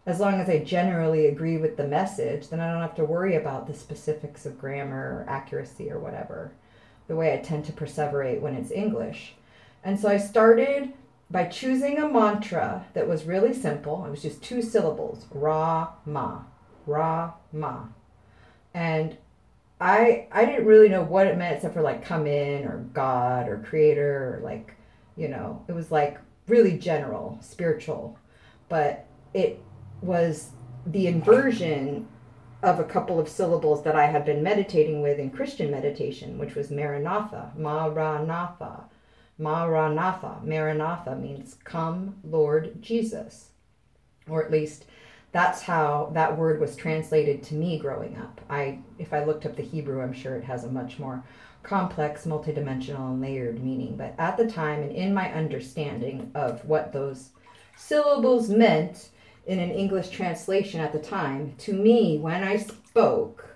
as 0.06 0.20
long 0.20 0.36
as 0.36 0.50
I 0.50 0.64
generally 0.64 1.28
agree 1.28 1.58
with 1.58 1.76
the 1.76 1.88
message, 1.88 2.50
then 2.50 2.60
I 2.60 2.72
don't 2.72 2.82
have 2.82 2.96
to 2.96 3.06
worry 3.06 3.36
about 3.36 3.68
the 3.68 3.74
specifics 3.74 4.46
of 4.46 4.60
grammar 4.60 5.26
or 5.26 5.30
accuracy 5.30 5.92
or 5.92 6.00
whatever, 6.00 6.52
the 7.08 7.16
way 7.16 7.34
I 7.34 7.38
tend 7.38 7.66
to 7.66 7.72
perseverate 7.72 8.42
when 8.42 8.56
it's 8.56 8.72
English. 8.72 9.36
And 9.84 10.00
so 10.00 10.10
I 10.10 10.18
started 10.18 10.94
by 11.32 11.46
choosing 11.46 11.98
a 11.98 12.10
mantra 12.10 12.86
that 12.94 13.08
was 13.08 13.26
really 13.26 13.54
simple. 13.54 14.04
It 14.06 14.10
was 14.10 14.22
just 14.22 14.44
two 14.44 14.62
syllables 14.62 15.26
Ra 15.32 15.94
Ma. 16.06 16.42
Ra 16.86 17.34
Ma. 17.54 17.86
And 18.74 19.18
I 19.80 20.28
I 20.32 20.46
didn't 20.46 20.66
really 20.66 20.90
know 20.90 21.04
what 21.04 21.28
it 21.28 21.38
meant 21.38 21.56
except 21.56 21.74
for 21.74 21.82
like 21.82 22.04
come 22.04 22.28
in 22.28 22.66
or 22.66 22.80
God 22.94 23.48
or 23.48 23.60
creator 23.60 24.40
or 24.40 24.44
like, 24.44 24.74
you 25.16 25.28
know, 25.28 25.64
it 25.68 25.74
was 25.74 25.92
like 25.92 26.20
really 26.48 26.78
general, 26.78 27.38
spiritual. 27.42 28.18
But 28.68 29.06
it 29.34 29.62
was 30.02 30.50
the 30.86 31.08
inversion 31.08 32.08
of 32.62 32.80
a 32.80 32.84
couple 32.84 33.20
of 33.20 33.30
syllables 33.30 33.84
that 33.84 33.96
I 33.96 34.08
had 34.08 34.26
been 34.26 34.44
meditating 34.44 35.02
with 35.02 35.18
in 35.18 35.30
Christian 35.30 35.72
meditation, 35.72 36.38
which 36.38 36.56
was 36.56 36.70
Maranatha, 36.70 37.52
Maranatha 37.56 38.84
Maranatha. 39.40 40.42
Maranatha 40.44 41.16
means 41.16 41.56
come, 41.64 42.16
Lord 42.24 42.82
Jesus. 42.82 43.50
Or 44.30 44.44
at 44.44 44.52
least 44.52 44.86
that's 45.32 45.62
how 45.62 46.12
that 46.14 46.38
word 46.38 46.60
was 46.60 46.76
translated 46.76 47.42
to 47.44 47.56
me 47.56 47.80
growing 47.80 48.18
up. 48.18 48.42
I 48.50 48.80
if 48.98 49.14
I 49.14 49.24
looked 49.24 49.46
up 49.46 49.56
the 49.56 49.64
Hebrew, 49.64 50.02
I'm 50.02 50.14
sure 50.14 50.36
it 50.36 50.44
has 50.44 50.66
a 50.66 50.72
much 50.72 51.00
more 51.00 51.24
complex, 51.64 52.26
multidimensional 52.26 53.12
and 53.12 53.22
layered 53.22 53.64
meaning. 53.64 53.96
But 53.96 54.14
at 54.18 54.38
the 54.38 54.48
time 54.48 54.82
and 54.82 54.92
in 54.92 55.14
my 55.14 55.32
understanding 55.34 56.32
of 56.36 56.64
what 56.66 56.92
those 56.92 57.30
syllables 57.78 58.50
meant 58.50 59.10
in 59.46 59.60
an 59.60 59.72
English 59.72 60.10
translation 60.10 60.80
at 60.80 60.92
the 60.92 61.00
time, 61.00 61.54
to 61.60 61.74
me 61.74 62.18
when 62.18 62.44
I 62.44 62.58
spoke 62.58 63.56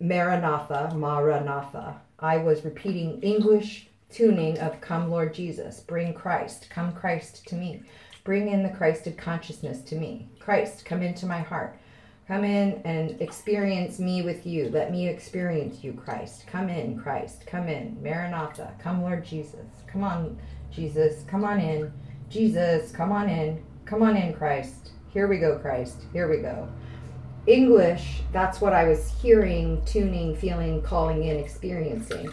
Maranatha, 0.00 0.92
Maranatha, 0.94 2.00
I 2.18 2.38
was 2.38 2.64
repeating 2.64 3.20
English 3.22 3.87
tuning 4.10 4.58
of 4.58 4.80
Come 4.80 5.10
Lord 5.10 5.34
Jesus, 5.34 5.80
bring 5.80 6.14
Christ, 6.14 6.68
come 6.70 6.92
Christ 6.92 7.46
to 7.48 7.54
me. 7.54 7.82
Bring 8.24 8.48
in 8.48 8.62
the 8.62 8.68
Christed 8.68 9.16
consciousness 9.16 9.80
to 9.82 9.96
me. 9.96 10.28
Christ, 10.38 10.84
come 10.84 11.02
into 11.02 11.26
my 11.26 11.40
heart. 11.40 11.78
Come 12.26 12.44
in 12.44 12.82
and 12.84 13.20
experience 13.22 13.98
me 13.98 14.20
with 14.20 14.46
you. 14.46 14.68
Let 14.68 14.90
me 14.90 15.08
experience 15.08 15.82
you, 15.82 15.94
Christ. 15.94 16.46
Come 16.46 16.68
in, 16.68 16.98
Christ. 16.98 17.46
Come 17.46 17.68
in. 17.68 17.96
Maranatha. 18.02 18.74
Come, 18.78 19.02
Lord 19.02 19.24
Jesus. 19.24 19.66
Come 19.86 20.04
on, 20.04 20.38
Jesus. 20.70 21.24
Come 21.26 21.44
on 21.44 21.58
in. 21.58 21.90
Jesus, 22.28 22.92
come 22.92 23.12
on 23.12 23.30
in. 23.30 23.64
Come 23.86 24.02
on 24.02 24.14
in, 24.14 24.34
Christ. 24.34 24.90
Here 25.08 25.26
we 25.26 25.38
go, 25.38 25.58
Christ. 25.58 26.02
Here 26.12 26.28
we 26.28 26.42
go. 26.42 26.68
English, 27.46 28.20
that's 28.30 28.60
what 28.60 28.74
I 28.74 28.84
was 28.84 29.08
hearing, 29.22 29.82
tuning, 29.86 30.36
feeling, 30.36 30.82
calling 30.82 31.24
in, 31.24 31.38
experiencing 31.38 32.28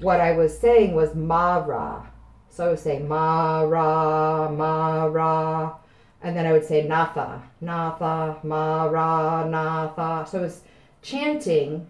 what 0.00 0.20
I 0.20 0.32
was 0.32 0.58
saying 0.58 0.94
was 0.94 1.14
Mara. 1.14 2.10
So 2.50 2.66
I 2.66 2.68
would 2.70 2.78
say 2.78 3.00
Mara, 3.00 4.50
Mara, 4.50 5.74
and 6.22 6.36
then 6.36 6.46
I 6.46 6.52
would 6.52 6.64
say 6.64 6.86
Natha, 6.86 7.42
Natha, 7.60 8.38
Mara, 8.42 9.48
Natha. 9.48 10.26
So 10.30 10.38
I 10.38 10.42
was 10.42 10.62
chanting 11.02 11.86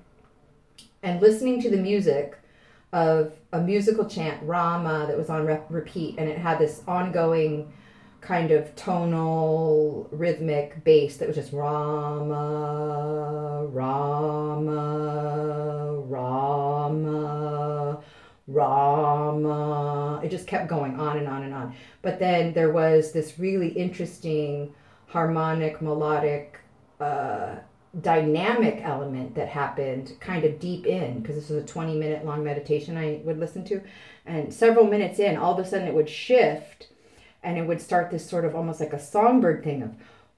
and 1.02 1.20
listening 1.20 1.60
to 1.62 1.70
the 1.70 1.76
music 1.76 2.38
of 2.92 3.32
a 3.52 3.60
musical 3.60 4.06
chant, 4.06 4.42
Rama, 4.42 5.04
that 5.06 5.18
was 5.18 5.28
on 5.28 5.46
re- 5.46 5.60
repeat, 5.68 6.16
and 6.18 6.28
it 6.28 6.38
had 6.38 6.58
this 6.58 6.82
ongoing 6.86 7.72
kind 8.20 8.52
of 8.52 8.74
tonal 8.74 10.08
rhythmic 10.10 10.82
bass 10.84 11.18
that 11.18 11.28
was 11.28 11.36
just 11.36 11.52
Rama, 11.52 13.66
Rama, 13.70 14.72
Rama, 16.06 16.73
Rama. 18.54 20.20
It 20.22 20.30
just 20.30 20.46
kept 20.46 20.68
going 20.68 20.98
on 20.98 21.18
and 21.18 21.28
on 21.28 21.42
and 21.42 21.52
on. 21.52 21.74
But 22.02 22.18
then 22.18 22.52
there 22.54 22.70
was 22.70 23.12
this 23.12 23.38
really 23.38 23.68
interesting 23.68 24.72
harmonic, 25.06 25.82
melodic, 25.82 26.60
uh, 27.00 27.56
dynamic 28.00 28.80
element 28.82 29.34
that 29.36 29.48
happened 29.48 30.12
kind 30.20 30.44
of 30.44 30.58
deep 30.58 30.86
in 30.86 31.20
because 31.20 31.36
this 31.36 31.48
was 31.48 31.62
a 31.62 31.66
20 31.66 31.96
minute 31.96 32.24
long 32.24 32.42
meditation 32.42 32.96
I 32.96 33.20
would 33.24 33.38
listen 33.38 33.64
to. 33.66 33.80
And 34.26 34.52
several 34.52 34.86
minutes 34.86 35.18
in, 35.18 35.36
all 35.36 35.58
of 35.58 35.64
a 35.64 35.68
sudden 35.68 35.86
it 35.86 35.94
would 35.94 36.08
shift 36.08 36.88
and 37.42 37.58
it 37.58 37.66
would 37.66 37.80
start 37.80 38.10
this 38.10 38.28
sort 38.28 38.44
of 38.44 38.56
almost 38.56 38.80
like 38.80 38.92
a 38.92 38.98
songbird 38.98 39.62
thing 39.62 39.82
of 39.82 39.94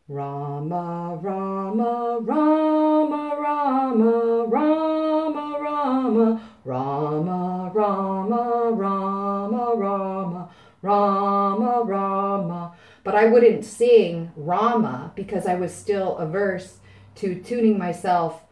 Rama, 0.08 1.18
Rama, 1.20 2.18
Rama, 2.20 3.36
Rama, 3.38 4.44
Rama, 4.46 5.58
Rama, 5.60 6.42
Rama, 6.66 7.70
Rama, 7.72 8.70
Rama, 8.72 9.72
Rama, 9.76 10.50
Rama, 10.82 11.82
Rama. 11.84 12.72
But 13.04 13.14
I 13.14 13.26
wouldn't 13.26 13.64
sing 13.64 14.32
Rama 14.36 15.12
because 15.14 15.46
I 15.46 15.54
was 15.54 15.74
still 15.74 16.16
averse 16.18 16.78
to 17.16 17.34
tuning 17.36 17.78
myself 17.78 18.42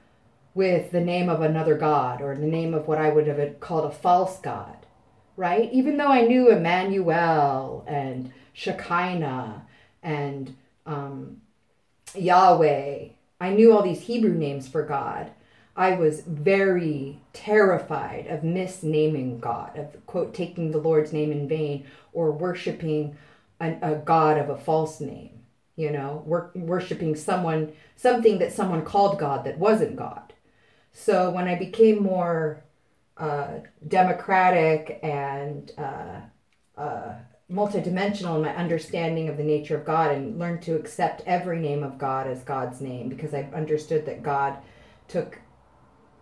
with 0.55 0.93
the 0.93 1.01
name 1.01 1.29
of 1.29 1.43
another 1.43 1.75
god 1.75 2.23
or 2.23 2.37
the 2.37 2.47
name 2.47 2.73
of 2.73 2.87
what 2.87 2.99
I 2.99 3.11
would 3.11 3.27
have 3.27 3.61
called 3.61 3.85
a 3.85 3.95
false 3.95 4.39
god, 4.39 4.87
right? 5.37 5.69
Even 5.73 5.97
though 5.97 6.09
I 6.09 6.23
knew 6.23 6.51
Emmanuel 6.51 7.85
and 7.89 8.33
Shekinah 8.53 9.67
and 10.03 10.55
um, 10.87 11.41
Yahweh. 12.15 13.09
I 13.41 13.51
knew 13.51 13.73
all 13.73 13.83
these 13.83 14.03
Hebrew 14.03 14.35
names 14.35 14.69
for 14.69 14.85
God. 14.85 15.31
I 15.77 15.95
was 15.95 16.21
very 16.21 17.21
terrified 17.33 18.27
of 18.29 18.43
misnaming 18.43 19.41
God, 19.41 19.77
of 19.77 20.07
quote, 20.07 20.33
taking 20.33 20.71
the 20.71 20.79
Lord's 20.79 21.13
name 21.13 21.33
in 21.33 21.49
vain 21.49 21.87
or 22.13 22.31
worshiping 22.31 23.17
a, 23.61 23.97
God 24.05 24.39
of 24.39 24.51
a 24.51 24.57
false 24.57 25.01
name, 25.01 25.41
you 25.77 25.91
know, 25.91 26.23
wor- 26.27 26.51
worshiping 26.55 27.17
someone, 27.17 27.73
something 27.97 28.39
that 28.39 28.53
someone 28.53 28.85
called 28.85 29.19
God 29.19 29.45
that 29.45 29.59
wasn't 29.59 29.97
God. 29.97 30.33
So 30.93 31.31
when 31.31 31.49
I 31.49 31.59
became 31.59 32.03
more 32.03 32.63
uh, 33.17 33.61
democratic 33.89 35.01
and 35.03 35.73
uh, 35.79 36.21
uh, 36.77 37.15
multidimensional 37.51 38.37
in 38.37 38.43
my 38.43 38.55
understanding 38.55 39.29
of 39.29 39.37
the 39.37 39.45
nature 39.45 39.77
of 39.77 39.85
God 39.85 40.13
and 40.13 40.39
learned 40.39 40.63
to 40.63 40.77
accept 40.77 41.23
every 41.27 41.59
name 41.59 41.83
of 41.83 41.99
God 41.99 42.27
as 42.27 42.43
God's 42.43 42.81
name 42.81 43.09
because 43.09 43.35
I 43.35 43.49
understood 43.55 44.07
that 44.07 44.23
God 44.23 44.57
took 45.09 45.39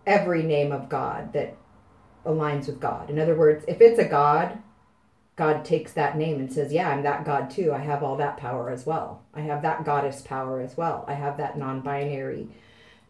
every 0.07 0.43
name 0.43 0.73
of 0.73 0.89
God 0.89 1.33
that 1.33 1.57
aligns 2.25 2.67
with 2.67 2.81
God. 2.81 3.11
In 3.11 3.19
other 3.19 3.35
words, 3.35 3.65
if 3.69 3.81
it's 3.81 3.99
a 3.99 4.05
God, 4.05 4.59
God 5.37 5.65
takes 5.65 5.93
that 5.95 6.17
name 6.17 6.39
and 6.39 6.53
says, 6.53 6.73
Yeah, 6.73 6.91
I'm 6.91 7.03
that 7.03 7.25
God 7.25 7.51
too. 7.51 7.73
I 7.73 7.79
have 7.79 8.03
all 8.03 8.17
that 8.17 8.37
power 8.37 8.71
as 8.71 8.87
well. 8.87 9.23
I 9.35 9.41
have 9.41 9.63
that 9.63 9.85
goddess 9.85 10.21
power 10.23 10.61
as 10.61 10.77
well. 10.77 11.05
I 11.09 11.15
have 11.15 11.37
that 11.39 11.59
non 11.59 11.81
binary, 11.81 12.49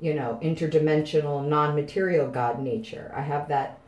you 0.01 0.15
know, 0.15 0.39
interdimensional, 0.43 1.47
non 1.47 1.75
material 1.75 2.29
God 2.29 2.61
nature. 2.61 3.13
I 3.15 3.23
have 3.23 3.49
that, 3.49 3.81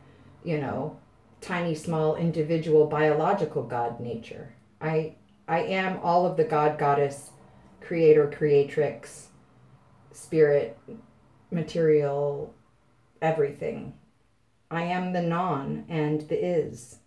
you 0.43 0.59
know, 0.59 0.97
tiny 1.45 1.75
small 1.75 2.15
individual 2.15 2.87
biological 2.87 3.61
god 3.61 3.99
nature 3.99 4.51
i 4.81 5.13
i 5.47 5.59
am 5.59 5.99
all 6.01 6.25
of 6.25 6.37
the 6.37 6.43
god 6.43 6.75
goddess 6.79 7.29
creator 7.81 8.31
creatrix 8.35 9.27
spirit 10.11 10.75
material 11.51 12.51
everything. 13.21 13.93
I 14.69 14.83
am 14.83 15.13
the 15.13 15.21
non 15.21 15.85
and 15.89 16.21
the 16.21 16.43
is. 16.43 16.99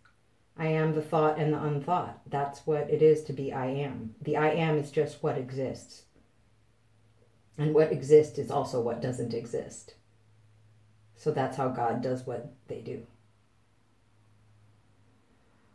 I 0.56 0.66
am 0.66 0.94
the 0.94 1.02
thought 1.02 1.38
and 1.38 1.52
the 1.52 1.62
unthought. 1.62 2.20
That's 2.26 2.66
what 2.66 2.90
it 2.90 3.00
is 3.02 3.22
to 3.24 3.32
be 3.32 3.52
I 3.52 3.66
am. 3.66 4.14
The 4.22 4.36
I 4.36 4.50
am 4.50 4.76
is 4.78 4.90
just 4.90 5.22
what 5.22 5.38
exists. 5.38 6.02
And 7.56 7.74
what 7.74 7.92
exists 7.92 8.38
is 8.38 8.50
also 8.50 8.80
what 8.80 9.02
doesn't 9.02 9.34
exist. 9.34 9.94
So 11.16 11.30
that's 11.30 11.56
how 11.56 11.68
God 11.68 12.02
does 12.02 12.26
what 12.26 12.52
they 12.68 12.80
do. 12.80 13.06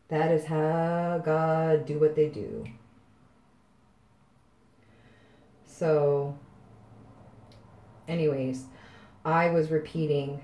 That 0.08 0.32
is 0.32 0.46
how 0.46 1.22
God 1.24 1.86
do 1.86 2.00
what 2.00 2.16
they 2.16 2.30
do. 2.30 2.66
So 5.66 6.38
anyways, 8.08 8.66
I 9.26 9.50
was 9.50 9.72
repeating 9.72 10.44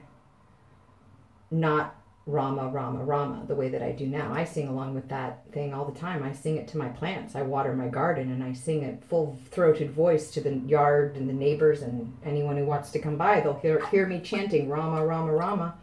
not 1.51 1.95
Rama, 2.25 2.67
Rama, 2.67 3.03
Rama, 3.03 3.43
the 3.47 3.55
way 3.55 3.69
that 3.69 3.81
I 3.81 3.91
do 3.91 4.05
now. 4.05 4.31
I 4.31 4.43
sing 4.43 4.67
along 4.67 4.93
with 4.93 5.09
that 5.09 5.51
thing 5.51 5.73
all 5.73 5.85
the 5.85 5.99
time. 5.99 6.21
I 6.21 6.31
sing 6.31 6.57
it 6.57 6.67
to 6.69 6.77
my 6.77 6.89
plants. 6.89 7.35
I 7.35 7.41
water 7.41 7.73
my 7.73 7.87
garden 7.87 8.31
and 8.31 8.43
I 8.43 8.53
sing 8.53 8.83
it 8.83 9.03
full 9.03 9.39
throated 9.49 9.91
voice 9.91 10.29
to 10.31 10.41
the 10.41 10.55
yard 10.55 11.15
and 11.15 11.27
the 11.27 11.33
neighbors 11.33 11.81
and 11.81 12.15
anyone 12.23 12.55
who 12.55 12.65
wants 12.65 12.91
to 12.91 12.99
come 12.99 13.17
by. 13.17 13.41
They'll 13.41 13.59
hear, 13.59 13.83
hear 13.87 14.05
me 14.05 14.19
chanting 14.19 14.69
Rama, 14.69 15.03
Rama, 15.05 15.33
Rama, 15.33 15.75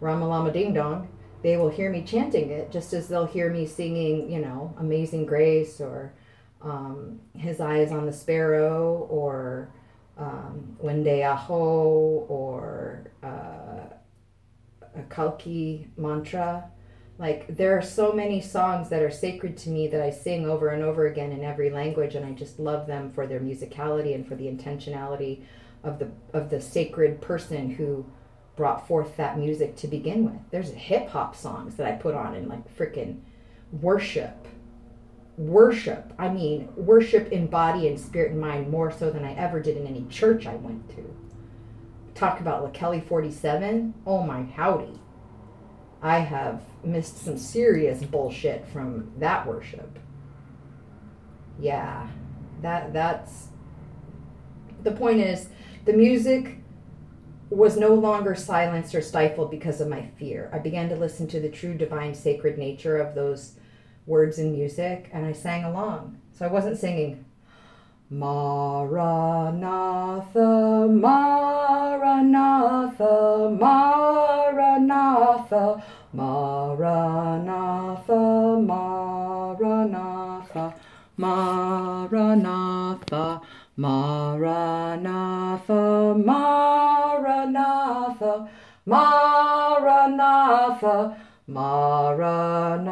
Rama 0.00 0.26
Lama 0.26 0.52
Ding 0.52 0.72
Dong. 0.72 1.08
They 1.42 1.58
will 1.58 1.68
hear 1.68 1.90
me 1.90 2.02
chanting 2.02 2.50
it 2.50 2.72
just 2.72 2.94
as 2.94 3.08
they'll 3.08 3.26
hear 3.26 3.50
me 3.50 3.66
singing, 3.66 4.30
you 4.30 4.40
know, 4.40 4.74
Amazing 4.78 5.26
Grace 5.26 5.82
or 5.82 6.14
um, 6.62 7.20
His 7.36 7.60
Eyes 7.60 7.92
on 7.92 8.06
the 8.06 8.12
Sparrow 8.12 9.06
or 9.10 9.68
um, 10.18 10.76
Wende 10.82 11.24
Aho 11.24 12.26
or. 12.28 13.10
Uh, 13.22 13.94
a 14.96 15.02
Kalki 15.02 15.88
mantra. 15.96 16.70
Like 17.18 17.56
there 17.56 17.76
are 17.78 17.82
so 17.82 18.12
many 18.12 18.40
songs 18.40 18.88
that 18.88 19.02
are 19.02 19.10
sacred 19.10 19.56
to 19.58 19.70
me 19.70 19.86
that 19.88 20.02
I 20.02 20.10
sing 20.10 20.46
over 20.48 20.68
and 20.68 20.82
over 20.82 21.06
again 21.06 21.30
in 21.30 21.44
every 21.44 21.70
language, 21.70 22.14
and 22.14 22.26
I 22.26 22.32
just 22.32 22.58
love 22.58 22.86
them 22.86 23.12
for 23.12 23.26
their 23.26 23.40
musicality 23.40 24.14
and 24.14 24.26
for 24.26 24.34
the 24.34 24.46
intentionality 24.46 25.44
of 25.84 25.98
the 25.98 26.10
of 26.32 26.50
the 26.50 26.60
sacred 26.60 27.20
person 27.20 27.70
who 27.70 28.04
brought 28.56 28.86
forth 28.86 29.16
that 29.16 29.38
music 29.38 29.76
to 29.76 29.88
begin 29.88 30.24
with. 30.24 30.40
There's 30.50 30.70
hip 30.70 31.08
hop 31.08 31.36
songs 31.36 31.76
that 31.76 31.86
I 31.86 31.92
put 31.92 32.14
on 32.14 32.34
in 32.34 32.48
like 32.48 32.76
freaking 32.76 33.20
worship. 33.72 34.48
Worship. 35.36 36.12
I 36.18 36.28
mean, 36.28 36.68
worship 36.76 37.32
in 37.32 37.48
body 37.48 37.88
and 37.88 37.98
spirit 37.98 38.32
and 38.32 38.40
mind 38.40 38.70
more 38.70 38.92
so 38.92 39.10
than 39.10 39.24
I 39.24 39.34
ever 39.34 39.60
did 39.60 39.76
in 39.76 39.86
any 39.86 40.06
church 40.08 40.46
I 40.46 40.54
went 40.54 40.88
to 40.90 41.14
talk 42.14 42.40
about 42.40 42.62
La 42.62 42.70
Kelly 42.70 43.00
47. 43.00 43.94
Oh 44.06 44.22
my 44.22 44.42
howdy. 44.42 45.00
I 46.00 46.20
have 46.20 46.62
missed 46.84 47.18
some 47.18 47.36
serious 47.36 48.04
bullshit 48.04 48.66
from 48.68 49.10
that 49.18 49.46
worship. 49.46 49.98
Yeah. 51.58 52.08
That 52.62 52.92
that's 52.92 53.48
the 54.82 54.92
point 54.92 55.20
is 55.20 55.48
the 55.84 55.92
music 55.92 56.58
was 57.50 57.76
no 57.76 57.94
longer 57.94 58.34
silenced 58.34 58.94
or 58.94 59.00
stifled 59.00 59.50
because 59.50 59.80
of 59.80 59.88
my 59.88 60.06
fear. 60.18 60.50
I 60.52 60.58
began 60.58 60.88
to 60.88 60.96
listen 60.96 61.26
to 61.28 61.40
the 61.40 61.48
true 61.48 61.74
divine 61.74 62.14
sacred 62.14 62.58
nature 62.58 62.96
of 62.96 63.14
those 63.14 63.56
words 64.06 64.38
and 64.38 64.52
music 64.52 65.10
and 65.12 65.26
I 65.26 65.32
sang 65.32 65.64
along. 65.64 66.20
So 66.32 66.46
I 66.46 66.48
wasn't 66.48 66.78
singing 66.78 67.24
Maranatha, 68.10 69.58
Maranatha, 70.90 71.96
Maranatha, 73.58 75.82
Maranatha, 76.12 78.24
Maranatha, 81.16 81.16
Maranatha, 81.16 83.40
Maranatha, 83.76 86.14
Maranatha, 86.16 88.48
Maranatha, 88.86 91.16
Maranatha, 91.46 92.84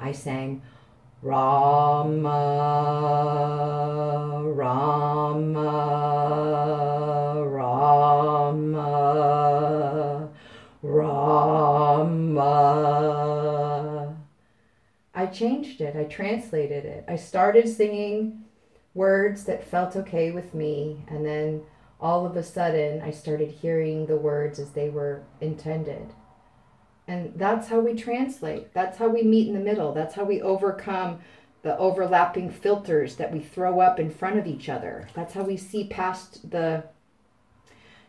I 0.01 0.11
sang 0.11 0.61
Rama, 1.21 2.29
Rama, 4.43 5.71
Rama, 7.45 8.99
Rama. 10.81 12.17
I 15.15 15.25
changed 15.27 15.79
it. 15.79 15.95
I 15.95 16.03
translated 16.03 16.83
it. 16.83 17.05
I 17.07 17.15
started 17.15 17.69
singing 17.69 18.40
words 18.93 19.45
that 19.45 19.63
felt 19.63 19.95
okay 19.95 20.31
with 20.31 20.53
me 20.53 21.03
and 21.07 21.25
then 21.25 21.63
all 21.99 22.25
of 22.25 22.35
a 22.35 22.43
sudden 22.43 23.01
I 23.01 23.11
started 23.11 23.51
hearing 23.51 24.07
the 24.07 24.17
words 24.17 24.59
as 24.59 24.71
they 24.71 24.89
were 24.89 25.23
intended. 25.39 26.13
And 27.07 27.33
that's 27.35 27.67
how 27.67 27.79
we 27.79 27.93
translate. 27.93 28.73
That's 28.73 28.97
how 28.97 29.07
we 29.07 29.23
meet 29.23 29.47
in 29.47 29.53
the 29.53 29.59
middle. 29.59 29.93
That's 29.93 30.15
how 30.15 30.23
we 30.23 30.41
overcome 30.41 31.19
the 31.61 31.77
overlapping 31.77 32.49
filters 32.49 33.17
that 33.17 33.31
we 33.31 33.39
throw 33.39 33.79
up 33.79 33.99
in 33.99 34.09
front 34.09 34.39
of 34.39 34.47
each 34.47 34.67
other. 34.67 35.07
That's 35.13 35.33
how 35.33 35.43
we 35.43 35.57
see 35.57 35.83
past 35.83 36.49
the, 36.49 36.85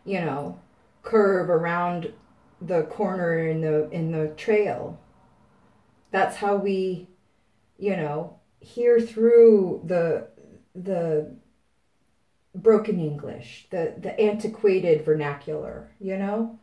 you 0.04 0.20
know, 0.20 0.58
curve 1.02 1.50
around 1.50 2.12
the 2.60 2.84
corner 2.84 3.46
in 3.46 3.60
the 3.60 3.90
in 3.90 4.12
the 4.12 4.28
trail. 4.36 4.98
That's 6.12 6.36
how 6.36 6.56
we, 6.56 7.08
you 7.78 7.96
know, 7.96 8.38
hear 8.60 9.00
through 9.00 9.82
the 9.84 10.28
the 10.74 11.34
broken 12.54 13.00
English, 13.00 13.66
the, 13.70 13.94
the 13.98 14.18
antiquated 14.20 15.04
vernacular, 15.04 15.90
you 16.00 16.16
know? 16.16 16.58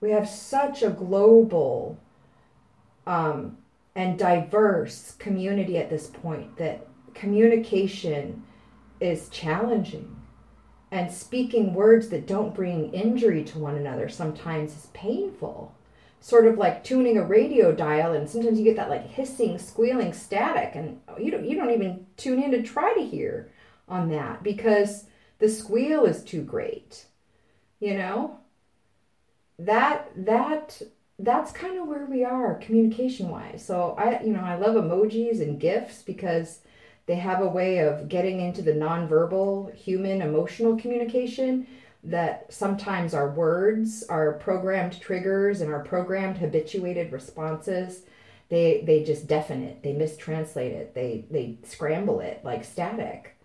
We 0.00 0.10
have 0.10 0.28
such 0.28 0.82
a 0.82 0.90
global 0.90 1.98
um, 3.06 3.58
and 3.94 4.18
diverse 4.18 5.16
community 5.18 5.76
at 5.76 5.90
this 5.90 6.06
point 6.06 6.56
that 6.56 6.86
communication 7.14 8.44
is 9.00 9.28
challenging. 9.28 10.14
And 10.90 11.12
speaking 11.12 11.74
words 11.74 12.08
that 12.08 12.26
don't 12.26 12.54
bring 12.54 12.92
injury 12.92 13.44
to 13.44 13.58
one 13.58 13.74
another 13.74 14.08
sometimes 14.08 14.76
is 14.76 14.86
painful. 14.92 15.74
Sort 16.20 16.46
of 16.46 16.58
like 16.58 16.84
tuning 16.84 17.16
a 17.16 17.24
radio 17.24 17.72
dial, 17.72 18.12
and 18.12 18.28
sometimes 18.28 18.58
you 18.58 18.64
get 18.64 18.76
that 18.76 18.90
like 18.90 19.06
hissing, 19.06 19.58
squealing 19.58 20.12
static, 20.12 20.74
and 20.74 21.00
you 21.18 21.30
don't 21.30 21.44
you 21.44 21.56
don't 21.56 21.70
even 21.70 22.06
tune 22.16 22.42
in 22.42 22.50
to 22.50 22.62
try 22.62 22.92
to 22.94 23.04
hear 23.04 23.50
on 23.88 24.10
that 24.10 24.42
because 24.42 25.04
the 25.38 25.48
squeal 25.48 26.04
is 26.04 26.22
too 26.22 26.42
great 26.42 27.06
you 27.80 27.96
know? 27.96 28.38
That 29.58 30.10
that 30.24 30.80
that's 31.18 31.50
kind 31.50 31.78
of 31.80 31.88
where 31.88 32.06
we 32.06 32.22
are 32.22 32.54
communication 32.60 33.28
wise 33.28 33.64
so 33.66 33.96
i 33.98 34.22
you 34.22 34.32
know 34.32 34.38
i 34.38 34.54
love 34.54 34.76
emojis 34.76 35.40
and 35.40 35.58
gifs 35.58 36.00
because 36.02 36.60
they 37.06 37.16
have 37.16 37.40
a 37.42 37.48
way 37.48 37.78
of 37.78 38.08
getting 38.08 38.38
into 38.38 38.62
the 38.62 38.70
nonverbal 38.70 39.74
human 39.74 40.22
emotional 40.22 40.76
communication 40.76 41.66
that 42.10 42.52
sometimes 42.52 43.14
our 43.14 43.30
words 43.30 44.04
our 44.08 44.32
programmed 44.34 45.00
triggers 45.00 45.60
and 45.60 45.72
our 45.72 45.82
programmed 45.82 46.36
habituated 46.36 47.12
responses 47.12 48.02
they 48.48 48.82
they 48.86 49.04
just 49.04 49.26
deafen 49.26 49.62
it 49.62 49.82
they 49.82 49.92
mistranslate 49.92 50.72
it 50.72 50.94
they 50.94 51.24
they 51.30 51.58
scramble 51.64 52.20
it 52.20 52.40
like 52.44 52.64
static 52.64 53.36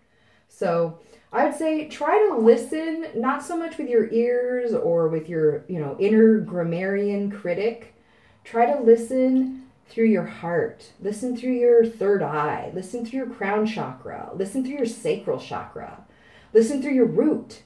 so 0.47 0.99
I 1.31 1.45
would 1.45 1.55
say 1.55 1.87
try 1.87 2.29
to 2.29 2.37
listen, 2.37 3.07
not 3.15 3.43
so 3.43 3.57
much 3.57 3.79
with 3.79 3.89
your 3.89 4.07
ears 4.11 4.71
or 4.73 5.07
with 5.07 5.27
your, 5.27 5.65
you 5.67 5.79
know, 5.79 5.97
inner 5.99 6.39
grammarian 6.39 7.31
critic. 7.31 7.95
Try 8.43 8.67
to 8.67 8.79
listen 8.79 9.63
through 9.89 10.05
your 10.05 10.25
heart. 10.25 10.91
Listen 11.01 11.35
through 11.35 11.53
your 11.53 11.83
third 11.83 12.21
eye. 12.21 12.71
Listen 12.75 13.03
through 13.03 13.17
your 13.17 13.29
crown 13.29 13.65
chakra. 13.65 14.29
Listen 14.35 14.63
through 14.63 14.77
your 14.77 14.85
sacral 14.85 15.39
chakra. 15.39 16.05
Listen 16.53 16.83
through 16.83 16.93
your 16.93 17.07
root. 17.07 17.63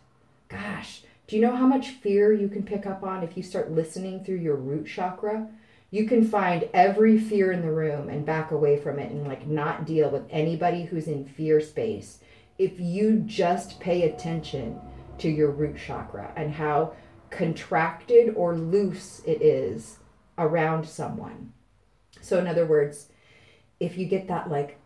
Gosh, 0.47 1.03
do 1.27 1.35
you 1.35 1.41
know 1.41 1.55
how 1.55 1.67
much 1.67 1.89
fear 1.89 2.31
you 2.31 2.47
can 2.47 2.63
pick 2.63 2.85
up 2.85 3.03
on 3.03 3.23
if 3.23 3.35
you 3.35 3.43
start 3.43 3.71
listening 3.71 4.23
through 4.23 4.37
your 4.37 4.55
root 4.55 4.87
chakra? 4.87 5.49
You 5.91 6.05
can 6.05 6.25
find 6.25 6.69
every 6.73 7.17
fear 7.17 7.51
in 7.51 7.61
the 7.61 7.71
room 7.71 8.09
and 8.09 8.25
back 8.25 8.51
away 8.51 8.77
from 8.77 8.99
it 8.99 9.11
and 9.11 9.27
like 9.27 9.47
not 9.47 9.85
deal 9.85 10.09
with 10.09 10.23
anybody 10.29 10.85
who's 10.85 11.07
in 11.07 11.25
fear 11.25 11.61
space 11.61 12.19
if 12.57 12.79
you 12.79 13.23
just 13.25 13.79
pay 13.79 14.03
attention 14.03 14.79
to 15.19 15.29
your 15.29 15.51
root 15.51 15.77
chakra 15.77 16.31
and 16.35 16.53
how 16.53 16.93
contracted 17.29 18.33
or 18.35 18.55
loose 18.55 19.21
it 19.25 19.41
is 19.41 19.99
around 20.37 20.87
someone. 20.87 21.53
So, 22.21 22.39
in 22.39 22.47
other 22.47 22.65
words, 22.65 23.07
if 23.79 23.97
you 23.97 24.05
get 24.05 24.27
that 24.27 24.49
like 24.49 24.79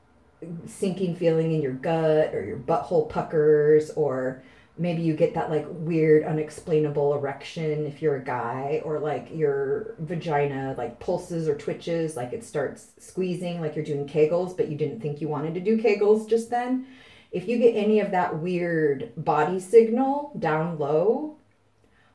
sinking 0.65 1.15
feeling 1.15 1.51
in 1.51 1.61
your 1.61 1.73
gut 1.73 2.33
or 2.33 2.43
your 2.43 2.57
butthole 2.57 3.09
puckers 3.09 3.91
or 3.91 4.43
maybe 4.77 5.01
you 5.01 5.13
get 5.13 5.33
that 5.33 5.49
like 5.49 5.65
weird 5.69 6.23
unexplainable 6.23 7.13
erection 7.13 7.85
if 7.85 8.01
you're 8.01 8.15
a 8.15 8.23
guy 8.23 8.81
or 8.85 8.99
like 8.99 9.27
your 9.33 9.95
vagina 9.99 10.73
like 10.77 10.99
pulses 10.99 11.47
or 11.47 11.55
twitches 11.55 12.15
like 12.15 12.33
it 12.33 12.43
starts 12.43 12.91
squeezing 12.97 13.59
like 13.59 13.75
you're 13.75 13.85
doing 13.85 14.07
kegels 14.07 14.55
but 14.55 14.69
you 14.69 14.77
didn't 14.77 15.01
think 15.01 15.19
you 15.19 15.27
wanted 15.27 15.53
to 15.53 15.59
do 15.59 15.77
kegels 15.77 16.27
just 16.27 16.49
then. 16.49 16.87
If 17.31 17.47
you 17.47 17.59
get 17.59 17.75
any 17.75 17.99
of 17.99 18.11
that 18.11 18.39
weird 18.39 19.13
body 19.17 19.59
signal 19.59 20.31
down 20.39 20.77
low 20.77 21.37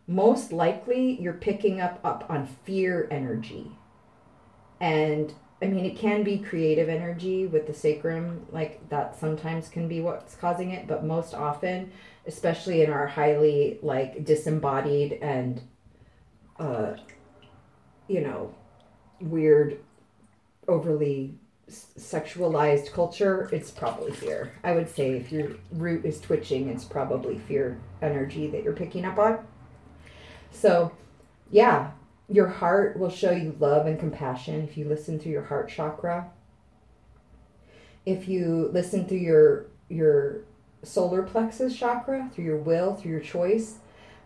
most 0.06 0.52
likely 0.52 1.20
you're 1.20 1.32
picking 1.32 1.80
up 1.80 2.00
up 2.04 2.24
on 2.28 2.46
fear 2.46 3.08
energy. 3.10 3.72
And 4.80 5.32
I 5.60 5.66
mean, 5.66 5.86
it 5.86 5.96
can 5.96 6.22
be 6.22 6.38
creative 6.38 6.88
energy 6.88 7.46
with 7.46 7.66
the 7.66 7.72
sacrum, 7.72 8.46
like 8.52 8.86
that 8.90 9.18
sometimes 9.18 9.68
can 9.68 9.88
be 9.88 10.00
what's 10.00 10.34
causing 10.34 10.70
it, 10.70 10.86
but 10.86 11.04
most 11.04 11.32
often, 11.34 11.92
especially 12.26 12.82
in 12.82 12.90
our 12.90 13.06
highly 13.06 13.78
like 13.82 14.24
disembodied 14.24 15.14
and, 15.22 15.62
uh, 16.58 16.94
you 18.08 18.20
know, 18.20 18.54
weird, 19.20 19.78
overly 20.68 21.38
sexualized 21.68 22.92
culture, 22.92 23.48
it's 23.52 23.70
probably 23.70 24.12
fear. 24.12 24.52
I 24.62 24.72
would 24.72 24.88
say 24.88 25.12
if 25.12 25.32
your 25.32 25.52
root 25.72 26.04
is 26.04 26.20
twitching, 26.20 26.68
it's 26.68 26.84
probably 26.84 27.38
fear 27.38 27.80
energy 28.02 28.48
that 28.48 28.62
you're 28.62 28.72
picking 28.72 29.04
up 29.04 29.18
on. 29.18 29.46
So, 30.52 30.92
yeah, 31.50 31.90
your 32.28 32.48
heart 32.48 32.98
will 32.98 33.10
show 33.10 33.30
you 33.30 33.56
love 33.58 33.86
and 33.86 33.98
compassion 33.98 34.62
if 34.62 34.76
you 34.76 34.84
listen 34.84 35.18
through 35.18 35.32
your 35.32 35.44
heart 35.44 35.68
chakra. 35.68 36.30
If 38.04 38.28
you 38.28 38.70
listen 38.72 39.06
through 39.06 39.18
your 39.18 39.66
your 39.88 40.44
solar 40.82 41.22
plexus 41.22 41.76
chakra, 41.76 42.30
through 42.34 42.44
your 42.44 42.58
will, 42.58 42.94
through 42.94 43.12
your 43.12 43.20
choice, 43.20 43.76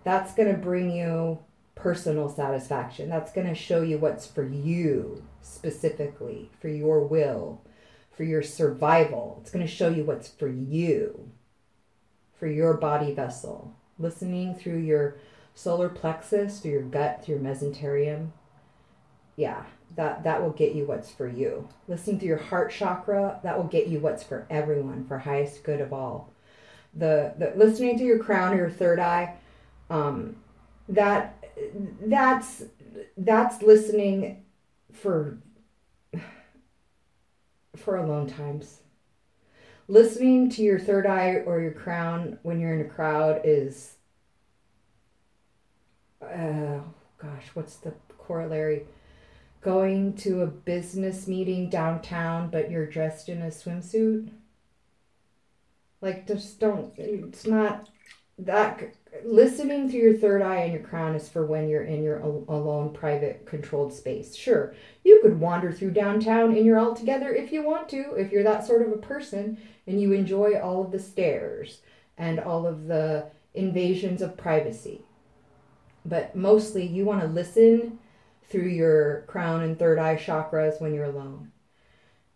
that's 0.04 0.34
going 0.34 0.50
to 0.50 0.58
bring 0.58 0.90
you 0.90 1.38
personal 1.74 2.28
satisfaction. 2.28 3.08
That's 3.08 3.32
going 3.32 3.46
to 3.46 3.54
show 3.54 3.82
you 3.82 3.98
what's 3.98 4.26
for 4.26 4.44
you 4.44 5.24
specifically, 5.40 6.50
for 6.60 6.68
your 6.68 7.00
will, 7.00 7.62
for 8.10 8.24
your 8.24 8.42
survival. 8.42 9.38
It's 9.40 9.50
going 9.50 9.66
to 9.66 9.72
show 9.72 9.88
you 9.88 10.04
what's 10.04 10.28
for 10.28 10.48
you, 10.48 11.30
for 12.38 12.46
your 12.46 12.74
body 12.74 13.14
vessel. 13.14 13.74
Listening 13.98 14.54
through 14.54 14.78
your 14.78 15.16
solar 15.54 15.88
plexus, 15.88 16.60
through 16.60 16.72
your 16.72 16.82
gut, 16.82 17.22
through 17.24 17.36
your 17.36 17.44
mesenterium. 17.44 18.30
Yeah, 19.36 19.64
that 19.96 20.24
that 20.24 20.42
will 20.42 20.50
get 20.50 20.74
you 20.74 20.84
what's 20.84 21.10
for 21.10 21.26
you. 21.26 21.68
Listening 21.88 22.18
to 22.20 22.26
your 22.26 22.38
heart 22.38 22.70
chakra, 22.70 23.40
that 23.42 23.56
will 23.56 23.64
get 23.64 23.88
you 23.88 24.00
what's 24.00 24.22
for 24.22 24.46
everyone, 24.50 25.06
for 25.06 25.18
highest 25.18 25.64
good 25.64 25.80
of 25.80 25.92
all. 25.92 26.32
The 26.94 27.34
the 27.38 27.52
listening 27.56 27.98
to 27.98 28.04
your 28.04 28.18
crown 28.18 28.54
or 28.54 28.56
your 28.56 28.70
third 28.70 28.98
eye, 28.98 29.36
um, 29.88 30.36
that 30.88 31.44
that's 32.04 32.64
that's 33.16 33.62
listening 33.62 34.44
for 34.92 35.38
for 37.76 37.96
alone 37.96 38.26
times. 38.26 38.80
Listening 39.88 40.50
to 40.50 40.62
your 40.62 40.78
third 40.78 41.06
eye 41.06 41.42
or 41.46 41.60
your 41.60 41.72
crown 41.72 42.38
when 42.42 42.60
you're 42.60 42.74
in 42.74 42.86
a 42.86 42.88
crowd 42.88 43.40
is 43.44 43.96
uh, 46.22 46.80
gosh, 47.18 47.46
what's 47.54 47.76
the 47.76 47.94
corollary? 48.18 48.86
Going 49.60 50.14
to 50.18 50.42
a 50.42 50.46
business 50.46 51.26
meeting 51.26 51.68
downtown, 51.68 52.50
but 52.50 52.70
you're 52.70 52.86
dressed 52.86 53.28
in 53.28 53.42
a 53.42 53.46
swimsuit. 53.46 54.30
Like, 56.00 56.26
just 56.26 56.58
don't. 56.60 56.92
It's 56.96 57.46
not 57.46 57.88
that. 58.38 58.94
Listening 59.24 59.90
to 59.90 59.96
your 59.96 60.16
third 60.16 60.40
eye 60.40 60.60
and 60.60 60.72
your 60.72 60.82
crown 60.82 61.14
is 61.14 61.28
for 61.28 61.44
when 61.44 61.68
you're 61.68 61.82
in 61.82 62.02
your 62.02 62.20
alone, 62.20 62.92
private, 62.92 63.44
controlled 63.44 63.92
space. 63.92 64.34
Sure, 64.36 64.74
you 65.04 65.20
could 65.20 65.38
wander 65.38 65.72
through 65.72 65.90
downtown 65.90 66.56
and 66.56 66.64
you're 66.64 66.78
all 66.78 66.94
together 66.94 67.34
if 67.34 67.52
you 67.52 67.62
want 67.62 67.88
to, 67.88 68.14
if 68.14 68.30
you're 68.30 68.44
that 68.44 68.64
sort 68.64 68.82
of 68.82 68.92
a 68.92 68.96
person 68.96 69.58
and 69.86 70.00
you 70.00 70.12
enjoy 70.12 70.58
all 70.58 70.84
of 70.84 70.92
the 70.92 70.98
stares 70.98 71.80
and 72.16 72.38
all 72.38 72.66
of 72.66 72.86
the 72.86 73.26
invasions 73.54 74.22
of 74.22 74.36
privacy 74.36 75.02
but 76.04 76.34
mostly 76.34 76.86
you 76.86 77.04
want 77.04 77.20
to 77.20 77.26
listen 77.26 77.98
through 78.44 78.68
your 78.68 79.22
crown 79.26 79.62
and 79.62 79.78
third 79.78 79.98
eye 79.98 80.16
chakras 80.16 80.80
when 80.80 80.94
you're 80.94 81.04
alone. 81.04 81.49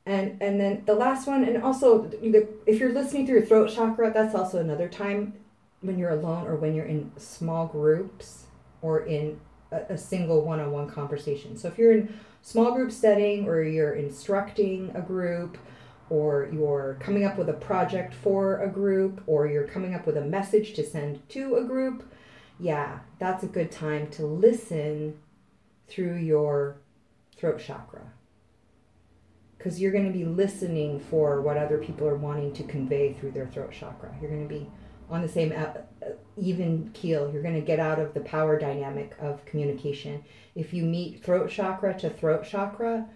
And 0.07 0.37
and 0.43 0.61
then 0.61 0.83
the 0.85 0.95
last 0.95 1.27
one, 1.27 1.45
and 1.45 1.63
also 1.63 2.11
if 2.21 2.79
you're 2.79 2.93
listening 2.93 3.27
through 3.27 3.39
your 3.39 3.47
throat 3.47 3.71
chakra, 3.71 4.13
that's 4.13 4.35
also 4.35 4.61
another 4.61 4.89
time 4.89 5.33
when 5.81 5.99
you're 5.99 6.11
alone 6.11 6.47
or 6.47 6.57
when 6.57 6.75
you're 6.75 6.85
in 6.85 7.11
small 7.17 7.67
groups 7.67 8.45
or 8.83 9.01
in 9.07 9.41
a, 9.73 9.81
a 9.91 9.99
single 9.99 10.43
one-on-one 10.43 10.91
conversation. 10.91 11.57
So 11.57 11.69
if 11.69 11.79
you're 11.79 11.93
in 11.93 12.15
small 12.43 12.73
group 12.73 12.93
setting 12.93 13.49
or 13.49 13.63
you're 13.63 13.95
instructing 13.95 14.93
a 14.95 15.01
group 15.01 15.57
or 16.11 16.49
you're 16.53 16.99
coming 17.01 17.25
up 17.25 17.39
with 17.39 17.49
a 17.49 17.55
project 17.55 18.15
for 18.15 18.61
a 18.61 18.69
group 18.69 19.23
or 19.27 19.47
you're 19.47 19.67
coming 19.67 19.95
up 19.95 20.07
with 20.07 20.19
a 20.19 20.25
message 20.25 20.75
to 20.75 20.85
send 20.85 21.27
to 21.31 21.57
a 21.57 21.65
group, 21.65 22.13
yeah, 22.61 22.99
that's 23.19 23.43
a 23.43 23.47
good 23.47 23.71
time 23.73 24.09
to 24.11 24.27
listen 24.27 25.19
through 25.89 26.17
your 26.17 26.77
throat 27.37 27.59
chakra. 27.59 28.14
Because 29.65 29.81
you're 29.81 29.93
going 29.93 30.05
to 30.05 30.13
be 30.13 30.27
listening 30.27 31.01
for 31.01 31.41
what 31.41 31.57
other 31.57 31.79
people 31.79 32.07
are 32.07 32.17
wanting 32.17 32.53
to 32.53 32.63
convey 32.65 33.15
through 33.15 33.31
their 33.31 33.47
throat 33.47 33.73
chakra. 33.73 34.15
You're 34.21 34.29
going 34.29 34.47
to 34.47 34.55
be 34.55 34.71
on 35.09 35.23
the 35.23 35.29
same 35.29 35.53
uh, 35.53 35.81
uh, 36.05 36.11
even 36.37 36.91
keel. 36.93 37.33
You're 37.33 37.41
going 37.41 37.55
to 37.55 37.63
get 37.63 37.81
out 37.81 37.99
of 37.99 38.13
the 38.13 38.21
power 38.21 38.59
dynamic 38.59 39.15
of 39.19 39.43
communication. 39.47 40.23
If 40.55 40.75
you 40.75 40.83
meet 40.85 41.25
throat 41.25 41.49
chakra 41.49 41.99
to 42.01 42.11
throat 42.11 42.45
chakra, 42.45 43.09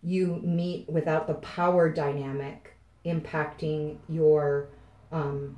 you 0.00 0.40
meet 0.44 0.88
without 0.88 1.26
the 1.26 1.34
power 1.34 1.92
dynamic 1.92 2.76
impacting 3.04 3.96
your 4.08 4.68
um, 5.10 5.56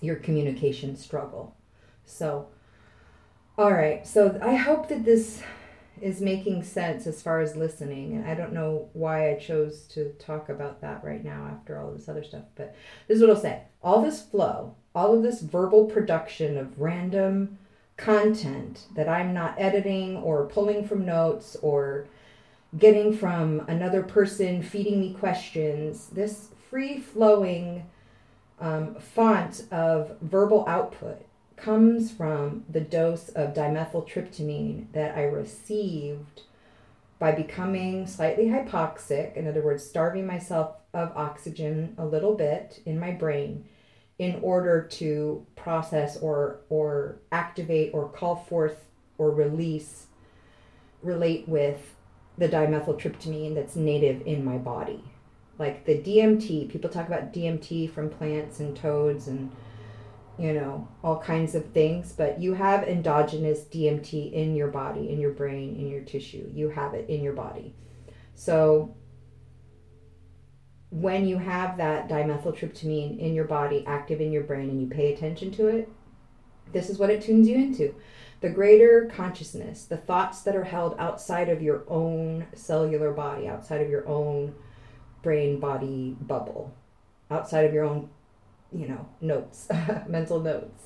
your 0.00 0.14
communication 0.14 0.94
struggle. 0.94 1.56
So, 2.04 2.46
all 3.58 3.72
right. 3.72 4.06
So 4.06 4.38
I 4.40 4.54
hope 4.54 4.88
that 4.90 5.04
this 5.04 5.42
is 6.00 6.20
making 6.20 6.62
sense 6.62 7.06
as 7.06 7.22
far 7.22 7.40
as 7.40 7.56
listening. 7.56 8.14
And 8.14 8.26
I 8.26 8.34
don't 8.34 8.52
know 8.52 8.88
why 8.92 9.30
I 9.30 9.38
chose 9.38 9.82
to 9.88 10.10
talk 10.14 10.48
about 10.48 10.80
that 10.80 11.04
right 11.04 11.24
now 11.24 11.48
after 11.50 11.78
all 11.78 11.92
this 11.92 12.08
other 12.08 12.24
stuff, 12.24 12.44
but 12.54 12.74
this 13.06 13.16
is 13.16 13.22
what 13.22 13.30
I'll 13.30 13.40
say. 13.40 13.62
All 13.82 14.02
this 14.02 14.22
flow, 14.22 14.74
all 14.94 15.14
of 15.14 15.22
this 15.22 15.40
verbal 15.40 15.84
production 15.84 16.56
of 16.56 16.80
random 16.80 17.58
content 17.96 18.86
that 18.94 19.08
I'm 19.08 19.34
not 19.34 19.54
editing 19.58 20.16
or 20.16 20.46
pulling 20.46 20.86
from 20.86 21.04
notes 21.04 21.56
or 21.60 22.06
getting 22.78 23.12
from 23.12 23.60
another 23.68 24.02
person 24.02 24.62
feeding 24.62 25.00
me 25.00 25.12
questions, 25.12 26.06
this 26.08 26.48
free 26.70 26.98
flowing 26.98 27.84
um, 28.60 28.94
font 28.94 29.64
of 29.70 30.16
verbal 30.20 30.64
output 30.68 31.24
comes 31.60 32.10
from 32.10 32.64
the 32.68 32.80
dose 32.80 33.28
of 33.30 33.54
dimethyltryptamine 33.54 34.92
that 34.92 35.16
I 35.16 35.24
received 35.24 36.42
by 37.18 37.32
becoming 37.32 38.06
slightly 38.06 38.46
hypoxic, 38.46 39.36
in 39.36 39.46
other 39.46 39.62
words, 39.62 39.84
starving 39.84 40.26
myself 40.26 40.76
of 40.94 41.12
oxygen 41.16 41.94
a 41.98 42.04
little 42.04 42.34
bit 42.34 42.80
in 42.86 42.98
my 42.98 43.10
brain 43.10 43.64
in 44.18 44.38
order 44.42 44.82
to 44.82 45.46
process 45.56 46.16
or 46.18 46.60
or 46.68 47.16
activate 47.32 47.92
or 47.94 48.08
call 48.08 48.36
forth 48.36 48.84
or 49.18 49.30
release 49.30 50.06
relate 51.02 51.48
with 51.48 51.94
the 52.36 52.48
dimethyltryptamine 52.48 53.54
that's 53.54 53.76
native 53.76 54.26
in 54.26 54.44
my 54.44 54.58
body. 54.58 55.02
Like 55.58 55.84
the 55.84 55.98
DMT, 55.98 56.70
people 56.70 56.90
talk 56.90 57.06
about 57.06 57.32
DMT 57.32 57.92
from 57.92 58.08
plants 58.08 58.60
and 58.60 58.76
toads 58.76 59.28
and 59.28 59.50
you 60.40 60.54
know, 60.54 60.88
all 61.04 61.20
kinds 61.20 61.54
of 61.54 61.66
things, 61.66 62.12
but 62.12 62.40
you 62.40 62.54
have 62.54 62.84
endogenous 62.84 63.60
DMT 63.64 64.32
in 64.32 64.56
your 64.56 64.68
body, 64.68 65.10
in 65.10 65.20
your 65.20 65.32
brain, 65.32 65.76
in 65.76 65.86
your 65.86 66.00
tissue. 66.00 66.50
You 66.54 66.70
have 66.70 66.94
it 66.94 67.10
in 67.10 67.22
your 67.22 67.34
body. 67.34 67.74
So 68.34 68.96
when 70.88 71.28
you 71.28 71.36
have 71.36 71.76
that 71.76 72.08
dimethyltryptamine 72.08 73.18
in 73.18 73.34
your 73.34 73.44
body, 73.44 73.84
active 73.86 74.22
in 74.22 74.32
your 74.32 74.44
brain, 74.44 74.70
and 74.70 74.80
you 74.80 74.86
pay 74.86 75.12
attention 75.12 75.50
to 75.52 75.66
it, 75.68 75.92
this 76.72 76.88
is 76.88 76.98
what 76.98 77.10
it 77.10 77.20
tunes 77.20 77.46
you 77.46 77.56
into. 77.56 77.94
The 78.40 78.48
greater 78.48 79.10
consciousness, 79.14 79.84
the 79.84 79.98
thoughts 79.98 80.40
that 80.42 80.56
are 80.56 80.64
held 80.64 80.96
outside 80.98 81.50
of 81.50 81.60
your 81.60 81.84
own 81.86 82.46
cellular 82.54 83.12
body, 83.12 83.46
outside 83.46 83.82
of 83.82 83.90
your 83.90 84.08
own 84.08 84.54
brain 85.22 85.60
body 85.60 86.16
bubble, 86.18 86.74
outside 87.30 87.66
of 87.66 87.74
your 87.74 87.84
own 87.84 88.08
you 88.72 88.88
know, 88.88 89.08
notes, 89.20 89.68
mental 90.08 90.40
notes. 90.40 90.84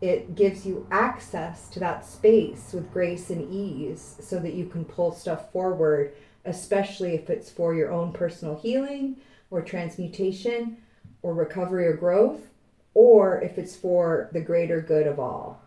It 0.00 0.34
gives 0.34 0.64
you 0.64 0.86
access 0.90 1.68
to 1.70 1.80
that 1.80 2.06
space 2.06 2.72
with 2.72 2.92
grace 2.92 3.28
and 3.28 3.52
ease 3.52 4.16
so 4.20 4.38
that 4.38 4.54
you 4.54 4.66
can 4.66 4.84
pull 4.84 5.12
stuff 5.12 5.52
forward 5.52 6.14
especially 6.44 7.14
if 7.14 7.28
it's 7.28 7.50
for 7.50 7.74
your 7.74 7.90
own 7.90 8.12
personal 8.12 8.58
healing 8.58 9.16
or 9.50 9.62
transmutation 9.62 10.76
or 11.22 11.34
recovery 11.34 11.86
or 11.86 11.94
growth, 11.94 12.50
or 12.94 13.40
if 13.42 13.58
it's 13.58 13.76
for 13.76 14.30
the 14.32 14.40
greater 14.40 14.80
good 14.80 15.06
of 15.06 15.18
all. 15.18 15.60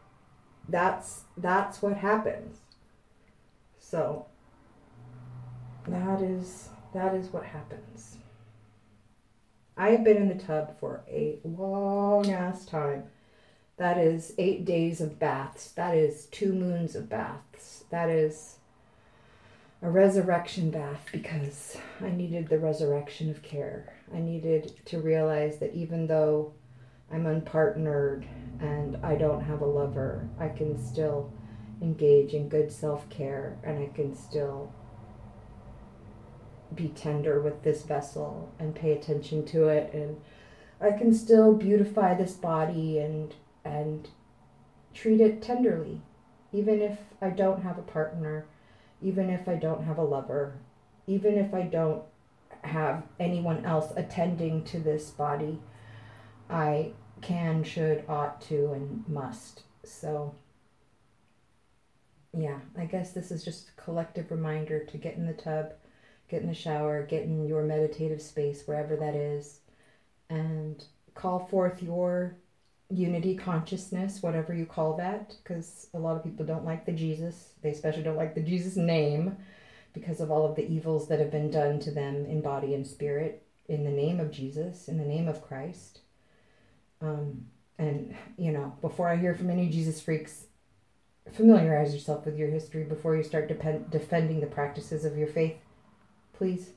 That's 0.68 1.24
that's 1.38 1.82
what 1.82 1.98
happens. 1.98 2.58
So 3.80 4.26
that 5.88 6.22
is 6.22 6.70
that 6.94 7.14
is 7.14 7.28
what 7.28 7.44
happens. 7.44 8.18
I 9.76 9.90
have 9.90 10.04
been 10.04 10.18
in 10.18 10.30
the 10.30 10.44
tub 10.44 10.80
for 10.80 11.04
a 11.10 11.40
long 11.44 12.30
ass 12.32 12.66
time. 12.66 13.06
That 13.78 13.98
is 13.98 14.34
eight 14.38 14.66
days 14.66 15.02
of 15.02 15.18
baths. 15.18 15.72
That 15.72 15.96
is 15.96 16.28
two 16.28 16.54
moons 16.54 16.96
of 16.96 17.10
baths. 17.10 17.86
That 17.90 18.10
is 18.10 18.58
a 19.82 19.90
resurrection 19.90 20.70
bath 20.70 21.08
because 21.12 21.78
I 22.00 22.10
needed 22.10 22.48
the 22.48 22.60
resurrection 22.60 23.30
of 23.32 23.42
care. 23.42 23.94
I 24.14 24.20
needed 24.20 24.74
to 24.86 25.02
realize 25.02 25.58
that 25.58 25.74
even 25.74 26.08
though 26.08 26.54
I'm 27.12 27.26
unpartnered 27.26 28.26
and 28.60 28.98
I 29.04 29.16
don't 29.16 29.42
have 29.42 29.62
a 29.62 29.66
lover, 29.66 30.30
I 30.40 30.50
can 30.50 30.78
still 30.78 31.34
engage 31.82 32.34
in 32.34 32.48
good 32.48 32.72
self 32.72 33.10
care 33.10 33.58
and 33.64 33.80
I 33.80 33.88
can 33.94 34.16
still 34.16 34.72
be 36.76 36.90
tender 36.90 37.42
with 37.42 37.64
this 37.64 37.84
vessel 37.84 38.52
and 38.60 38.76
pay 38.76 38.92
attention 38.94 39.46
to 39.46 39.68
it. 39.68 39.94
And 39.94 40.18
I 40.84 40.92
can 40.92 41.14
still 41.14 41.54
beautify 41.54 42.14
this 42.14 42.34
body 42.34 43.00
and 43.00 43.34
and 43.64 44.10
treat 44.94 45.22
it 45.22 45.42
tenderly 45.42 46.02
even 46.52 46.82
if 46.82 47.00
I 47.22 47.30
don't 47.30 47.64
have 47.64 47.78
a 47.78 47.84
partner 47.84 48.46
even 49.02 49.30
if 49.30 49.48
I 49.48 49.56
don't 49.56 49.86
have 49.86 49.98
a 49.98 50.04
lover 50.04 50.58
even 51.08 51.36
if 51.36 51.54
I 51.54 51.62
don't 51.64 52.04
have 52.64 53.04
anyone 53.20 53.66
else 53.66 53.92
attending 53.96 54.64
to 54.66 54.80
this 54.80 55.10
body. 55.10 55.60
I 56.50 56.92
can 57.22 57.64
should 57.64 58.04
ought 58.08 58.42
to 58.42 58.74
and 58.74 59.08
must. 59.08 59.64
So 59.86 60.36
yeah 62.38 62.60
I 62.78 62.86
guess 62.86 63.12
this 63.12 63.32
is 63.32 63.46
just 63.46 63.70
a 63.70 63.82
collective 63.82 64.32
reminder 64.32 64.84
to 64.84 64.98
get 64.98 65.16
in 65.16 65.26
the 65.26 65.34
tub 65.34 65.74
get 66.34 66.42
in 66.42 66.48
the 66.48 66.56
shower, 66.56 67.06
get 67.06 67.22
in 67.22 67.46
your 67.46 67.62
meditative 67.62 68.20
space, 68.20 68.64
wherever 68.66 68.96
that 68.96 69.14
is, 69.14 69.60
and 70.32 70.84
call 71.14 71.46
forth 71.46 71.84
your 71.84 72.36
unity 72.90 73.36
consciousness, 73.36 74.24
whatever 74.24 74.52
you 74.52 74.66
call 74.66 74.98
that, 74.98 75.36
because 75.44 75.90
a 75.94 76.00
lot 76.00 76.16
of 76.16 76.24
people 76.24 76.44
don't 76.44 76.66
like 76.66 76.88
the 76.88 76.92
Jesus. 76.92 77.54
They 77.62 77.70
especially 77.70 78.02
don't 78.02 78.18
like 78.18 78.34
the 78.34 78.42
Jesus 78.42 78.76
name 78.76 79.38
because 79.94 80.22
of 80.22 80.32
all 80.32 80.44
of 80.44 80.56
the 80.56 80.68
evils 80.68 81.08
that 81.08 81.20
have 81.20 81.30
been 81.30 81.52
done 81.52 81.80
to 81.82 81.92
them 81.92 82.26
in 82.26 82.42
body 82.42 82.74
and 82.74 82.86
spirit 82.86 83.46
in 83.68 83.84
the 83.84 83.92
name 83.92 84.20
of 84.20 84.32
Jesus, 84.32 84.88
in 84.88 84.98
the 84.98 85.06
name 85.06 85.28
of 85.28 85.44
Christ. 85.44 86.00
Um, 87.00 87.46
and, 87.78 88.16
you 88.38 88.52
know, 88.52 88.74
before 88.82 89.08
I 89.08 89.18
hear 89.18 89.36
from 89.36 89.52
any 89.52 89.70
Jesus 89.70 90.02
freaks, 90.02 90.46
familiarize 91.32 91.94
yourself 91.94 92.26
with 92.26 92.38
your 92.38 92.50
history 92.50 92.86
before 92.86 93.16
you 93.16 93.22
start 93.22 93.48
depend- 93.48 93.92
defending 93.92 94.40
the 94.40 94.48
practices 94.48 95.06
of 95.06 95.16
your 95.16 95.28
faith 95.28 95.58
please 96.34 96.72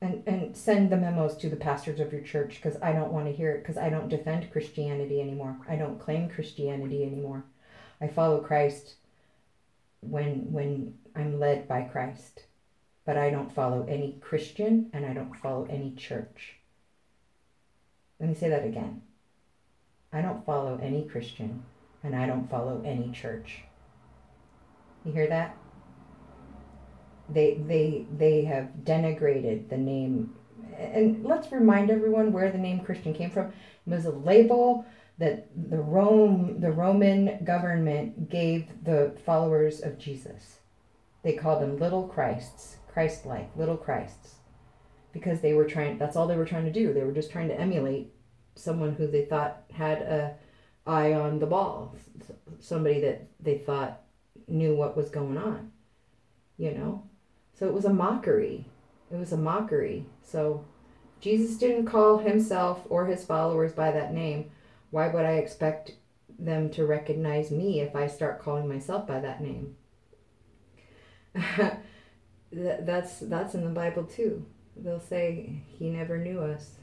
and 0.00 0.22
and 0.26 0.56
send 0.56 0.90
the 0.90 0.96
memos 0.96 1.36
to 1.36 1.48
the 1.48 1.56
pastors 1.56 2.00
of 2.00 2.12
your 2.12 2.22
church 2.22 2.60
because 2.62 2.80
I 2.80 2.92
don't 2.92 3.12
want 3.12 3.26
to 3.26 3.32
hear 3.32 3.52
it 3.52 3.62
because 3.62 3.76
I 3.76 3.90
don't 3.90 4.08
defend 4.08 4.52
Christianity 4.52 5.20
anymore. 5.20 5.56
I 5.68 5.76
don't 5.76 6.00
claim 6.00 6.28
Christianity 6.28 7.02
anymore. 7.02 7.44
I 8.00 8.06
follow 8.06 8.38
Christ 8.40 8.94
when 10.00 10.52
when 10.52 10.94
I'm 11.16 11.38
led 11.40 11.66
by 11.66 11.82
Christ. 11.82 12.44
But 13.04 13.16
I 13.16 13.30
don't 13.30 13.52
follow 13.52 13.86
any 13.88 14.18
Christian 14.20 14.90
and 14.92 15.06
I 15.06 15.14
don't 15.14 15.34
follow 15.34 15.66
any 15.70 15.94
church. 15.94 16.56
Let 18.20 18.28
me 18.28 18.34
say 18.34 18.50
that 18.50 18.66
again. 18.66 19.00
I 20.12 20.20
don't 20.20 20.44
follow 20.44 20.78
any 20.82 21.04
Christian 21.04 21.62
and 22.04 22.14
I 22.14 22.26
don't 22.26 22.50
follow 22.50 22.82
any 22.84 23.10
church. 23.10 23.62
You 25.04 25.12
hear 25.12 25.26
that? 25.28 25.56
They 27.28 27.60
they 27.66 28.06
they 28.16 28.44
have 28.44 28.68
denigrated 28.84 29.68
the 29.68 29.76
name. 29.76 30.34
And 30.76 31.24
let's 31.24 31.50
remind 31.50 31.90
everyone 31.90 32.32
where 32.32 32.50
the 32.50 32.58
name 32.58 32.80
christian 32.80 33.14
came 33.14 33.30
from. 33.30 33.52
It 33.86 33.90
was 33.90 34.06
a 34.06 34.10
label 34.10 34.84
that 35.18 35.48
the 35.70 35.78
rome 35.78 36.60
the 36.60 36.70
roman 36.70 37.44
government 37.44 38.30
gave 38.30 38.68
the 38.84 39.16
followers 39.24 39.80
of 39.80 39.98
jesus. 39.98 40.58
They 41.22 41.32
called 41.32 41.62
them 41.62 41.78
little 41.78 42.06
christs 42.06 42.76
christ-like 42.92 43.56
little 43.56 43.76
christs. 43.76 44.36
Because 45.12 45.40
they 45.40 45.54
were 45.54 45.64
trying 45.64 45.98
that's 45.98 46.16
all 46.16 46.26
they 46.26 46.36
were 46.36 46.44
trying 46.44 46.66
to 46.66 46.72
do. 46.72 46.92
They 46.92 47.04
were 47.04 47.12
just 47.12 47.32
trying 47.32 47.48
to 47.48 47.60
emulate 47.60 48.12
someone 48.54 48.94
who 48.94 49.06
they 49.06 49.24
thought 49.24 49.64
had 49.72 50.02
a 50.02 50.36
eye 50.86 51.12
on 51.12 51.38
the 51.38 51.46
ball. 51.46 51.94
Somebody 52.60 53.00
that 53.00 53.28
they 53.40 53.58
thought 53.58 54.02
knew 54.46 54.74
what 54.74 54.96
was 54.96 55.10
going 55.10 55.36
on 55.36 55.72
you 56.58 56.72
know 56.72 57.07
so 57.58 57.66
it 57.66 57.74
was 57.74 57.84
a 57.84 57.92
mockery. 57.92 58.66
It 59.10 59.16
was 59.16 59.32
a 59.32 59.36
mockery. 59.36 60.06
So 60.22 60.64
Jesus 61.20 61.58
didn't 61.58 61.86
call 61.86 62.18
himself 62.18 62.82
or 62.88 63.06
his 63.06 63.24
followers 63.24 63.72
by 63.72 63.90
that 63.90 64.14
name. 64.14 64.52
Why 64.90 65.08
would 65.08 65.24
I 65.24 65.32
expect 65.32 65.96
them 66.38 66.70
to 66.70 66.86
recognize 66.86 67.50
me 67.50 67.80
if 67.80 67.96
I 67.96 68.06
start 68.06 68.40
calling 68.40 68.68
myself 68.68 69.08
by 69.08 69.18
that 69.20 69.42
name? 69.42 69.74
that's 72.52 73.18
that's 73.20 73.54
in 73.54 73.64
the 73.64 73.70
Bible 73.70 74.04
too. 74.04 74.46
They'll 74.76 75.00
say 75.00 75.64
he 75.66 75.90
never 75.90 76.16
knew 76.16 76.40
us. 76.40 76.76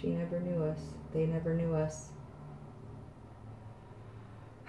She 0.00 0.06
never 0.06 0.40
knew 0.40 0.64
us. 0.64 0.80
They 1.12 1.26
never 1.26 1.52
knew 1.52 1.74
us. 1.74 2.08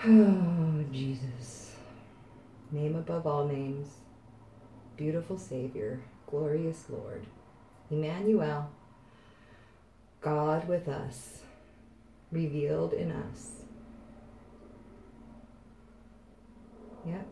Oh, 0.06 0.84
Jesus 0.92 1.63
name 2.74 2.96
above 2.96 3.28
all 3.28 3.46
names, 3.48 3.88
beautiful 4.98 5.38
Savior, 5.38 6.02
glorious 6.26 6.86
Lord, 6.90 7.28
Emmanuel, 7.92 8.72
God 10.22 10.68
with 10.68 10.88
us, 10.88 11.44
revealed 12.32 12.94
in 12.94 13.12
us. 13.12 13.52
Yep. 17.06 17.28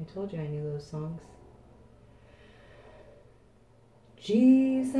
I 0.00 0.12
told 0.12 0.32
you 0.32 0.40
I 0.40 0.48
knew 0.48 0.64
those 0.64 0.86
songs. 0.86 1.20
Jesus, 4.20 4.98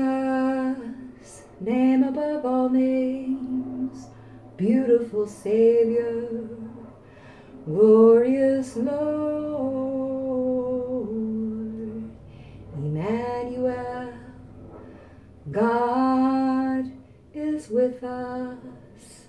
name 1.59 2.05
above 2.05 2.47
all 2.47 2.69
names, 2.69 4.07
beautiful 4.57 5.27
Savior 5.27 6.66
glorious 7.67 8.77
Lord, 8.77 9.09
Emmanuel, 12.77 14.13
God 15.51 16.93
is 17.35 17.69
with 17.69 18.05
us, 18.05 19.27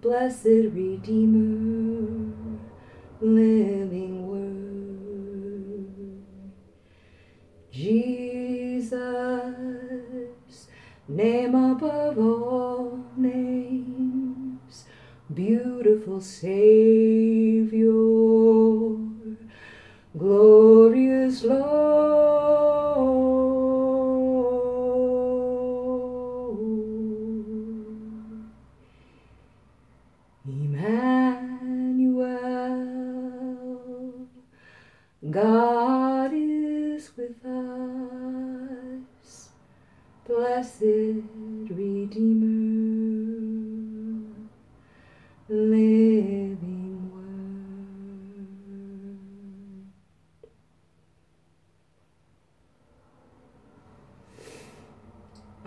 blessed 0.00 0.46
Redeemer, 0.74 2.32
living 3.20 4.26
Word. 4.26 4.50
Jesus, 7.70 8.90
name 11.06 11.54
above 11.54 12.18
all 12.18 12.98
names, 13.16 13.69
beautiful 15.46 16.20
Savior, 16.20 17.86
glorious 20.18 21.44
Lord, 21.44 21.60
Emmanuel, 30.46 32.26
God 35.30 36.32
is 36.34 37.10
with 37.16 37.42
us, 37.46 39.48
blessed 40.26 40.82
Redeemer 41.70 42.60
living 45.50 47.10
word. 47.12 47.26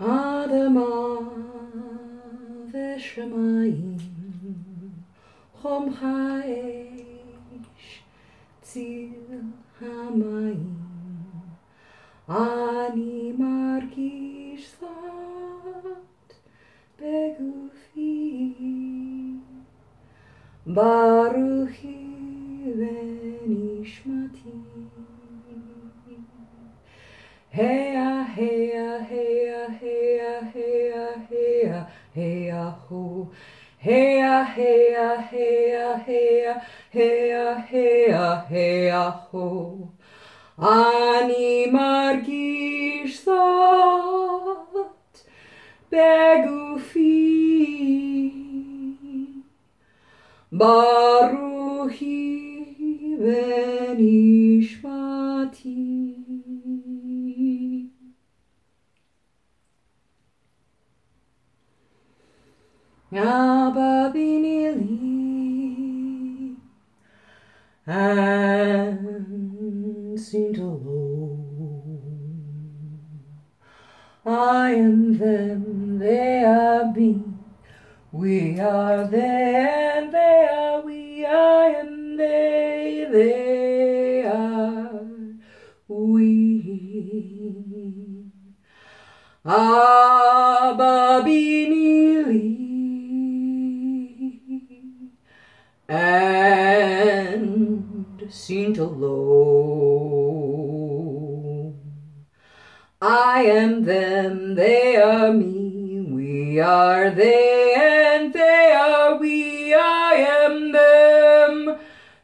Adama 0.04 0.84
v'shamayim 2.72 3.96
chom 5.62 5.84
ha'esh 6.00 7.92
Besiel 8.60 9.48
hamayim 9.80 10.76
ani 12.28 13.32
margish 13.40 14.68
thought 14.78 16.30
begufi 16.98 18.12
Baruchi 20.66 21.98
venishmati 22.78 24.58
Heya 33.84 34.36
heya 34.56 35.10
heya 35.30 35.88
heya 36.06 36.54
heya 36.90 37.46
heya 37.70 38.28
heya 38.48 39.04
ho. 39.12 39.48
Ani 40.58 41.66
margish 41.70 43.18
thought 43.20 45.16
begufi 45.90 47.12
Baruchi 50.50 52.22
venishmati 53.20 54.14
Abba 63.16 64.10
binili 64.12 65.04
and 67.86 68.98
seemed 70.18 70.58
alone. 70.58 71.94
I 74.26 74.72
am 74.72 75.18
them, 75.18 75.98
they 75.98 76.42
are 76.44 76.90
me. 76.92 77.22
We 78.10 78.58
are 78.58 79.06
they 79.06 79.92
and 79.96 80.12
they 80.12 80.48
are 80.50 80.80
we. 80.80 81.24
I 81.24 81.66
am 81.80 82.16
they, 82.16 83.06
they 83.12 84.24
are 84.24 85.04
we. 85.86 86.32
Ah, 89.44 90.70
Abba 90.70 91.22
and 95.88 97.74
seemed 98.30 98.78
alone. 98.78 100.14
I 103.00 103.42
am 103.42 103.84
them, 103.84 104.54
they 104.54 104.96
are 104.96 105.32
me, 105.32 106.00
we 106.10 106.58
are 106.58 107.10
they 107.10 107.74
and 107.76 108.32
they 108.32 108.72
are 108.72 109.18
we. 109.18 109.74
I 109.74 110.14
am 110.14 110.72
them, 110.72 111.78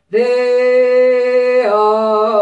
they 0.08 1.66
are 1.66 2.39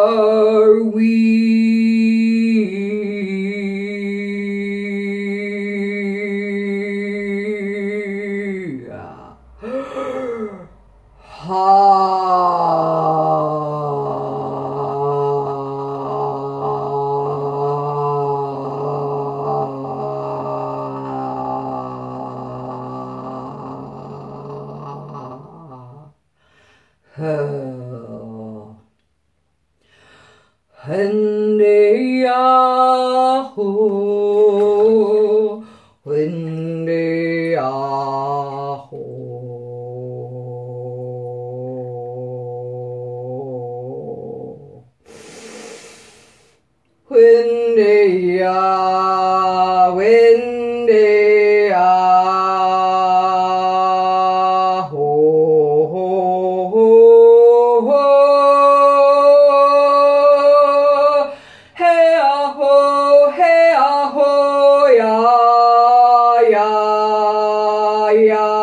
ya. 68.27 68.58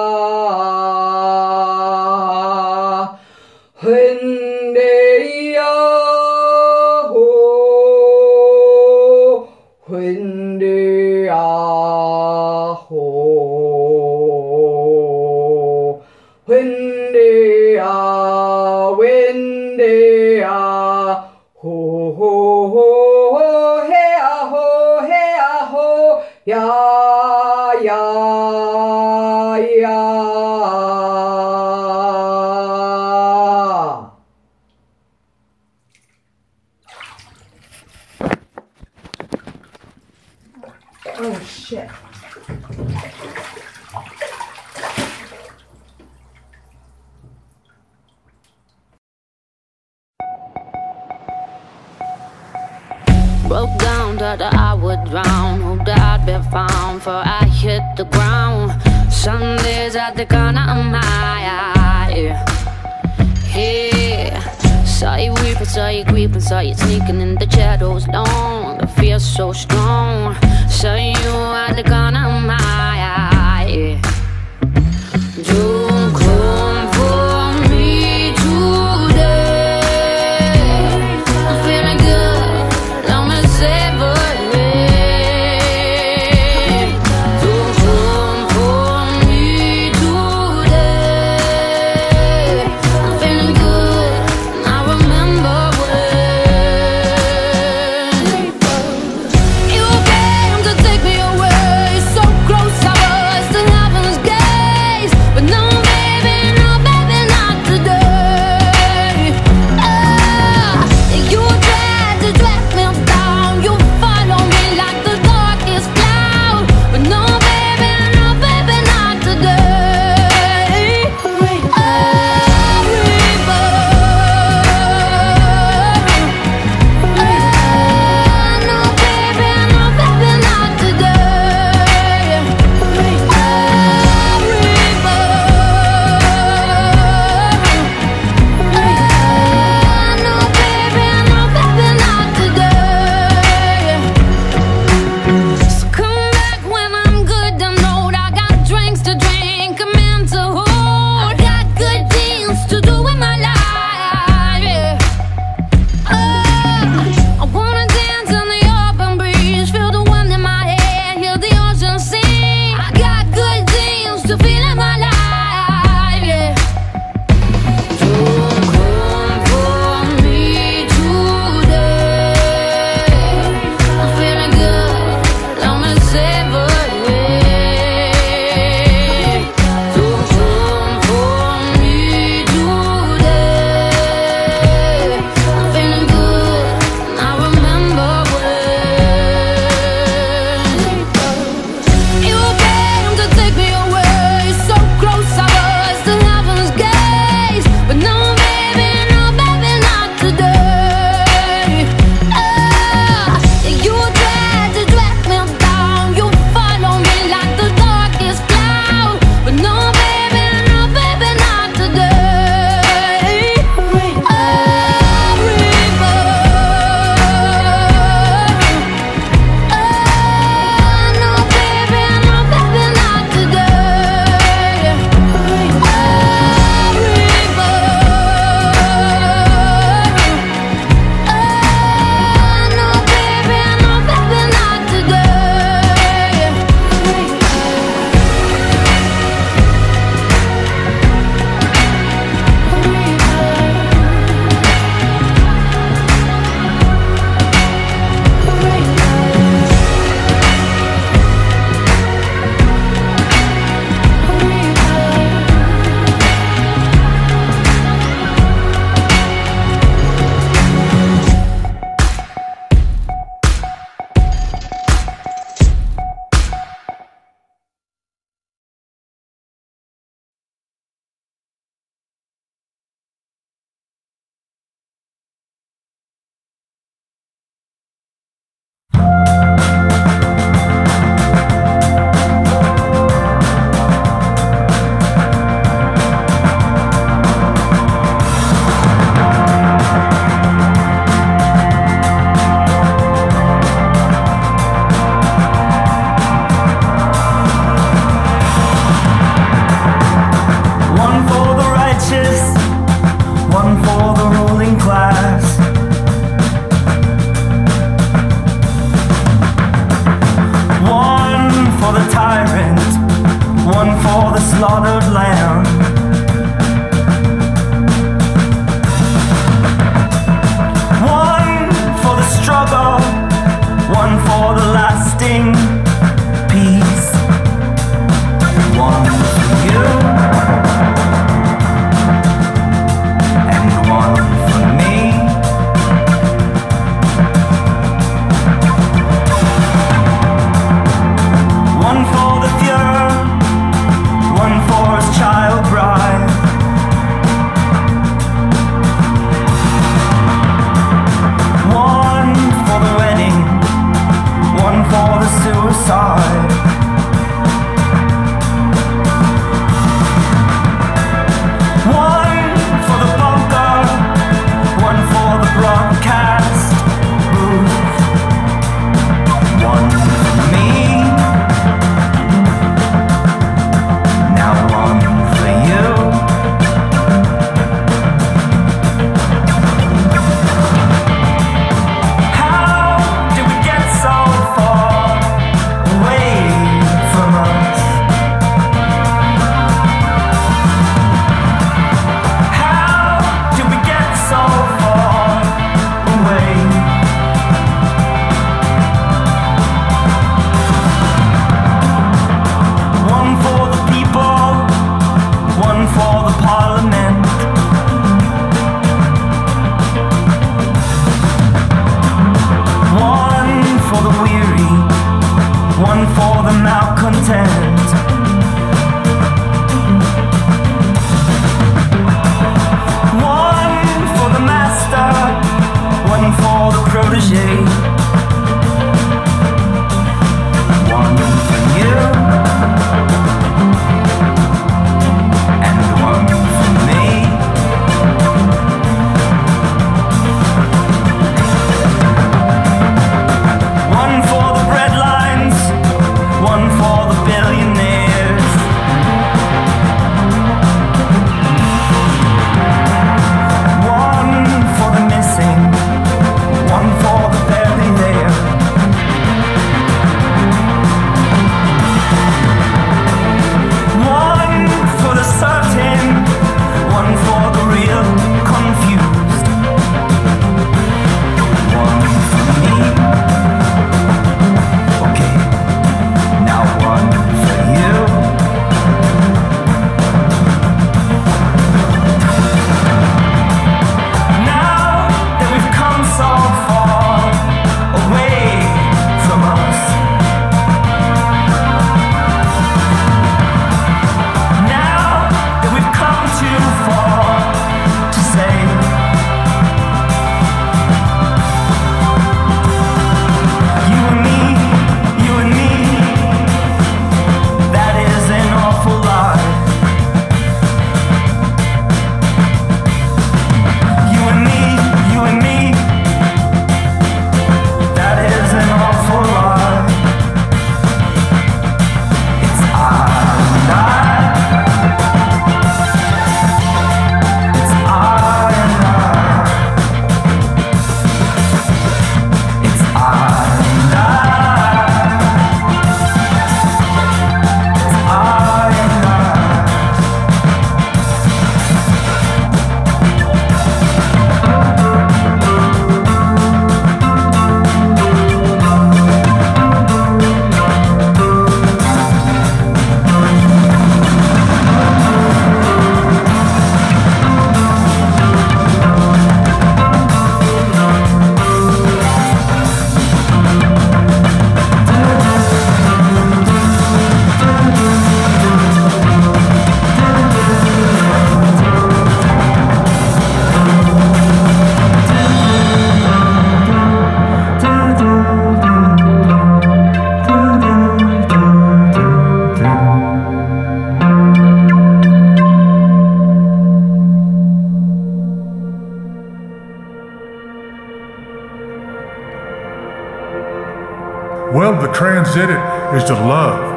To 596.08 596.14
love. 596.14 596.74